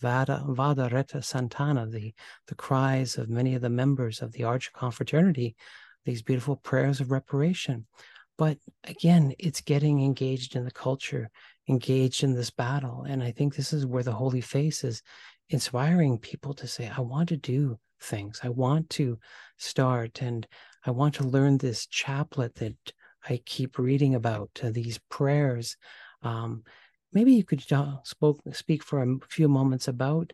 vade, 0.00 0.28
vade 0.48 0.92
retro 0.92 1.20
Satana, 1.20 1.90
the, 1.90 2.12
the 2.48 2.54
cries 2.54 3.16
of 3.16 3.28
many 3.28 3.54
of 3.54 3.62
the 3.62 3.70
members 3.70 4.20
of 4.20 4.32
the 4.32 4.44
Arch 4.44 4.72
Confraternity, 4.72 5.56
these 6.04 6.22
beautiful 6.22 6.56
prayers 6.56 7.00
of 7.00 7.10
reparation. 7.10 7.86
But 8.38 8.58
again, 8.84 9.34
it's 9.38 9.60
getting 9.60 10.00
engaged 10.00 10.54
in 10.54 10.64
the 10.64 10.70
culture, 10.70 11.28
engaged 11.68 12.22
in 12.22 12.34
this 12.34 12.50
battle. 12.50 13.04
And 13.06 13.22
I 13.22 13.32
think 13.32 13.54
this 13.54 13.72
is 13.72 13.84
where 13.84 14.04
the 14.04 14.12
Holy 14.12 14.40
Face 14.40 14.84
is, 14.84 15.02
inspiring 15.50 16.18
people 16.18 16.54
to 16.54 16.66
say, 16.66 16.90
I 16.96 17.00
want 17.00 17.28
to 17.30 17.36
do 17.36 17.78
things. 18.00 18.40
I 18.44 18.48
want 18.48 18.88
to 18.90 19.18
start 19.56 20.22
and 20.22 20.46
I 20.86 20.92
want 20.92 21.14
to 21.16 21.24
learn 21.24 21.58
this 21.58 21.86
chaplet 21.86 22.54
that 22.56 22.76
I 23.28 23.40
keep 23.44 23.78
reading 23.78 24.14
about, 24.14 24.50
uh, 24.62 24.70
these 24.70 25.00
prayers. 25.10 25.76
Um, 26.22 26.62
maybe 27.12 27.32
you 27.32 27.44
could 27.44 27.64
uh, 27.72 27.96
spoke, 28.04 28.40
speak 28.52 28.84
for 28.84 29.02
a 29.02 29.16
few 29.28 29.48
moments 29.48 29.88
about 29.88 30.32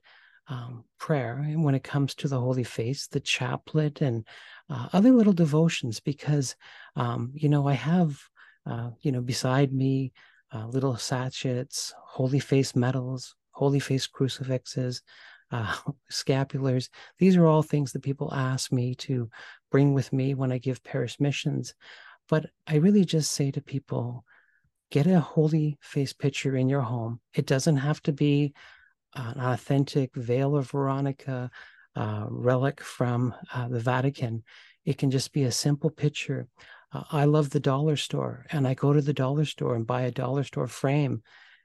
um, 0.48 0.84
prayer 0.98 1.38
and 1.38 1.64
when 1.64 1.74
it 1.74 1.82
comes 1.82 2.14
to 2.14 2.28
the 2.28 2.40
Holy 2.40 2.64
Face, 2.64 3.06
the 3.06 3.20
chaplet, 3.20 4.00
and 4.00 4.26
uh, 4.68 4.88
other 4.92 5.12
little 5.12 5.32
devotions, 5.32 6.00
because, 6.00 6.56
um, 6.96 7.32
you 7.34 7.48
know, 7.48 7.66
I 7.66 7.74
have, 7.74 8.18
uh, 8.66 8.90
you 9.00 9.12
know, 9.12 9.20
beside 9.20 9.72
me, 9.72 10.12
uh, 10.52 10.66
little 10.66 10.96
sachets, 10.96 11.94
Holy 11.96 12.38
Face 12.38 12.76
medals, 12.76 13.34
holy 13.54 13.80
face 13.80 14.06
crucifixes, 14.06 15.02
uh, 15.50 15.74
scapulars. 16.10 16.88
These 17.18 17.36
are 17.36 17.46
all 17.46 17.62
things 17.62 17.92
that 17.92 18.02
people 18.02 18.32
ask 18.34 18.72
me 18.72 18.94
to 18.96 19.30
bring 19.70 19.94
with 19.94 20.12
me 20.12 20.34
when 20.34 20.50
I 20.50 20.58
give 20.58 20.82
parish 20.82 21.20
missions. 21.20 21.74
But 22.28 22.46
I 22.66 22.76
really 22.76 23.04
just 23.04 23.32
say 23.32 23.50
to 23.52 23.60
people, 23.60 24.24
get 24.90 25.06
a 25.06 25.20
holy 25.20 25.76
face 25.80 26.12
picture 26.12 26.56
in 26.56 26.68
your 26.68 26.80
home. 26.80 27.20
It 27.34 27.46
doesn't 27.46 27.76
have 27.76 28.02
to 28.02 28.12
be 28.12 28.54
an 29.14 29.40
authentic 29.40 30.14
veil 30.14 30.56
of 30.56 30.70
Veronica 30.70 31.50
uh, 31.96 32.26
relic 32.28 32.80
from 32.80 33.34
uh, 33.54 33.68
the 33.68 33.80
Vatican. 33.80 34.42
It 34.84 34.98
can 34.98 35.10
just 35.10 35.32
be 35.32 35.44
a 35.44 35.52
simple 35.52 35.90
picture. 35.90 36.48
Uh, 36.92 37.04
I 37.10 37.24
love 37.24 37.50
the 37.50 37.60
dollar 37.60 37.96
store, 37.96 38.46
and 38.50 38.66
I 38.66 38.74
go 38.74 38.92
to 38.92 39.00
the 39.00 39.12
dollar 39.12 39.44
store 39.44 39.74
and 39.74 39.86
buy 39.86 40.02
a 40.02 40.10
dollar 40.10 40.44
store 40.44 40.66
frame 40.66 41.22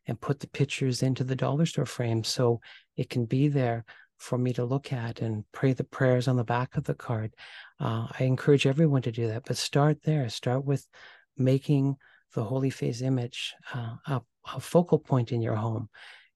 and 0.08 0.20
put 0.20 0.40
the 0.40 0.48
pictures 0.48 1.04
into 1.04 1.24
the 1.24 1.36
dollar 1.36 1.66
store 1.66 1.86
frame 1.86 2.24
so 2.24 2.62
it 2.98 3.10
can 3.10 3.26
be 3.26 3.48
there 3.48 3.86
for 4.18 4.38
me 4.38 4.52
to 4.54 4.66
look 4.66 4.92
at 4.92 5.22
and 5.22 5.46
pray 5.54 5.74
the 5.74 5.84
prayers 5.84 6.28
on 6.28 6.36
the 6.36 6.44
back 6.44 6.76
of 6.76 6.84
the 6.84 6.94
card. 6.94 7.34
Uh, 7.80 8.08
I 8.20 8.24
encourage 8.24 8.68
everyone 8.68 9.02
to 9.04 9.12
do 9.12 9.28
that, 9.28 9.44
but 9.46 9.58
start 9.58 10.04
there. 10.04 10.28
Start 10.30 10.66
with 10.66 10.86
making 11.38 11.96
the 12.36 12.44
Holy 12.44 12.70
Face 12.70 13.02
image 13.02 13.54
uh, 13.74 13.96
a, 14.08 14.22
a, 14.54 14.60
focal 14.60 15.00
point 15.00 15.32
in 15.32 15.42
your 15.42 15.56
home 15.56 15.90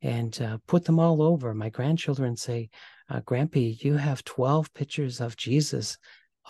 and 0.03 0.39
uh, 0.41 0.57
put 0.67 0.85
them 0.85 0.99
all 0.99 1.21
over. 1.23 1.53
My 1.53 1.69
grandchildren 1.69 2.35
say, 2.35 2.69
uh, 3.09 3.21
Grampy, 3.21 3.81
you 3.83 3.95
have 3.95 4.23
12 4.25 4.73
pictures 4.73 5.21
of 5.21 5.37
Jesus 5.37 5.97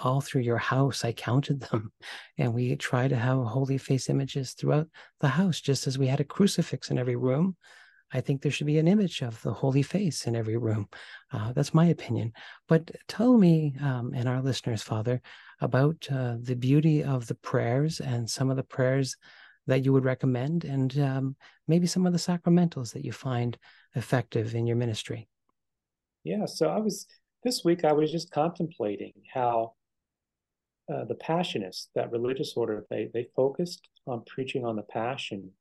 all 0.02 0.22
through 0.22 0.42
your 0.42 0.58
house. 0.58 1.06
I 1.06 1.14
counted 1.14 1.62
them. 1.62 1.94
And 2.38 2.54
we 2.54 2.76
try 2.76 3.08
to 3.08 3.16
have 3.16 3.38
holy 3.46 3.78
face 3.78 4.10
images 4.10 4.54
throughout 4.54 4.88
the 5.20 5.28
house, 5.28 5.62
just 5.62 5.86
as 5.86 6.00
we 6.00 6.08
had 6.08 6.20
a 6.20 6.26
crucifix 6.26 6.90
in 6.90 6.98
every 6.98 7.16
room. 7.16 7.56
I 8.12 8.22
think 8.22 8.42
there 8.42 8.52
should 8.52 8.68
be 8.68 8.80
an 8.80 8.88
image 8.88 9.22
of 9.22 9.42
the 9.42 9.54
holy 9.54 9.84
face 9.84 10.26
in 10.26 10.36
every 10.36 10.58
room. 10.58 10.88
Uh, 11.32 11.54
that's 11.54 11.74
my 11.74 11.86
opinion. 11.86 12.34
But 12.68 12.92
tell 13.08 13.38
me 13.38 13.76
um, 13.82 14.14
and 14.16 14.28
our 14.28 14.42
listeners, 14.42 14.82
Father, 14.82 15.22
about 15.62 16.08
uh, 16.12 16.36
the 16.40 16.56
beauty 16.56 17.04
of 17.04 17.28
the 17.28 17.36
prayers 17.36 18.00
and 18.00 18.30
some 18.30 18.50
of 18.50 18.58
the 18.58 18.64
prayers 18.64 19.16
that 19.68 19.86
you 19.86 19.94
would 19.94 20.04
recommend, 20.04 20.66
and 20.66 20.98
um, 21.00 21.36
maybe 21.68 21.88
some 21.88 22.06
of 22.06 22.14
the 22.14 22.20
sacramentals 22.20 22.94
that 22.94 23.06
you 23.06 23.12
find 23.12 23.58
effective 23.96 24.56
in 24.56 24.68
your 24.68 24.76
ministry. 24.76 25.28
Yeah. 26.24 26.46
So 26.46 26.70
I 26.70 26.80
was 26.80 27.08
this 27.44 27.64
week. 27.64 27.86
I 27.86 27.94
was 27.94 28.12
just 28.12 28.32
contemplating 28.32 29.14
how 29.34 29.74
uh, 30.94 31.06
the 31.06 31.16
Passionists, 31.16 31.88
that 31.96 32.12
religious 32.12 32.54
order, 32.56 32.86
they 32.90 33.10
they 33.14 33.28
focused 33.36 33.88
on 34.08 34.24
preaching 34.26 34.66
on 34.66 34.76
the 34.76 34.84
Passion, 34.84 35.52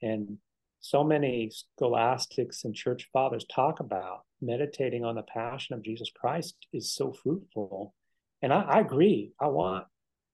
and 0.00 0.38
so 0.82 1.04
many 1.04 1.48
scholastics 1.50 2.64
and 2.64 2.74
church 2.74 3.08
fathers 3.12 3.44
talk 3.44 3.78
about 3.78 4.22
meditating 4.40 5.04
on 5.04 5.14
the 5.14 5.22
passion 5.22 5.74
of 5.74 5.82
Jesus 5.82 6.10
Christ 6.14 6.56
is 6.72 6.92
so 6.92 7.12
fruitful. 7.12 7.94
And 8.42 8.52
I, 8.52 8.62
I, 8.62 8.80
agree. 8.80 9.32
I 9.40 9.46
want 9.46 9.86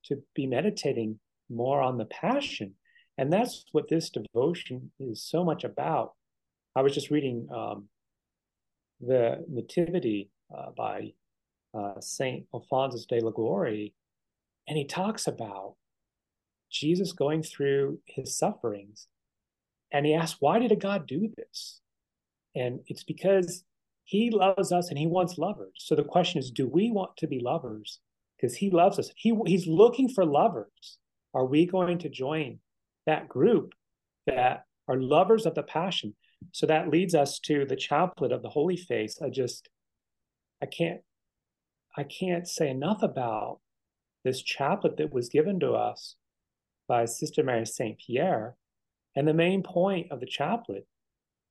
to 0.07 0.17
be 0.35 0.47
meditating 0.47 1.21
more 1.51 1.83
on 1.83 1.99
the 1.99 2.07
passion. 2.07 2.75
And 3.19 3.33
that's 3.33 3.64
what 3.73 3.89
this 3.89 4.11
devotion 4.11 4.93
is 5.01 5.23
so 5.23 5.45
much 5.45 5.64
about. 5.64 6.14
I 6.77 6.83
was 6.83 6.95
just 6.95 7.11
reading 7.11 7.49
um, 7.53 7.89
the 9.01 9.45
Nativity 9.49 10.31
uh, 10.57 10.71
by 10.77 11.12
uh, 11.75 12.01
Saint 12.01 12.47
Alphonsus 12.55 13.07
de 13.07 13.21
Liguori, 13.21 13.93
and 14.69 14.79
he 14.79 14.87
talks 14.87 15.27
about 15.27 15.75
Jesus 16.71 17.12
going 17.12 17.43
through 17.43 17.99
his 18.07 18.37
sufferings 18.37 19.09
and 19.91 20.07
he 20.07 20.14
asks, 20.14 20.37
Why 20.41 20.59
did 20.59 20.73
a 20.73 20.77
God 20.77 21.07
do 21.07 21.33
this? 21.37 21.81
And 22.55 22.81
it's 22.87 23.05
because 23.05 23.64
he 24.05 24.31
loves 24.31 24.73
us 24.73 24.89
and 24.89 24.99
he 24.99 25.07
wants 25.07 25.39
lovers. 25.39 25.75
So 25.77 25.95
the 25.95 26.05
question 26.05 26.39
is, 26.39 26.51
do 26.51 26.66
we 26.66 26.91
want 26.91 27.16
to 27.19 27.27
be 27.27 27.41
lovers? 27.41 28.01
Because 28.37 28.57
he 28.57 28.71
loves 28.71 28.99
us. 28.99 29.11
He, 29.16 29.37
he's 29.47 29.66
looking 29.66 30.09
for 30.09 30.25
lovers. 30.25 30.99
Are 31.35 31.45
we 31.45 31.66
going 31.66 31.99
to 31.99 32.09
join 32.09 32.59
that 33.09 33.29
group 33.29 33.75
that 34.27 34.65
are 34.87 35.01
lovers 35.01 35.47
of 35.47 35.55
the 35.55 35.63
passion? 35.63 36.15
So 36.53 36.67
that 36.67 36.91
leads 36.91 37.15
us 37.15 37.39
to 37.41 37.65
the 37.65 37.77
chaplet 37.77 38.31
of 38.31 38.43
the 38.43 38.51
Holy 38.51 38.77
Face. 38.77 39.21
I 39.21 39.31
just, 39.31 39.69
I 40.63 40.67
can't, 40.67 41.01
I 41.97 42.05
can't 42.05 42.47
say 42.47 42.69
enough 42.71 43.03
about 43.03 43.59
this 44.25 44.43
chaplet 44.43 44.97
that 44.99 45.13
was 45.13 45.29
given 45.29 45.59
to 45.61 45.73
us 45.73 46.17
by 46.87 47.05
Sister 47.07 47.43
Mary 47.43 47.67
St. 47.67 47.99
Pierre 47.99 48.57
and 49.17 49.27
the 49.27 49.35
main 49.35 49.63
point 49.63 50.13
of 50.13 50.21
the 50.21 50.27
chaplet 50.27 50.87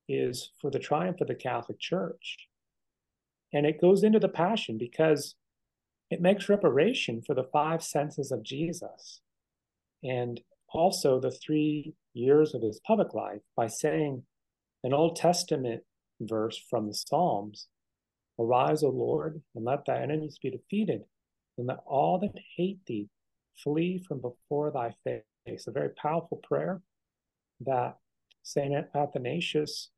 is 0.08 0.52
for 0.60 0.70
the 0.70 0.78
triumph 0.78 1.20
of 1.20 1.28
the 1.28 1.34
Catholic 1.34 1.78
Church. 1.78 2.48
And 3.52 3.66
it 3.66 3.80
goes 3.80 4.02
into 4.02 4.18
the 4.18 4.28
Passion 4.28 4.78
because 4.78 5.34
it 6.10 6.22
makes 6.22 6.48
reparation 6.48 7.20
for 7.20 7.34
the 7.34 7.44
five 7.44 7.82
senses 7.82 8.32
of 8.32 8.42
Jesus 8.42 9.20
and 10.02 10.40
also 10.72 11.20
the 11.20 11.30
three 11.30 11.94
years 12.14 12.54
of 12.54 12.62
his 12.62 12.80
public 12.86 13.14
life 13.14 13.42
by 13.56 13.66
saying 13.66 14.22
an 14.84 14.92
Old 14.92 15.16
Testament 15.16 15.82
verse 16.20 16.60
from 16.70 16.86
the 16.86 16.94
Psalms 16.94 17.68
Arise, 18.40 18.84
O 18.84 18.88
Lord, 18.88 19.42
and 19.56 19.64
let 19.64 19.84
thy 19.84 20.00
enemies 20.00 20.38
be 20.40 20.50
defeated, 20.50 21.02
and 21.56 21.66
let 21.66 21.78
all 21.84 22.20
that 22.20 22.40
hate 22.56 22.78
thee 22.86 23.08
flee 23.56 23.98
from 24.06 24.20
before 24.20 24.70
thy 24.70 24.94
face. 25.04 25.66
A 25.66 25.72
very 25.72 25.90
powerful 25.90 26.40
prayer 26.44 26.80
that 27.60 27.96
Saint 28.44 28.86
Athanasius 28.94 29.90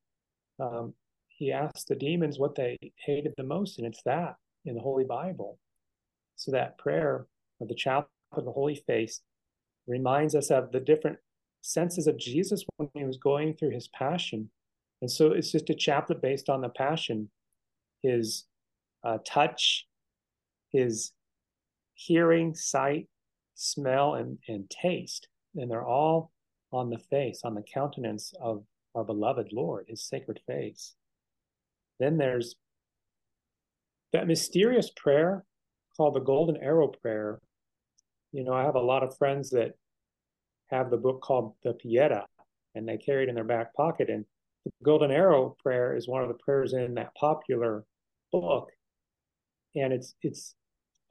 um, 0.59 0.95
he 1.29 1.53
asked 1.53 1.89
the 1.89 1.95
demons 1.95 2.39
what 2.39 2.55
they 2.55 2.77
hated 2.97 3.33
the 3.37 3.43
most, 3.43 3.79
and 3.79 3.87
it's 3.87 4.03
that 4.05 4.37
in 4.64 4.75
the 4.75 4.81
Holy 4.81 5.05
Bible. 5.05 5.59
So 6.37 6.53
that 6.53 6.79
prayer 6.79 7.27
of 7.61 7.68
the 7.68 7.75
chaplet 7.75 8.11
of 8.33 8.45
the 8.45 8.53
Holy 8.53 8.75
Face 8.75 9.23
reminds 9.91 10.34
us 10.34 10.51
of 10.51 10.72
the 10.72 10.80
different 10.80 11.18
senses 11.62 12.07
of 12.07 12.16
Jesus 12.16 12.64
when 12.76 12.88
he 12.95 13.05
was 13.05 13.18
going 13.18 13.55
through 13.55 13.70
his 13.70 13.88
passion. 13.88 14.51
And 15.03 15.11
so 15.11 15.32
it's 15.32 15.53
just 15.53 15.70
a 15.70 15.74
chaplet 15.74 16.22
based 16.22 16.49
on 16.49 16.61
the 16.61 16.68
passion, 16.68 17.30
his 18.03 18.45
uh, 19.05 19.18
touch, 19.26 19.86
his 20.72 21.12
hearing, 21.95 22.55
sight, 22.55 23.09
smell, 23.55 24.14
and, 24.14 24.38
and 24.49 24.70
taste. 24.70 25.28
And 25.57 25.70
they're 25.70 25.86
all 25.86 26.30
on 26.72 26.91
the 26.91 26.99
face, 26.99 27.41
on 27.45 27.55
the 27.55 27.62
countenance 27.62 28.32
of 28.41 28.64
our 28.95 29.05
beloved 29.05 29.49
Lord, 29.53 29.86
his 29.88 30.07
sacred 30.07 30.41
face. 30.47 30.95
Then 31.99 32.16
there's 32.16 32.55
that 34.12 34.26
mysterious 34.26 34.91
prayer 34.97 35.45
called 35.97 36.14
the 36.14 36.20
Golden 36.20 36.57
Arrow 36.57 36.88
Prayer. 36.88 37.41
You 38.32 38.45
know, 38.45 38.53
I 38.53 38.62
have 38.62 38.76
a 38.76 38.80
lot 38.80 39.03
of 39.03 39.16
friends 39.16 39.51
that 39.51 39.74
have 40.71 40.91
the 40.91 40.97
book 40.97 41.21
called 41.21 41.55
the 41.62 41.75
Pieta, 41.75 42.27
and 42.75 42.89
they 42.89 42.97
carry 42.97 43.25
it 43.25 43.29
in 43.29 43.35
their 43.35 43.45
back 43.45 43.75
pocket. 43.75 44.09
And 44.09 44.25
the 44.64 44.71
Golden 44.85 45.11
Arrow 45.11 45.57
Prayer 45.62 45.97
is 45.97 46.09
one 46.09 46.23
of 46.23 46.29
the 46.29 46.43
prayers 46.43 46.73
in 46.73 46.95
that 46.95 47.14
popular 47.14 47.85
book, 48.33 48.71
and 49.75 49.93
it's 49.93 50.14
it's 50.23 50.55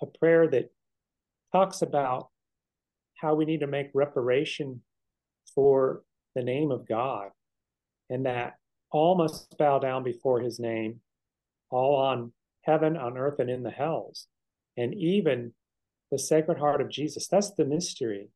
a 0.01 0.05
prayer 0.05 0.47
that 0.47 0.72
talks 1.51 1.82
about 1.82 2.30
how 3.16 3.36
we 3.36 3.45
need 3.45 3.60
to 3.60 3.68
make 3.68 3.89
reparation 3.93 4.82
for 5.53 6.03
the 6.36 6.43
name 6.43 6.72
of 6.72 6.88
God, 6.88 7.30
and 8.10 8.26
that 8.26 8.55
all 8.91 9.16
must 9.16 9.57
bow 9.57 9.80
down 9.80 10.03
before 10.03 10.39
his 10.39 10.60
name, 10.60 11.01
all 11.70 11.95
on 11.95 12.32
heaven, 12.62 12.95
on 12.97 13.18
earth, 13.18 13.39
and 13.39 13.49
in 13.49 13.64
the 13.64 13.70
hells, 13.70 14.28
and 14.78 14.93
even 14.93 15.53
the 16.12 16.20
Sacred 16.20 16.57
Heart 16.57 16.82
of 16.82 16.89
Jesus. 16.89 17.28
That's 17.28 17.51
the 17.51 17.66
mystery. 17.66 18.30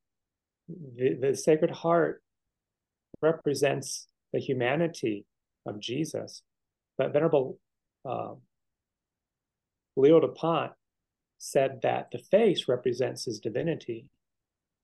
The, 0.68 1.18
the 1.20 1.36
Sacred 1.36 1.72
Heart 1.72 2.22
represents 3.22 4.08
the 4.32 4.40
humanity 4.40 5.26
of 5.66 5.80
Jesus, 5.80 6.42
but 6.98 7.14
Venerable 7.14 7.60
uh, 8.08 8.34
Leo 9.96 10.20
Dupont 10.20 10.72
said 11.38 11.80
that 11.84 12.10
the 12.12 12.20
face 12.20 12.68
represents 12.68 13.26
his 13.26 13.40
divinity. 13.40 14.06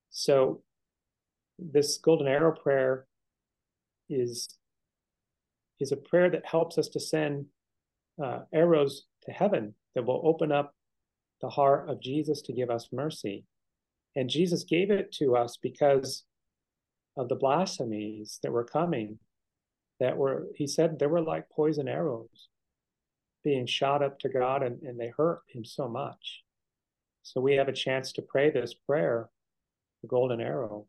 So 0.09 0.61
this 1.57 1.97
golden 1.97 2.27
arrow 2.27 2.55
prayer 2.55 3.05
is 4.09 4.57
is 5.79 5.91
a 5.93 5.97
prayer 5.97 6.29
that 6.29 6.45
helps 6.45 6.77
us 6.77 6.89
to 6.89 6.99
send 6.99 7.45
uh, 8.21 8.39
arrows 8.53 9.05
to 9.23 9.31
heaven 9.31 9.73
that 9.95 10.05
will 10.05 10.21
open 10.25 10.51
up 10.51 10.75
the 11.41 11.49
heart 11.49 11.89
of 11.89 12.01
Jesus 12.01 12.41
to 12.41 12.53
give 12.53 12.69
us 12.69 12.89
mercy. 12.91 13.45
And 14.15 14.29
Jesus 14.29 14.63
gave 14.63 14.91
it 14.91 15.11
to 15.13 15.35
us 15.35 15.57
because 15.61 16.23
of 17.17 17.29
the 17.29 17.35
blasphemies 17.35 18.39
that 18.43 18.51
were 18.51 18.63
coming, 18.63 19.19
that 19.99 20.17
were, 20.17 20.47
he 20.55 20.67
said, 20.67 20.99
they 20.99 21.07
were 21.07 21.21
like 21.21 21.49
poison 21.49 21.87
arrows 21.87 22.49
being 23.43 23.65
shot 23.65 24.03
up 24.03 24.19
to 24.19 24.29
God 24.29 24.63
and, 24.63 24.81
and 24.81 24.99
they 24.99 25.11
hurt 25.15 25.41
him 25.47 25.63
so 25.63 25.87
much. 25.87 26.43
So 27.23 27.39
we 27.39 27.55
have 27.55 27.67
a 27.67 27.73
chance 27.73 28.11
to 28.13 28.21
pray 28.21 28.49
this 28.49 28.73
prayer, 28.73 29.29
the 30.01 30.07
golden 30.07 30.41
arrow, 30.41 30.87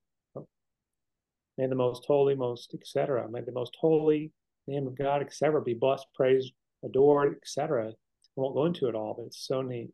May 1.61 1.67
the 1.67 1.75
most 1.75 2.07
holy, 2.07 2.35
most 2.35 2.73
etc. 2.73 3.29
May 3.31 3.43
the 3.43 3.53
most 3.53 3.77
holy 3.79 4.33
name 4.67 4.87
of 4.87 4.97
God, 4.97 5.21
etc. 5.21 5.61
be 5.61 5.75
blessed, 5.75 6.07
praised, 6.15 6.55
adored, 6.83 7.37
etc. 7.37 7.91
I 7.91 7.93
won't 8.35 8.55
go 8.55 8.65
into 8.65 8.89
it 8.89 8.95
all, 8.95 9.13
but 9.13 9.27
it's 9.27 9.47
so 9.47 9.61
neat. 9.61 9.93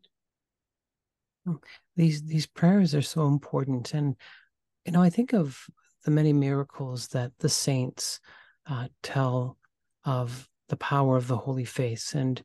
Oh, 1.47 1.59
these 1.95 2.23
these 2.23 2.47
prayers 2.47 2.93
are 2.93 3.01
so 3.01 3.27
important, 3.27 3.93
and 3.93 4.15
you 4.85 4.91
know 4.91 5.01
I 5.01 5.09
think 5.09 5.33
of 5.33 5.65
the 6.03 6.11
many 6.11 6.33
miracles 6.33 7.07
that 7.09 7.31
the 7.39 7.49
saints 7.49 8.19
uh, 8.69 8.87
tell 9.03 9.57
of 10.05 10.47
the 10.69 10.77
power 10.77 11.17
of 11.17 11.27
the 11.27 11.37
Holy 11.37 11.65
Face, 11.65 12.13
and 12.15 12.41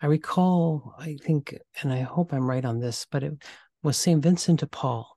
I 0.00 0.06
recall, 0.06 0.94
I 0.98 1.16
think, 1.22 1.56
and 1.82 1.92
I 1.92 2.00
hope 2.00 2.32
I'm 2.32 2.48
right 2.48 2.64
on 2.64 2.80
this, 2.80 3.06
but 3.10 3.22
it 3.22 3.34
was 3.82 3.96
Saint 3.96 4.22
Vincent 4.22 4.60
de 4.60 4.66
Paul, 4.66 5.16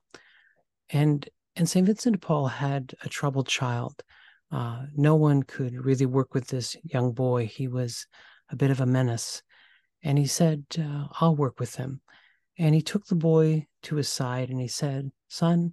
and 0.90 1.28
and 1.56 1.68
St. 1.68 1.86
Vincent 1.86 2.12
de 2.14 2.18
Paul 2.18 2.48
had 2.48 2.94
a 3.02 3.08
troubled 3.08 3.48
child. 3.48 4.02
Uh, 4.52 4.84
no 4.94 5.16
one 5.16 5.42
could 5.42 5.84
really 5.84 6.06
work 6.06 6.34
with 6.34 6.48
this 6.48 6.76
young 6.84 7.12
boy. 7.12 7.46
He 7.46 7.66
was 7.66 8.06
a 8.50 8.56
bit 8.56 8.70
of 8.70 8.80
a 8.80 8.86
menace. 8.86 9.42
And 10.02 10.18
he 10.18 10.26
said, 10.26 10.64
uh, 10.78 11.06
I'll 11.18 11.34
work 11.34 11.58
with 11.58 11.76
him. 11.76 12.02
And 12.58 12.74
he 12.74 12.82
took 12.82 13.06
the 13.06 13.14
boy 13.14 13.66
to 13.82 13.96
his 13.96 14.08
side 14.08 14.50
and 14.50 14.60
he 14.60 14.68
said, 14.68 15.10
Son, 15.28 15.72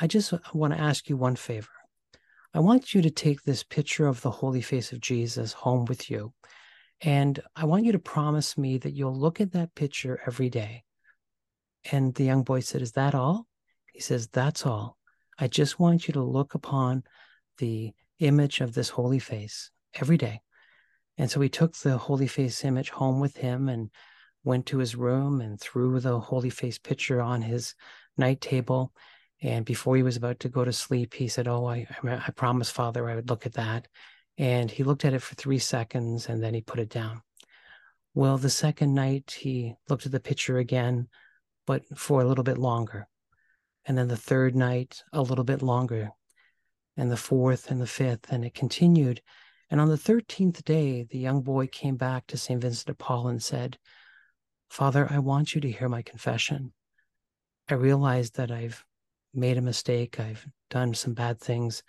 I 0.00 0.06
just 0.06 0.32
want 0.54 0.72
to 0.72 0.80
ask 0.80 1.08
you 1.08 1.16
one 1.16 1.36
favor. 1.36 1.68
I 2.54 2.60
want 2.60 2.94
you 2.94 3.02
to 3.02 3.10
take 3.10 3.42
this 3.42 3.62
picture 3.62 4.06
of 4.06 4.20
the 4.20 4.30
holy 4.30 4.60
face 4.60 4.92
of 4.92 5.00
Jesus 5.00 5.52
home 5.52 5.86
with 5.86 6.10
you. 6.10 6.32
And 7.00 7.40
I 7.56 7.64
want 7.64 7.84
you 7.84 7.92
to 7.92 7.98
promise 7.98 8.56
me 8.56 8.78
that 8.78 8.92
you'll 8.92 9.18
look 9.18 9.40
at 9.40 9.52
that 9.52 9.74
picture 9.74 10.20
every 10.26 10.50
day. 10.50 10.84
And 11.90 12.14
the 12.14 12.24
young 12.24 12.42
boy 12.42 12.60
said, 12.60 12.82
Is 12.82 12.92
that 12.92 13.14
all? 13.14 13.46
He 13.92 14.00
says, 14.00 14.28
That's 14.28 14.64
all. 14.64 14.98
I 15.38 15.48
just 15.48 15.80
want 15.80 16.06
you 16.06 16.14
to 16.14 16.22
look 16.22 16.54
upon 16.54 17.02
the 17.58 17.92
image 18.20 18.60
of 18.60 18.74
this 18.74 18.90
holy 18.90 19.18
face 19.18 19.70
every 19.94 20.16
day. 20.16 20.40
And 21.18 21.30
so 21.30 21.40
he 21.40 21.48
took 21.48 21.76
the 21.76 21.98
holy 21.98 22.26
face 22.26 22.64
image 22.64 22.90
home 22.90 23.18
with 23.18 23.36
him 23.36 23.68
and 23.68 23.90
went 24.44 24.66
to 24.66 24.78
his 24.78 24.96
room 24.96 25.40
and 25.40 25.60
threw 25.60 26.00
the 26.00 26.18
holy 26.18 26.50
face 26.50 26.78
picture 26.78 27.20
on 27.20 27.42
his 27.42 27.74
night 28.16 28.40
table. 28.40 28.92
And 29.42 29.64
before 29.64 29.96
he 29.96 30.02
was 30.02 30.16
about 30.16 30.40
to 30.40 30.48
go 30.48 30.64
to 30.64 30.72
sleep, 30.72 31.14
he 31.14 31.28
said, 31.28 31.48
Oh, 31.48 31.66
I, 31.66 31.86
I 32.04 32.30
promised 32.34 32.72
Father 32.72 33.08
I 33.08 33.16
would 33.16 33.28
look 33.28 33.46
at 33.46 33.54
that. 33.54 33.88
And 34.38 34.70
he 34.70 34.84
looked 34.84 35.04
at 35.04 35.14
it 35.14 35.22
for 35.22 35.34
three 35.34 35.58
seconds 35.58 36.28
and 36.28 36.42
then 36.42 36.54
he 36.54 36.60
put 36.60 36.80
it 36.80 36.88
down. 36.88 37.22
Well, 38.14 38.38
the 38.38 38.50
second 38.50 38.94
night, 38.94 39.36
he 39.40 39.74
looked 39.88 40.06
at 40.06 40.12
the 40.12 40.20
picture 40.20 40.58
again, 40.58 41.08
but 41.66 41.82
for 41.96 42.20
a 42.20 42.26
little 42.26 42.44
bit 42.44 42.58
longer. 42.58 43.08
And 43.86 43.96
then 43.96 44.08
the 44.08 44.16
third 44.16 44.54
night, 44.54 45.02
a 45.12 45.22
little 45.22 45.44
bit 45.44 45.62
longer. 45.62 46.10
And 46.96 47.10
the 47.10 47.16
fourth 47.16 47.70
and 47.70 47.80
the 47.80 47.86
fifth. 47.86 48.30
And 48.30 48.44
it 48.44 48.54
continued. 48.54 49.22
And 49.70 49.80
on 49.80 49.88
the 49.88 49.96
13th 49.96 50.62
day, 50.64 51.04
the 51.04 51.18
young 51.18 51.40
boy 51.40 51.66
came 51.66 51.96
back 51.96 52.26
to 52.26 52.36
St. 52.36 52.60
Vincent 52.60 52.86
de 52.86 52.94
Paul 52.94 53.28
and 53.28 53.42
said, 53.42 53.78
Father, 54.72 55.06
I 55.10 55.18
want 55.18 55.54
you 55.54 55.60
to 55.60 55.70
hear 55.70 55.90
my 55.90 56.00
confession. 56.00 56.72
I 57.68 57.74
realize 57.74 58.30
that 58.30 58.50
I've 58.50 58.82
made 59.34 59.58
a 59.58 59.60
mistake, 59.60 60.18
I've 60.18 60.46
done 60.70 60.94
some 60.94 61.12
bad 61.12 61.38
things, 61.38 61.82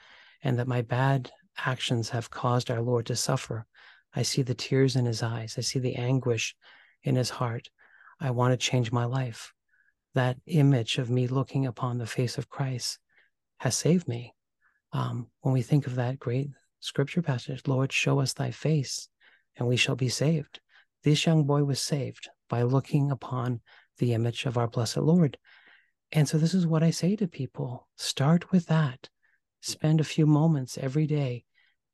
and 0.43 0.59
that 0.59 0.67
my 0.67 0.81
bad 0.81 1.31
actions 1.57 2.09
have 2.09 2.29
caused 2.29 2.69
our 2.69 2.81
Lord 2.81 3.05
to 3.05 3.15
suffer. 3.15 3.65
I 4.13 4.23
see 4.23 4.41
the 4.41 4.53
tears 4.53 4.97
in 4.97 5.05
his 5.05 5.23
eyes, 5.23 5.55
I 5.57 5.61
see 5.61 5.79
the 5.79 5.95
anguish 5.95 6.57
in 7.03 7.15
his 7.15 7.29
heart. 7.29 7.69
I 8.19 8.31
want 8.31 8.51
to 8.51 8.57
change 8.57 8.91
my 8.91 9.05
life. 9.05 9.53
That 10.13 10.36
image 10.45 10.97
of 10.97 11.09
me 11.09 11.27
looking 11.27 11.65
upon 11.65 11.99
the 11.99 12.05
face 12.05 12.38
of 12.38 12.49
Christ 12.49 12.99
has 13.59 13.77
saved 13.77 14.09
me. 14.09 14.36
Um, 14.91 15.29
when 15.39 15.53
we 15.53 15.61
think 15.61 15.88
of 15.88 15.95
that 15.95 16.19
great 16.19 16.49
scripture 16.81 17.21
passage, 17.21 17.61
Lord, 17.65 17.93
show 17.93 18.19
us 18.19 18.34
thy 18.34 18.51
face 18.51 19.07
and 19.55 19.69
we 19.69 19.77
shall 19.77 19.95
be 19.95 20.09
saved. 20.09 20.59
This 21.03 21.25
young 21.25 21.43
boy 21.43 21.63
was 21.63 21.81
saved 21.81 22.29
by 22.49 22.63
looking 22.63 23.11
upon 23.11 23.61
the 23.97 24.13
image 24.13 24.45
of 24.45 24.57
our 24.57 24.67
blessed 24.67 24.97
Lord. 24.97 25.37
And 26.11 26.27
so, 26.27 26.37
this 26.37 26.53
is 26.53 26.67
what 26.67 26.83
I 26.83 26.91
say 26.91 27.15
to 27.17 27.27
people 27.27 27.87
start 27.97 28.51
with 28.51 28.67
that. 28.67 29.09
Spend 29.61 29.99
a 29.99 30.05
few 30.05 30.25
moments 30.25 30.77
every 30.77 31.07
day. 31.07 31.45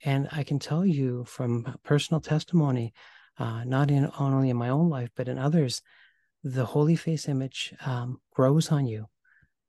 And 0.03 0.29
I 0.31 0.43
can 0.43 0.59
tell 0.59 0.85
you 0.85 1.25
from 1.25 1.77
personal 1.83 2.21
testimony, 2.21 2.93
uh, 3.37 3.63
not 3.63 3.91
in 3.91 4.09
only 4.19 4.49
in 4.49 4.57
my 4.57 4.69
own 4.69 4.89
life, 4.89 5.09
but 5.15 5.27
in 5.27 5.37
others, 5.37 5.81
the 6.43 6.65
holy 6.65 6.95
face 6.95 7.27
image 7.27 7.73
um, 7.85 8.19
grows 8.31 8.71
on 8.71 8.85
you. 8.85 9.07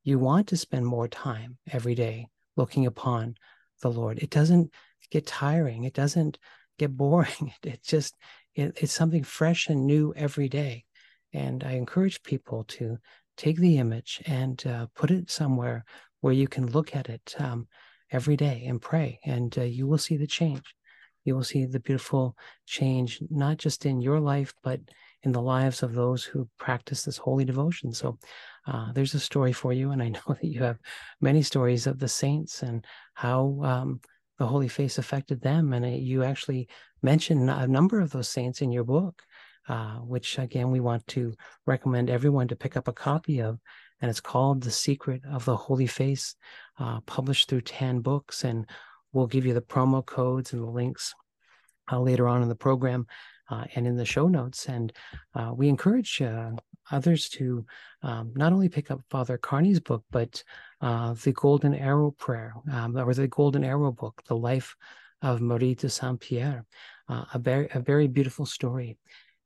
You 0.05 0.19
want 0.19 0.49
to 0.49 0.57
spend 0.57 0.87
more 0.87 1.09
time 1.09 1.59
every 1.71 1.95
day 1.95 2.27
looking 2.57 2.87
upon 2.87 3.35
the 3.83 3.91
Lord. 3.91 4.19
It 4.19 4.31
doesn't 4.31 4.73
get 5.11 5.27
tiring. 5.27 5.85
It 5.85 5.95
doesn't 5.95 6.39
get 6.81 6.97
boring. 6.97 7.53
It 7.63 7.83
just 7.83 8.17
it, 8.55 8.79
it's 8.83 8.93
something 8.93 9.25
fresh 9.25 9.69
and 9.69 9.87
new 9.87 10.13
every 10.17 10.49
day. 10.49 10.85
And 11.33 11.63
I 11.63 11.73
encourage 11.73 12.23
people 12.23 12.65
to 12.79 12.99
take 13.37 13.59
the 13.59 13.79
image 13.79 14.21
and 14.27 14.57
uh, 14.67 14.87
put 14.95 15.11
it 15.11 15.31
somewhere 15.31 15.85
where 16.21 16.35
you 16.35 16.49
can 16.49 16.67
look 16.67 16.97
at 16.97 17.09
it 17.09 17.35
um, 17.39 17.69
every 18.11 18.37
day 18.37 18.65
and 18.67 18.83
pray, 18.83 19.21
and 19.25 19.57
uh, 19.57 19.63
you 19.63 19.87
will 19.87 19.99
see 19.99 20.17
the 20.17 20.27
change. 20.27 20.75
You 21.25 21.35
will 21.37 21.45
see 21.45 21.67
the 21.67 21.81
beautiful 21.81 22.35
change, 22.67 23.21
not 23.31 23.59
just 23.59 23.87
in 23.87 24.01
your 24.01 24.21
life, 24.21 24.53
but 24.63 24.81
in 25.23 25.33
the 25.33 25.43
lives 25.43 25.83
of 25.83 25.95
those 25.95 26.25
who 26.25 26.49
practice 26.59 27.03
this 27.03 27.19
holy 27.19 27.45
devotion. 27.45 27.93
So 27.93 28.19
uh, 28.67 28.93
there's 28.93 29.15
a 29.15 29.21
story 29.21 29.53
for 29.53 29.73
you. 29.73 29.91
And 29.91 30.03
I 30.03 30.09
know 30.17 30.29
that 30.29 30.45
you 30.45 30.63
have 30.63 30.79
many 31.21 31.43
stories 31.43 31.87
of 31.87 31.99
the 31.99 32.09
saints 32.09 32.63
and 32.63 32.85
how 33.15 33.61
um, 33.63 34.01
the 34.41 34.47
Holy 34.47 34.69
Face 34.69 34.97
affected 34.97 35.43
them. 35.43 35.75
And 35.75 35.85
uh, 35.85 35.89
you 35.89 36.25
actually 36.25 36.67
mention 37.03 37.51
a 37.51 37.67
number 37.69 38.01
of 38.01 38.11
those 38.11 38.31
saints 38.31 38.63
in 38.63 38.73
your 38.73 38.85
book, 38.85 39.23
uh, 39.69 39.97
which 39.97 40.39
again, 40.39 40.71
we 40.71 40.81
want 40.81 41.07
to 41.09 41.35
recommend 41.67 42.09
everyone 42.09 42.49
to 42.49 42.57
pick 42.57 42.75
up 42.75 42.89
a 42.89 42.93
copy 42.93 43.41
of. 43.41 43.59
And 44.01 44.09
it's 44.09 44.21
called 44.21 44.63
The 44.63 44.71
Secret 44.71 45.21
of 45.31 45.45
the 45.45 45.55
Holy 45.55 45.87
Face, 45.87 46.35
uh, 46.79 47.01
published 47.03 47.51
through 47.51 47.61
Tan 47.61 48.01
Books. 48.01 48.43
And 48.45 48.67
we'll 49.13 49.27
give 49.27 49.45
you 49.45 49.53
the 49.53 49.61
promo 49.61 50.05
codes 50.05 50.55
and 50.55 50.63
the 50.63 50.71
links 50.71 51.15
uh, 51.93 52.01
later 52.01 52.27
on 52.27 52.43
in 52.43 52.49
the 52.49 52.55
program 52.55 53.07
uh, 53.51 53.65
and 53.75 53.87
in 53.87 53.97
the 53.97 54.07
show 54.07 54.27
notes. 54.27 54.71
And 54.71 54.91
uh, 55.35 55.53
we 55.55 55.69
encourage 55.69 56.23
others 56.91 57.29
to 57.29 57.67
um, 58.03 58.33
not 58.35 58.55
only 58.55 58.71
pick 58.71 58.91
up 58.91 59.03
Father 59.11 59.37
Carney's 59.37 59.81
book, 59.81 60.03
but 60.11 60.43
uh, 60.81 61.15
the 61.15 61.33
Golden 61.33 61.75
Arrow 61.75 62.11
Prayer, 62.13 62.55
um, 62.73 62.97
or 62.97 63.13
the 63.15 63.29
Golden 63.29 63.65
Arrow 63.65 63.93
book, 63.93 64.23
The 64.27 64.37
Life 64.37 64.77
of 65.23 65.41
Marie 65.41 65.75
de 65.75 65.89
Saint 65.89 66.21
Pierre, 66.21 66.65
uh, 67.09 67.25
a, 67.35 67.39
very, 67.39 67.69
a 67.75 67.81
very 67.81 68.09
beautiful 68.09 68.47
story. 68.47 68.97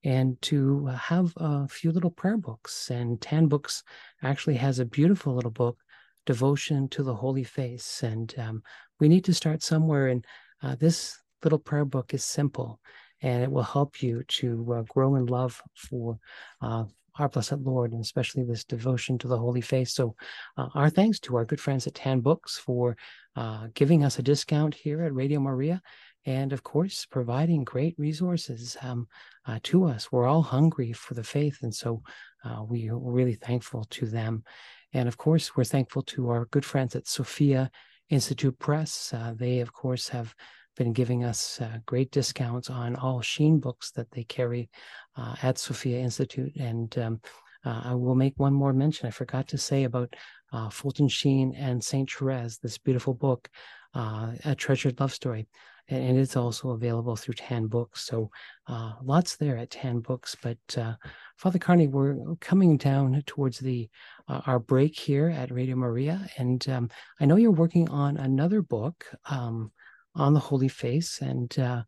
And 0.04 0.40
to 0.42 0.86
have 0.86 1.32
a 1.38 1.66
few 1.66 1.90
little 1.90 2.10
prayer 2.10 2.36
books. 2.36 2.90
And 2.90 3.18
Tan 3.20 3.46
Books 3.46 3.82
actually 4.22 4.56
has 4.56 4.78
a 4.78 4.84
beautiful 4.84 5.34
little 5.34 5.50
book, 5.50 5.78
Devotion 6.26 6.88
to 6.88 7.02
the 7.02 7.14
Holy 7.14 7.44
Face. 7.44 8.02
And 8.02 8.34
um, 8.38 8.62
we 9.00 9.08
need 9.08 9.24
to 9.24 9.32
start 9.32 9.62
somewhere. 9.62 10.08
And 10.08 10.24
uh, 10.62 10.74
this 10.74 11.18
little 11.42 11.58
prayer 11.58 11.86
book 11.86 12.12
is 12.12 12.22
simple 12.22 12.80
and 13.24 13.42
it 13.42 13.50
will 13.50 13.62
help 13.62 14.02
you 14.02 14.22
to 14.28 14.74
uh, 14.74 14.82
grow 14.82 15.14
in 15.16 15.24
love 15.26 15.62
for 15.74 16.18
uh, 16.60 16.84
our 17.18 17.28
blessed 17.28 17.58
Lord, 17.58 17.92
and 17.92 18.00
especially 18.00 18.42
this 18.44 18.64
devotion 18.64 19.18
to 19.18 19.28
the 19.28 19.38
Holy 19.38 19.60
Face. 19.60 19.92
So, 19.92 20.14
uh, 20.56 20.68
our 20.74 20.90
thanks 20.90 21.20
to 21.20 21.36
our 21.36 21.44
good 21.44 21.60
friends 21.60 21.86
at 21.86 21.94
Tan 21.94 22.20
Books 22.20 22.58
for 22.58 22.96
uh, 23.36 23.68
giving 23.74 24.04
us 24.04 24.18
a 24.18 24.22
discount 24.22 24.74
here 24.74 25.02
at 25.02 25.14
Radio 25.14 25.40
Maria, 25.40 25.80
and 26.26 26.52
of 26.52 26.62
course, 26.62 27.06
providing 27.06 27.64
great 27.64 27.94
resources 27.98 28.76
um, 28.82 29.06
uh, 29.46 29.58
to 29.64 29.84
us. 29.84 30.10
We're 30.10 30.26
all 30.26 30.42
hungry 30.42 30.92
for 30.92 31.14
the 31.14 31.24
faith, 31.24 31.58
and 31.62 31.74
so 31.74 32.02
uh, 32.44 32.64
we 32.64 32.88
are 32.88 32.98
really 32.98 33.34
thankful 33.34 33.84
to 33.90 34.06
them. 34.06 34.44
And 34.92 35.08
of 35.08 35.16
course, 35.16 35.56
we're 35.56 35.64
thankful 35.64 36.02
to 36.02 36.30
our 36.30 36.46
good 36.46 36.64
friends 36.64 36.94
at 36.94 37.08
Sophia 37.08 37.70
Institute 38.10 38.58
Press. 38.58 39.12
they, 39.36 39.60
of 39.60 39.72
course, 39.72 40.08
have 40.08 40.34
been 40.76 40.92
giving 40.92 41.24
us 41.24 41.60
uh, 41.60 41.78
great 41.86 42.10
discounts 42.10 42.70
on 42.70 42.96
all 42.96 43.20
Sheen 43.20 43.58
books 43.58 43.90
that 43.92 44.10
they 44.10 44.24
carry 44.24 44.68
uh, 45.16 45.34
at 45.42 45.58
Sophia 45.58 45.98
Institute. 45.98 46.54
And 46.56 46.96
um, 46.98 47.20
uh, 47.64 47.82
I 47.84 47.94
will 47.94 48.14
make 48.14 48.34
one 48.36 48.52
more 48.52 48.72
mention. 48.72 49.06
I 49.06 49.10
forgot 49.10 49.48
to 49.48 49.58
say 49.58 49.84
about 49.84 50.14
uh, 50.52 50.68
Fulton 50.68 51.08
Sheen 51.08 51.54
and 51.54 51.82
Saint 51.82 52.10
Therese, 52.10 52.58
this 52.58 52.78
beautiful 52.78 53.14
book, 53.14 53.48
uh, 53.94 54.32
A 54.44 54.54
Treasured 54.54 55.00
Love 55.00 55.12
Story. 55.12 55.46
And 55.88 56.16
it's 56.16 56.36
also 56.36 56.70
available 56.70 57.14
through 57.14 57.34
Tan 57.34 57.66
Books. 57.66 58.06
So 58.06 58.30
uh, 58.66 58.94
lots 59.02 59.36
there 59.36 59.58
at 59.58 59.70
Tan 59.70 60.00
Books. 60.00 60.34
But 60.42 60.96
Father 61.36 61.58
Carney, 61.58 61.88
we're 61.88 62.16
coming 62.40 62.78
down 62.78 63.22
towards 63.26 63.58
the 63.58 63.90
our 64.28 64.58
break 64.58 64.98
here 64.98 65.28
at 65.28 65.50
Radio 65.50 65.76
Maria. 65.76 66.26
And 66.38 66.66
um, 66.70 66.88
I 67.20 67.26
know 67.26 67.36
you're 67.36 67.50
working 67.50 67.86
on 67.90 68.16
another 68.16 68.62
book. 68.62 69.04
Um, 69.26 69.72
on 70.14 70.34
the 70.34 70.40
Holy 70.40 70.68
Face, 70.68 71.20
and 71.20 71.56
uh, 71.58 71.82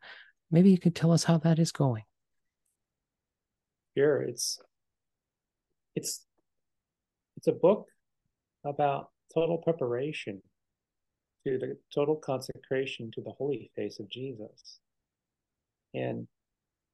maybe 0.50 0.70
you 0.70 0.78
could 0.78 0.94
tell 0.94 1.12
us 1.12 1.24
how 1.24 1.38
that 1.38 1.58
is 1.58 1.72
going. 1.72 2.04
Sure, 3.96 4.22
it's 4.22 4.60
it's 5.94 6.26
it's 7.36 7.46
a 7.46 7.52
book 7.52 7.86
about 8.64 9.10
total 9.32 9.58
preparation 9.58 10.42
to 11.46 11.58
the 11.58 11.76
total 11.94 12.16
consecration 12.16 13.10
to 13.12 13.20
the 13.20 13.30
holy 13.30 13.70
face 13.76 14.00
of 14.00 14.10
Jesus. 14.10 14.80
And 15.94 16.26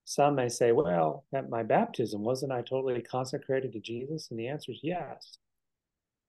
some 0.04 0.34
may 0.34 0.48
say, 0.48 0.72
well, 0.72 1.24
at 1.32 1.48
my 1.48 1.62
baptism, 1.62 2.22
wasn't 2.22 2.52
I 2.52 2.62
totally 2.62 3.00
consecrated 3.00 3.72
to 3.72 3.80
Jesus? 3.80 4.28
And 4.30 4.38
the 4.38 4.48
answer 4.48 4.72
is 4.72 4.80
yes. 4.82 5.38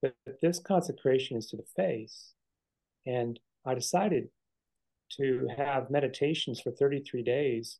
But 0.00 0.14
this 0.40 0.58
consecration 0.58 1.36
is 1.36 1.46
to 1.48 1.56
the 1.56 1.66
face. 1.76 2.32
And 3.06 3.38
I 3.66 3.74
decided 3.74 4.28
to 5.16 5.48
have 5.56 5.90
meditations 5.90 6.60
for 6.60 6.70
33 6.70 7.22
days 7.22 7.78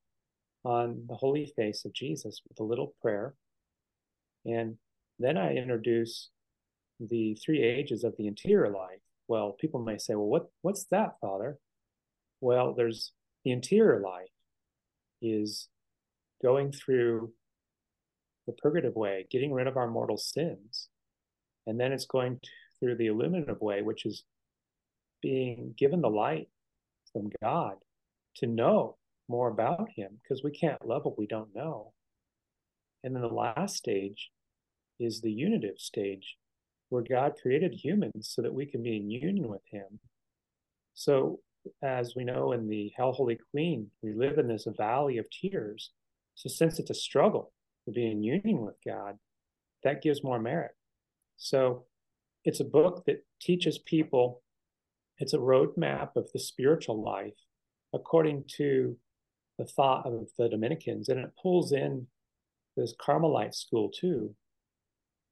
on 0.65 1.05
the 1.09 1.15
holy 1.15 1.53
face 1.57 1.85
of 1.85 1.93
Jesus 1.93 2.41
with 2.49 2.59
a 2.61 2.65
little 2.65 2.95
prayer. 3.01 3.35
And 4.45 4.77
then 5.19 5.37
I 5.37 5.55
introduce 5.55 6.31
the 7.01 7.37
three 7.45 7.63
ages 7.63 8.05
of 8.05 8.15
the 8.17 8.27
interior 8.27 8.71
life. 8.71 9.01
Well, 9.29 9.53
people 9.53 9.83
may 9.83 9.99
say, 9.99 10.15
well, 10.15 10.27
what, 10.27 10.47
what's 10.63 10.85
that, 10.91 11.15
Father? 11.21 11.59
Well, 12.41 12.75
there's 12.75 13.13
the 13.45 13.53
interior 13.53 14.01
life 14.01 14.29
is 15.23 15.69
going 16.43 16.73
through 16.73 17.33
the 18.47 18.53
purgative 18.53 18.95
way, 18.95 19.27
getting 19.31 19.53
rid 19.53 19.67
of 19.67 19.77
our 19.77 19.89
mortal 19.89 20.19
sins. 20.19 20.89
And 21.67 21.81
then 21.81 21.93
it's 21.93 22.07
going 22.07 22.41
through 22.79 22.97
the 22.97 23.07
illuminative 23.07 23.61
way, 23.61 23.83
which 23.83 24.05
is 24.05 24.25
being 25.23 25.75
given 25.79 26.03
the 26.03 26.11
light 26.11 26.49
from 27.15 27.31
God 27.43 27.77
to 28.37 28.47
know 28.47 28.97
more 29.29 29.49
about 29.49 29.89
Him 29.97 30.19
because 30.23 30.45
we 30.45 30.51
can't 30.51 30.87
love 30.87 31.07
what 31.07 31.19
we 31.19 31.27
don't 31.27 31.55
know. 31.55 31.95
And 33.03 33.15
then 33.15 33.23
the 33.23 33.29
last 33.29 33.77
stage 33.77 34.31
is 35.01 35.21
the 35.21 35.33
unitive 35.33 35.79
stage, 35.79 36.37
where 36.91 37.03
God 37.03 37.35
created 37.41 37.75
humans 37.75 38.31
so 38.35 38.43
that 38.43 38.55
we 38.55 38.67
can 38.67 38.83
be 38.83 38.97
in 38.97 39.11
union 39.11 39.49
with 39.49 39.63
Him. 39.71 40.01
So, 40.95 41.41
as 41.83 42.15
we 42.15 42.25
know 42.25 42.53
in 42.53 42.69
the 42.69 42.93
Hail 42.97 43.13
Holy 43.13 43.39
Queen, 43.51 43.91
we 44.03 44.13
live 44.13 44.39
in 44.39 44.49
this 44.49 44.67
valley 44.77 45.19
of 45.19 45.27
tears. 45.31 45.91
So, 46.35 46.49
since 46.49 46.79
it's 46.79 46.91
a 46.91 46.95
struggle 46.95 47.53
to 47.87 47.93
be 47.93 48.11
in 48.11 48.23
union 48.23 48.61
with 48.61 48.77
God, 48.87 49.17
that 49.83 50.03
gives 50.03 50.23
more 50.23 50.39
merit. 50.39 50.73
So, 51.37 51.85
it's 52.45 52.61
a 52.61 52.65
book 52.65 53.05
that 53.07 53.25
teaches 53.41 53.79
people, 53.79 54.43
it's 55.19 55.35
a 55.35 55.39
roadmap 55.39 56.17
of 56.17 56.31
the 56.33 56.39
spiritual 56.39 57.03
life 57.03 57.35
according 57.93 58.45
to 58.57 58.97
the 59.59 59.65
thought 59.65 60.05
of 60.07 60.29
the 60.37 60.49
Dominicans, 60.49 61.09
and 61.09 61.21
it 61.21 61.31
pulls 61.41 61.73
in 61.73 62.09
this 62.77 62.95
Carmelite 63.01 63.55
school 63.55 63.91
too. 63.91 64.35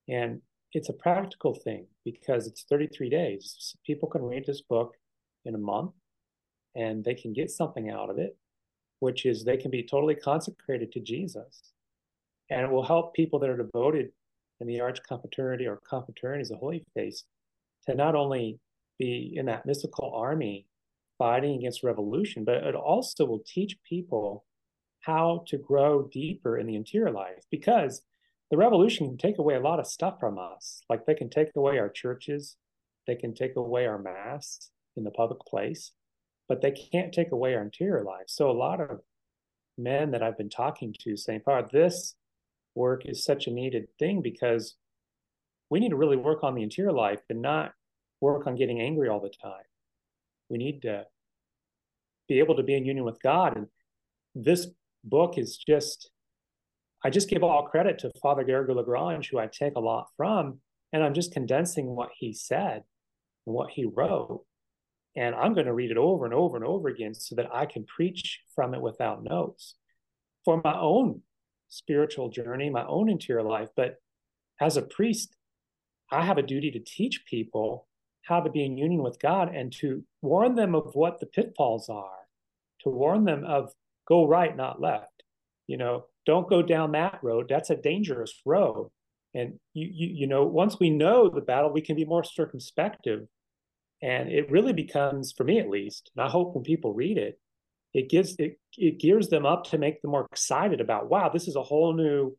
And 0.09 0.41
it's 0.73 0.89
a 0.89 0.95
practical 0.95 1.55
thing 1.55 1.87
because 2.05 2.47
it's 2.47 2.65
33 2.69 3.11
days. 3.11 3.75
People 3.85 4.09
can 4.09 4.23
read 4.23 4.45
this 4.47 4.63
book 4.63 4.95
in 5.45 5.55
a 5.55 5.59
month 5.59 5.93
and 6.75 7.05
they 7.05 7.15
can 7.15 7.33
get 7.33 7.51
something 7.51 7.91
out 7.91 8.11
of 8.11 8.19
it, 8.19 8.37
which 9.01 9.27
is 9.27 9.45
they 9.45 9.57
can 9.57 9.71
be 9.71 9.83
totally 9.83 10.15
consecrated 10.15 10.93
to 10.93 11.01
Jesus. 11.01 11.73
And 12.49 12.63
it 12.63 12.71
will 12.71 12.85
help 12.85 13.15
people 13.15 13.39
that 13.41 13.51
are 13.51 13.57
devoted 13.57 14.13
in 14.61 14.67
the 14.67 14.81
Arch 14.81 15.01
Confraternity 15.07 15.67
or 15.67 15.81
Confraternities 15.91 16.51
of 16.51 16.59
Holy 16.59 16.85
Face 16.95 17.25
to 17.89 17.95
not 17.95 18.15
only 18.15 18.59
be 18.99 19.35
in 19.37 19.47
that 19.47 19.67
mystical 19.67 20.13
army 20.15 20.67
fighting 21.19 21.57
against 21.59 21.85
revolution, 21.85 22.45
but 22.45 22.57
it 22.57 22.75
also 22.75 23.25
will 23.25 23.43
teach 23.47 23.79
people 23.89 24.45
how 25.01 25.45
to 25.49 25.59
grow 25.59 26.09
deeper 26.13 26.59
in 26.59 26.67
the 26.67 26.77
interior 26.77 27.11
life 27.11 27.45
because 27.51 28.03
the 28.51 28.57
revolution 28.57 29.09
can 29.09 29.17
take 29.17 29.39
away 29.39 29.55
a 29.55 29.61
lot 29.61 29.81
of 29.81 29.87
stuff 29.87 30.21
from 30.21 30.39
us. 30.39 30.83
Like 30.89 31.07
they 31.07 31.15
can 31.15 31.31
take 31.31 31.49
away 31.57 31.79
our 31.79 31.89
churches, 31.89 32.57
they 33.07 33.17
can 33.17 33.35
take 33.35 33.57
away 33.57 33.87
our 33.87 33.99
mass 33.99 34.71
in 34.97 35.05
the 35.05 35.11
public 35.11 35.41
place, 35.41 35.93
but 36.49 36.61
they 36.61 36.71
can't 36.71 37.13
take 37.13 37.33
away 37.33 37.55
our 37.55 37.63
interior 37.63 38.05
life. 38.05 38.27
So 38.27 38.51
a 38.51 38.53
lot 38.53 38.81
of 38.81 39.01
men 39.79 40.11
that 40.11 40.23
I've 40.23 40.37
been 40.37 40.51
talking 40.51 40.95
to 41.01 41.17
saying, 41.17 41.43
Father, 41.45 41.69
this 41.73 42.15
work 42.75 43.07
is 43.07 43.25
such 43.25 43.47
a 43.47 43.51
needed 43.51 43.89
thing 43.99 44.23
because 44.23 44.77
we 45.71 45.81
need 45.81 45.91
to 45.91 45.97
really 45.97 46.17
work 46.17 46.45
on 46.45 46.55
the 46.55 46.63
interior 46.63 46.93
life 46.93 47.21
and 47.31 47.41
not 47.41 47.73
work 48.23 48.47
on 48.47 48.55
getting 48.55 48.81
angry 48.81 49.09
all 49.09 49.21
the 49.21 49.29
time. 49.43 49.65
We 50.49 50.57
need 50.57 50.81
to 50.83 51.05
be 52.29 52.39
able 52.39 52.57
to 52.57 52.63
be 52.63 52.75
in 52.75 52.87
union 52.87 53.05
with 53.05 53.21
God. 53.21 53.57
And 53.57 53.67
this 54.35 54.69
book 55.05 55.37
is 55.37 55.59
just 55.59 56.11
I 57.05 57.11
just 57.11 57.29
give 57.29 57.43
all 57.43 57.65
credit 57.65 57.99
to 57.99 58.13
Father 58.23 58.45
Garrigou 58.45 58.77
Lagrange, 58.77 59.29
who 59.29 59.39
I 59.39 59.49
take 59.49 59.75
a 59.75 59.81
lot 59.81 60.07
from, 60.17 60.61
and 60.93 61.03
I'm 61.03 61.15
just 61.15 61.33
condensing 61.33 61.87
what 61.87 62.11
he 62.17 62.33
said 62.33 62.85
and 63.45 63.55
what 63.57 63.71
he 63.71 63.85
wrote. 63.85 64.45
And 65.17 65.35
I'm 65.35 65.53
going 65.53 65.67
to 65.67 65.75
read 65.75 65.91
it 65.91 65.97
over 65.97 66.25
and 66.25 66.33
over 66.33 66.57
and 66.57 66.65
over 66.65 66.89
again 66.89 67.13
so 67.13 67.35
that 67.35 67.53
I 67.53 67.67
can 67.67 67.85
preach 67.85 68.41
from 68.55 68.73
it 68.73 68.81
without 68.81 69.25
notes 69.25 69.75
for 70.45 70.61
my 70.63 70.79
own 70.79 71.23
spiritual 71.69 72.31
journey, 72.31 72.71
my 72.71 72.87
own 72.87 73.11
interior 73.11 73.43
life. 73.43 73.71
But 73.75 73.97
as 74.61 74.77
a 74.77 74.83
priest, 74.83 75.35
I 76.11 76.25
have 76.25 76.39
a 76.39 76.43
duty 76.43 76.71
to 76.71 76.79
teach 76.79 77.25
people 77.29 77.89
how 78.23 78.41
to 78.41 78.51
be 78.51 78.65
in 78.65 78.77
union 78.77 79.03
with 79.03 79.21
God 79.21 79.55
and 79.55 79.73
to 79.81 80.05
warn 80.21 80.55
them 80.55 80.75
of 80.75 80.95
what 80.95 81.21
the 81.21 81.27
pitfalls 81.27 81.89
are, 81.89 82.27
to 82.83 82.89
warn 82.89 83.25
them 83.25 83.45
of 83.45 83.73
go 84.07 84.27
right, 84.27 84.57
not 84.57 84.81
left. 84.81 85.23
You 85.67 85.77
know, 85.77 86.07
don't 86.27 86.49
go 86.49 86.63
down 86.63 86.93
that 86.93 87.19
road. 87.23 87.47
That's 87.49 87.71
a 87.71 87.77
dangerous 87.77 88.35
road. 88.45 88.91
And 89.35 89.55
you, 89.73 89.89
you, 89.93 90.09
you 90.09 90.27
know, 90.27 90.45
once 90.45 90.79
we 90.79 90.91
know 90.91 91.29
the 91.29 91.41
battle, 91.41 91.73
we 91.73 91.81
can 91.81 91.97
be 91.97 92.05
more 92.05 92.25
circumspective. 92.25 93.27
And 94.03 94.31
it 94.31 94.51
really 94.51 94.73
becomes, 94.73 95.33
for 95.33 95.45
me 95.45 95.59
at 95.59 95.71
least, 95.71 96.11
and 96.15 96.25
I 96.25 96.29
hope 96.29 96.55
when 96.55 96.65
people 96.65 96.93
read 96.93 97.19
it, 97.19 97.39
it 97.95 98.09
gives 98.09 98.35
it 98.39 98.59
it 98.79 98.99
gears 98.99 99.29
them 99.29 99.45
up 99.45 99.65
to 99.65 99.79
make 99.79 100.01
them 100.01 100.13
more 100.13 100.27
excited 100.33 100.81
about, 100.81 101.11
wow, 101.11 101.29
this 101.29 101.47
is 101.47 101.57
a 101.57 101.63
whole 101.63 101.93
new 101.93 102.37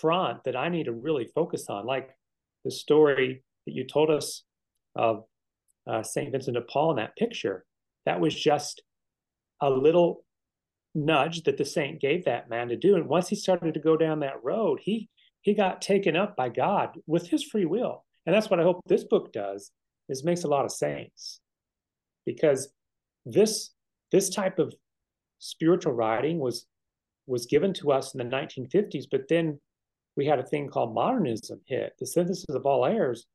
front 0.00 0.44
that 0.44 0.56
I 0.56 0.68
need 0.68 0.84
to 0.84 0.92
really 0.92 1.28
focus 1.34 1.66
on. 1.68 1.86
Like 1.86 2.10
the 2.64 2.70
story 2.70 3.44
that 3.66 3.74
you 3.74 3.84
told 3.86 4.10
us 4.10 4.42
of 4.96 5.24
uh, 5.86 6.02
Saint 6.02 6.32
Vincent 6.32 6.56
de 6.56 6.62
Paul 6.62 6.92
in 6.92 6.96
that 6.96 7.16
picture, 7.16 7.64
that 8.06 8.20
was 8.20 8.34
just 8.34 8.82
a 9.60 9.70
little 9.70 10.24
nudge 10.94 11.42
that 11.42 11.56
the 11.56 11.64
saint 11.64 12.00
gave 12.00 12.24
that 12.24 12.48
man 12.48 12.68
to 12.68 12.76
do. 12.76 12.94
And 12.96 13.08
once 13.08 13.28
he 13.28 13.36
started 13.36 13.74
to 13.74 13.80
go 13.80 13.96
down 13.96 14.20
that 14.20 14.42
road, 14.42 14.80
he 14.82 15.08
he 15.42 15.52
got 15.52 15.82
taken 15.82 16.16
up 16.16 16.36
by 16.36 16.48
God 16.48 16.96
with 17.06 17.28
his 17.28 17.44
free 17.44 17.66
will. 17.66 18.04
And 18.24 18.34
that's 18.34 18.48
what 18.48 18.60
I 18.60 18.62
hope 18.62 18.80
this 18.86 19.04
book 19.04 19.30
does, 19.32 19.70
is 20.08 20.24
makes 20.24 20.44
a 20.44 20.48
lot 20.48 20.64
of 20.64 20.72
sense. 20.72 21.40
Because 22.24 22.72
this 23.26 23.70
this 24.10 24.30
type 24.30 24.58
of 24.58 24.74
spiritual 25.38 25.92
writing 25.92 26.38
was 26.38 26.66
was 27.26 27.46
given 27.46 27.72
to 27.74 27.92
us 27.92 28.14
in 28.14 28.18
the 28.18 28.36
1950s, 28.36 29.04
but 29.10 29.28
then 29.28 29.58
we 30.16 30.26
had 30.26 30.38
a 30.38 30.44
thing 30.44 30.68
called 30.68 30.94
modernism 30.94 31.60
hit, 31.66 31.94
the 31.98 32.06
synthesis 32.06 32.44
of 32.50 32.66
all 32.66 32.84
errors, 32.84 33.26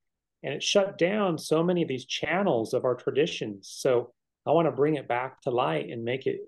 and 0.44 0.54
it 0.54 0.64
shut 0.64 0.98
down 0.98 1.38
so 1.38 1.64
many 1.64 1.82
of 1.82 1.88
these 1.88 2.06
channels 2.06 2.74
of 2.74 2.86
our 2.86 2.96
traditions. 2.96 3.70
So 3.72 4.14
I 4.46 4.52
want 4.52 4.68
to 4.68 4.72
bring 4.72 4.96
it 4.96 5.08
back 5.08 5.42
to 5.42 5.52
light 5.52 5.90
and 5.90 6.04
make 6.04 6.26
it 6.26 6.42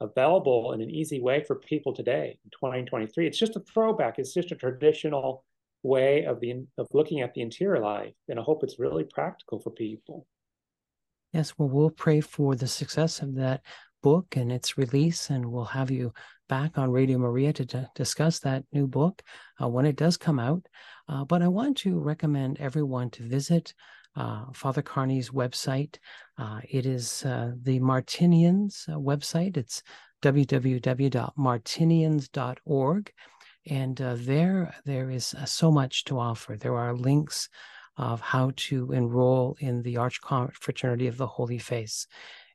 available 0.00 0.72
in 0.72 0.80
an 0.80 0.90
easy 0.90 1.20
way 1.20 1.42
for 1.42 1.56
people 1.56 1.94
today 1.94 2.38
in 2.44 2.50
2023. 2.50 3.26
It's 3.26 3.38
just 3.38 3.56
a 3.56 3.60
throwback. 3.60 4.18
It's 4.18 4.34
just 4.34 4.52
a 4.52 4.56
traditional 4.56 5.44
way 5.82 6.24
of 6.24 6.40
the 6.40 6.64
of 6.76 6.88
looking 6.92 7.20
at 7.20 7.34
the 7.34 7.40
interior 7.40 7.80
life, 7.80 8.14
and 8.28 8.38
I 8.38 8.42
hope 8.42 8.62
it's 8.62 8.78
really 8.78 9.04
practical 9.04 9.60
for 9.60 9.70
people. 9.70 10.26
Yes, 11.32 11.58
well, 11.58 11.68
we'll 11.68 11.90
pray 11.90 12.20
for 12.20 12.54
the 12.54 12.66
success 12.66 13.20
of 13.20 13.34
that 13.34 13.62
book 14.02 14.36
and 14.36 14.52
its 14.52 14.78
release, 14.78 15.30
and 15.30 15.46
we'll 15.46 15.64
have 15.64 15.90
you 15.90 16.12
back 16.48 16.78
on 16.78 16.90
Radio 16.90 17.18
Maria 17.18 17.52
to 17.52 17.64
d- 17.64 17.84
discuss 17.94 18.38
that 18.40 18.64
new 18.72 18.86
book 18.86 19.22
uh, 19.62 19.68
when 19.68 19.86
it 19.86 19.96
does 19.96 20.16
come 20.16 20.38
out. 20.38 20.66
Uh, 21.08 21.24
but 21.24 21.42
I 21.42 21.48
want 21.48 21.76
to 21.78 21.98
recommend 21.98 22.58
everyone 22.58 23.10
to 23.10 23.22
visit 23.22 23.74
uh, 24.16 24.46
Father 24.52 24.82
Carney's 24.82 25.30
website. 25.30 25.96
Uh, 26.36 26.60
it 26.68 26.84
is 26.86 27.24
uh, 27.24 27.52
the 27.62 27.78
Martinians 27.78 28.84
uh, 28.88 28.94
website. 28.94 29.56
It's 29.56 29.82
www.martinians.org. 30.22 33.12
And 33.70 33.96
there, 33.96 34.74
there 34.86 35.10
is 35.10 35.34
so 35.44 35.70
much 35.70 36.04
to 36.04 36.18
offer. 36.18 36.56
There 36.56 36.76
are 36.76 36.94
links 36.94 37.50
of 37.98 38.20
how 38.20 38.52
to 38.56 38.92
enroll 38.92 39.56
in 39.60 39.82
the 39.82 39.98
Arch 39.98 40.22
Confraternity 40.22 41.08
of 41.08 41.18
the 41.18 41.26
Holy 41.26 41.58
Face 41.58 42.06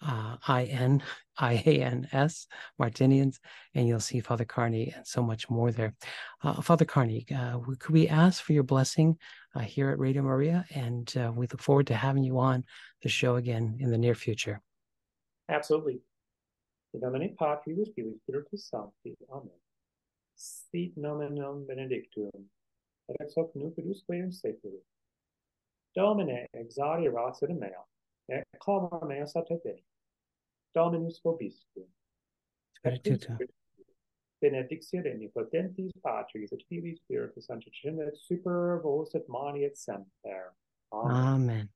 uh, 0.00 0.36
I 0.46 0.64
N 0.64 1.02
I 1.38 1.62
A 1.64 1.82
N 1.82 2.08
S, 2.12 2.46
Martinians, 2.78 3.40
and 3.74 3.88
you'll 3.88 4.00
see 4.00 4.20
Father 4.20 4.44
Carney 4.44 4.92
and 4.94 5.06
so 5.06 5.22
much 5.22 5.48
more 5.48 5.72
there. 5.72 5.94
Uh, 6.42 6.60
Father 6.60 6.84
Carney, 6.84 7.26
uh, 7.34 7.58
could 7.78 7.92
we 7.92 8.08
ask 8.08 8.42
for 8.42 8.52
your 8.52 8.62
blessing 8.62 9.16
uh, 9.54 9.60
here 9.60 9.90
at 9.90 9.98
Radio 9.98 10.22
Maria? 10.22 10.64
And 10.74 11.12
uh, 11.16 11.32
we 11.34 11.46
look 11.46 11.60
forward 11.60 11.86
to 11.88 11.94
having 11.94 12.22
you 12.22 12.38
on 12.38 12.64
the 13.02 13.08
show 13.08 13.36
again 13.36 13.76
in 13.80 13.90
the 13.90 13.98
near 13.98 14.14
future. 14.14 14.60
Absolutely. 15.48 16.00
In 16.94 17.00
nomine 17.00 17.34
Patris, 17.38 17.88
Filii, 17.96 18.18
Spiritus 18.22 18.68
Sancti. 18.68 19.16
Amen. 19.32 19.48
Sit 20.34 20.96
nomen 20.96 21.66
benedictum, 21.66 22.30
et 23.08 23.16
ex 23.20 23.34
hoc 23.36 23.50
nunc 23.54 23.74
usque 23.78 24.10
in 24.10 24.30
seculum. 24.32 24.82
Domine, 25.94 26.46
exaudi 26.56 27.12
ratio 27.12 27.54
mea, 27.54 27.84
et 28.30 28.44
clamor 28.58 29.06
meas 29.06 29.36
a 29.36 29.42
bene. 29.42 29.82
Dominus 30.74 31.20
vobiscum. 31.24 31.86
Spiritu. 32.76 33.36
benedictio 34.42 35.00
omnipotentis 35.00 35.92
Patris 36.02 36.52
et 36.52 36.62
Filii 36.68 36.96
Spiritus 36.96 37.46
Sancti 37.46 37.70
et 37.84 38.16
super 38.16 38.80
vos 38.82 39.14
et 39.14 39.24
mani 39.28 39.64
et 39.64 39.76
semper. 39.76 40.52
Amen. 40.92 41.16
Amen. 41.16 41.68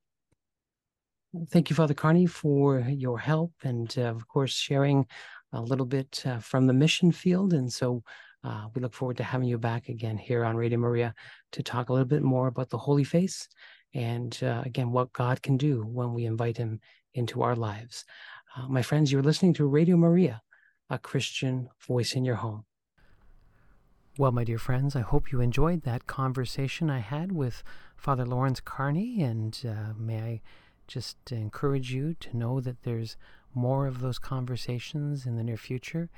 Thank 1.51 1.71
you, 1.71 1.77
Father 1.77 1.95
Carney, 1.95 2.27
for 2.27 2.81
your 2.81 3.19
help 3.19 3.53
and, 3.63 3.95
uh, 3.99 4.15
of 4.15 4.27
course, 4.27 4.53
sharing 4.53 5.07
a 5.53 5.61
little 5.61 5.87
bit 5.87 6.23
uh, 6.27 6.39
from 6.39 6.67
the 6.67 6.73
mission 6.73 7.13
field. 7.13 7.53
And 7.53 7.73
so 7.73 8.03
uh, 8.43 8.69
we 8.75 8.81
look 8.81 8.95
forward 8.95 9.19
to 9.19 9.25
having 9.25 9.49
you 9.49 9.59
back 9.59 9.89
again 9.89 10.17
here 10.19 10.45
on 10.45 10.57
Radio 10.57 10.79
Maria 10.79 11.15
to 11.53 11.63
talk 11.63 11.89
a 11.89 11.93
little 11.93 12.09
bit 12.09 12.23
more 12.23 12.49
about 12.49 12.71
the 12.71 12.79
Holy 12.79 13.05
Face 13.05 13.49
and, 13.95 14.39
uh, 14.43 14.63
again, 14.65 14.93
what 14.93 15.13
God 15.13 15.43
can 15.43 15.57
do 15.57 15.83
when 15.83 16.15
we 16.15 16.25
invite 16.25 16.57
Him 16.57 16.81
into 17.15 17.43
our 17.43 17.57
lives. 17.57 18.05
Uh, 18.57 18.67
my 18.69 18.81
friends, 18.81 19.13
you're 19.13 19.23
listening 19.23 19.53
to 19.53 19.67
Radio 19.67 19.99
Maria, 19.99 20.41
a 20.89 20.99
Christian 20.99 21.69
voice 21.79 22.15
in 22.15 22.25
your 22.25 22.37
home. 22.37 22.65
Well, 24.17 24.33
my 24.33 24.45
dear 24.45 24.57
friends, 24.57 24.97
I 24.97 25.03
hope 25.03 25.31
you 25.31 25.43
enjoyed 25.43 25.83
that 25.83 26.07
conversation 26.07 26.89
I 26.89 27.01
had 27.01 27.33
with 27.33 27.63
Father 27.99 28.25
Lawrence 28.25 28.61
Carney, 28.61 29.23
and 29.23 29.59
uh, 29.69 29.93
may 29.99 30.23
I 30.23 30.41
just 30.89 31.19
encourage 31.31 31.93
you 31.93 32.15
to 32.15 32.35
know 32.35 32.61
that 32.61 32.83
there's 32.83 33.19
more 33.53 33.87
of 33.87 34.01
those 34.01 34.19
conversations 34.19 35.27
in 35.27 35.37
the 35.37 35.45
near 35.45 35.59
future. 35.59 36.09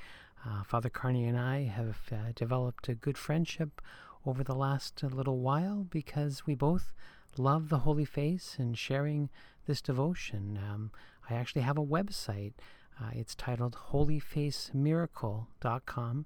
Uh, 0.47 0.63
Father 0.63 0.89
Carney 0.89 1.25
and 1.25 1.37
I 1.37 1.63
have 1.63 1.97
uh, 2.09 2.31
developed 2.35 2.87
a 2.87 2.95
good 2.95 3.17
friendship 3.17 3.81
over 4.25 4.45
the 4.45 4.55
last 4.55 5.03
little 5.03 5.39
while 5.39 5.85
because 5.89 6.45
we 6.45 6.55
both 6.55 6.93
love 7.37 7.67
the 7.67 7.79
Holy 7.79 8.05
Face 8.05 8.55
and 8.57 8.77
sharing 8.77 9.29
this 9.65 9.81
devotion. 9.81 10.57
Um, 10.57 10.91
I 11.29 11.35
actually 11.35 11.61
have 11.61 11.77
a 11.77 11.85
website. 11.85 12.53
Uh, 12.99 13.11
it's 13.13 13.35
titled 13.35 13.77
holyfacemiracle.com. 13.91 16.25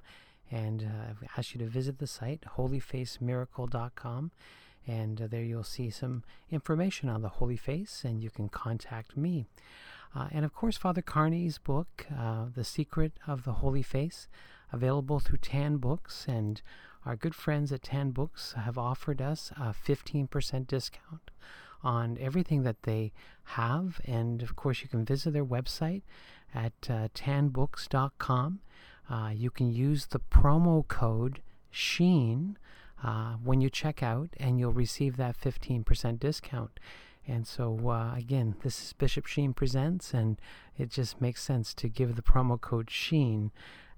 And 0.52 0.84
uh, 0.84 1.10
I've 1.10 1.24
asked 1.38 1.54
you 1.54 1.60
to 1.60 1.68
visit 1.68 2.00
the 2.00 2.08
site, 2.08 2.44
holyfacemiracle.com. 2.58 4.32
And 4.86 5.22
uh, 5.22 5.28
there 5.28 5.44
you'll 5.44 5.64
see 5.64 5.90
some 5.90 6.24
information 6.52 7.08
on 7.10 7.22
the 7.22 7.30
Holy 7.30 7.58
Face, 7.58 8.04
and 8.04 8.22
you 8.22 8.30
can 8.30 8.50
contact 8.50 9.16
me. 9.16 9.46
Uh, 10.16 10.28
and 10.32 10.46
of 10.46 10.54
course, 10.54 10.78
Father 10.78 11.02
Carney's 11.02 11.58
book, 11.58 12.06
uh, 12.16 12.46
The 12.54 12.64
Secret 12.64 13.14
of 13.26 13.46
the 13.46 13.54
Holy 13.54 13.82
Face, 13.82 14.28
available 14.72 15.20
through 15.20 15.40
Tan 15.40 15.78
Books. 15.78 16.26
And 16.28 16.62
our 17.06 17.16
good 17.16 17.34
friends 17.34 17.72
at 17.72 17.82
Tan 17.84 18.12
Books 18.12 18.54
have 18.54 18.78
offered 18.78 19.22
us 19.22 19.52
a 19.58 19.74
15% 19.74 20.68
discount 20.68 21.32
on 21.84 22.18
everything 22.20 22.64
that 22.64 22.84
they 22.84 23.12
have. 23.44 24.00
And 24.06 24.42
of 24.42 24.56
course, 24.56 24.82
you 24.82 24.88
can 24.88 25.06
visit 25.06 25.34
their 25.34 25.46
website 25.46 26.02
at 26.54 26.74
uh, 26.90 27.10
tanbooks.com. 27.14 28.60
Uh, 29.10 29.32
you 29.34 29.52
can 29.52 29.72
use 29.72 30.08
the 30.08 30.20
promo 30.20 30.88
code 30.88 31.42
SHEEN 31.70 32.58
uh, 33.04 33.34
when 33.44 33.60
you 33.60 33.70
check 33.70 34.02
out, 34.02 34.30
and 34.38 34.60
you'll 34.60 34.72
receive 34.72 35.18
that 35.18 35.40
15% 35.40 36.20
discount. 36.20 36.80
And 37.28 37.48
so, 37.48 37.90
uh, 37.90 38.16
again, 38.16 38.56
this 38.64 38.82
is 38.82 38.94
Bishop 38.94 39.26
Sheen 39.26 39.54
Presents, 39.54 40.14
and 40.14 40.40
it 40.78 40.90
just 40.90 41.22
makes 41.22 41.42
sense 41.42 41.74
to 41.76 41.88
give 41.88 42.16
the 42.16 42.22
promo 42.22 42.60
code 42.60 42.90
SHEEN 42.90 43.52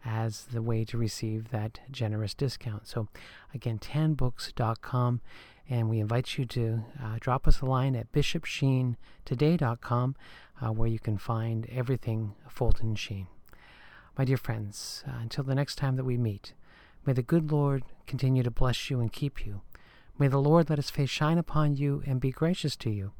as 0.03 0.45
the 0.45 0.61
way 0.61 0.85
to 0.85 0.97
receive 0.97 1.49
that 1.49 1.79
generous 1.89 2.35
discount. 2.35 2.87
So, 2.87 3.07
again, 3.53 3.79
tanbooks.com, 3.79 5.21
and 5.69 5.89
we 5.89 5.99
invite 5.99 6.37
you 6.37 6.45
to 6.45 6.83
uh, 7.01 7.17
drop 7.19 7.47
us 7.47 7.61
a 7.61 7.65
line 7.65 7.95
at 7.95 8.11
bishopsheentoday.com, 8.11 10.15
uh, 10.61 10.71
where 10.71 10.87
you 10.87 10.99
can 10.99 11.17
find 11.17 11.67
everything 11.71 12.35
Fulton 12.47 12.95
Sheen. 12.95 13.27
My 14.17 14.25
dear 14.25 14.37
friends, 14.37 15.03
uh, 15.07 15.19
until 15.21 15.43
the 15.43 15.55
next 15.55 15.75
time 15.75 15.95
that 15.95 16.05
we 16.05 16.17
meet, 16.17 16.53
may 17.05 17.13
the 17.13 17.21
good 17.21 17.51
Lord 17.51 17.83
continue 18.07 18.43
to 18.43 18.51
bless 18.51 18.89
you 18.89 18.99
and 18.99 19.11
keep 19.11 19.45
you. 19.45 19.61
May 20.17 20.29
the 20.29 20.41
Lord 20.41 20.69
let 20.69 20.77
his 20.77 20.89
face 20.89 21.09
shine 21.09 21.37
upon 21.37 21.75
you 21.75 22.01
and 22.05 22.21
be 22.21 22.31
gracious 22.31 22.75
to 22.77 22.89
you. 22.89 23.11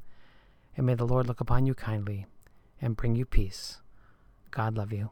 And 0.78 0.86
may 0.86 0.94
the 0.94 1.06
Lord 1.06 1.28
look 1.28 1.42
upon 1.42 1.66
you 1.66 1.74
kindly 1.74 2.26
and 2.82 2.96
bring 2.96 3.16
you 3.16 3.26
peace. 3.26 3.82
God 4.52 4.78
love 4.78 4.94
you. 4.94 5.10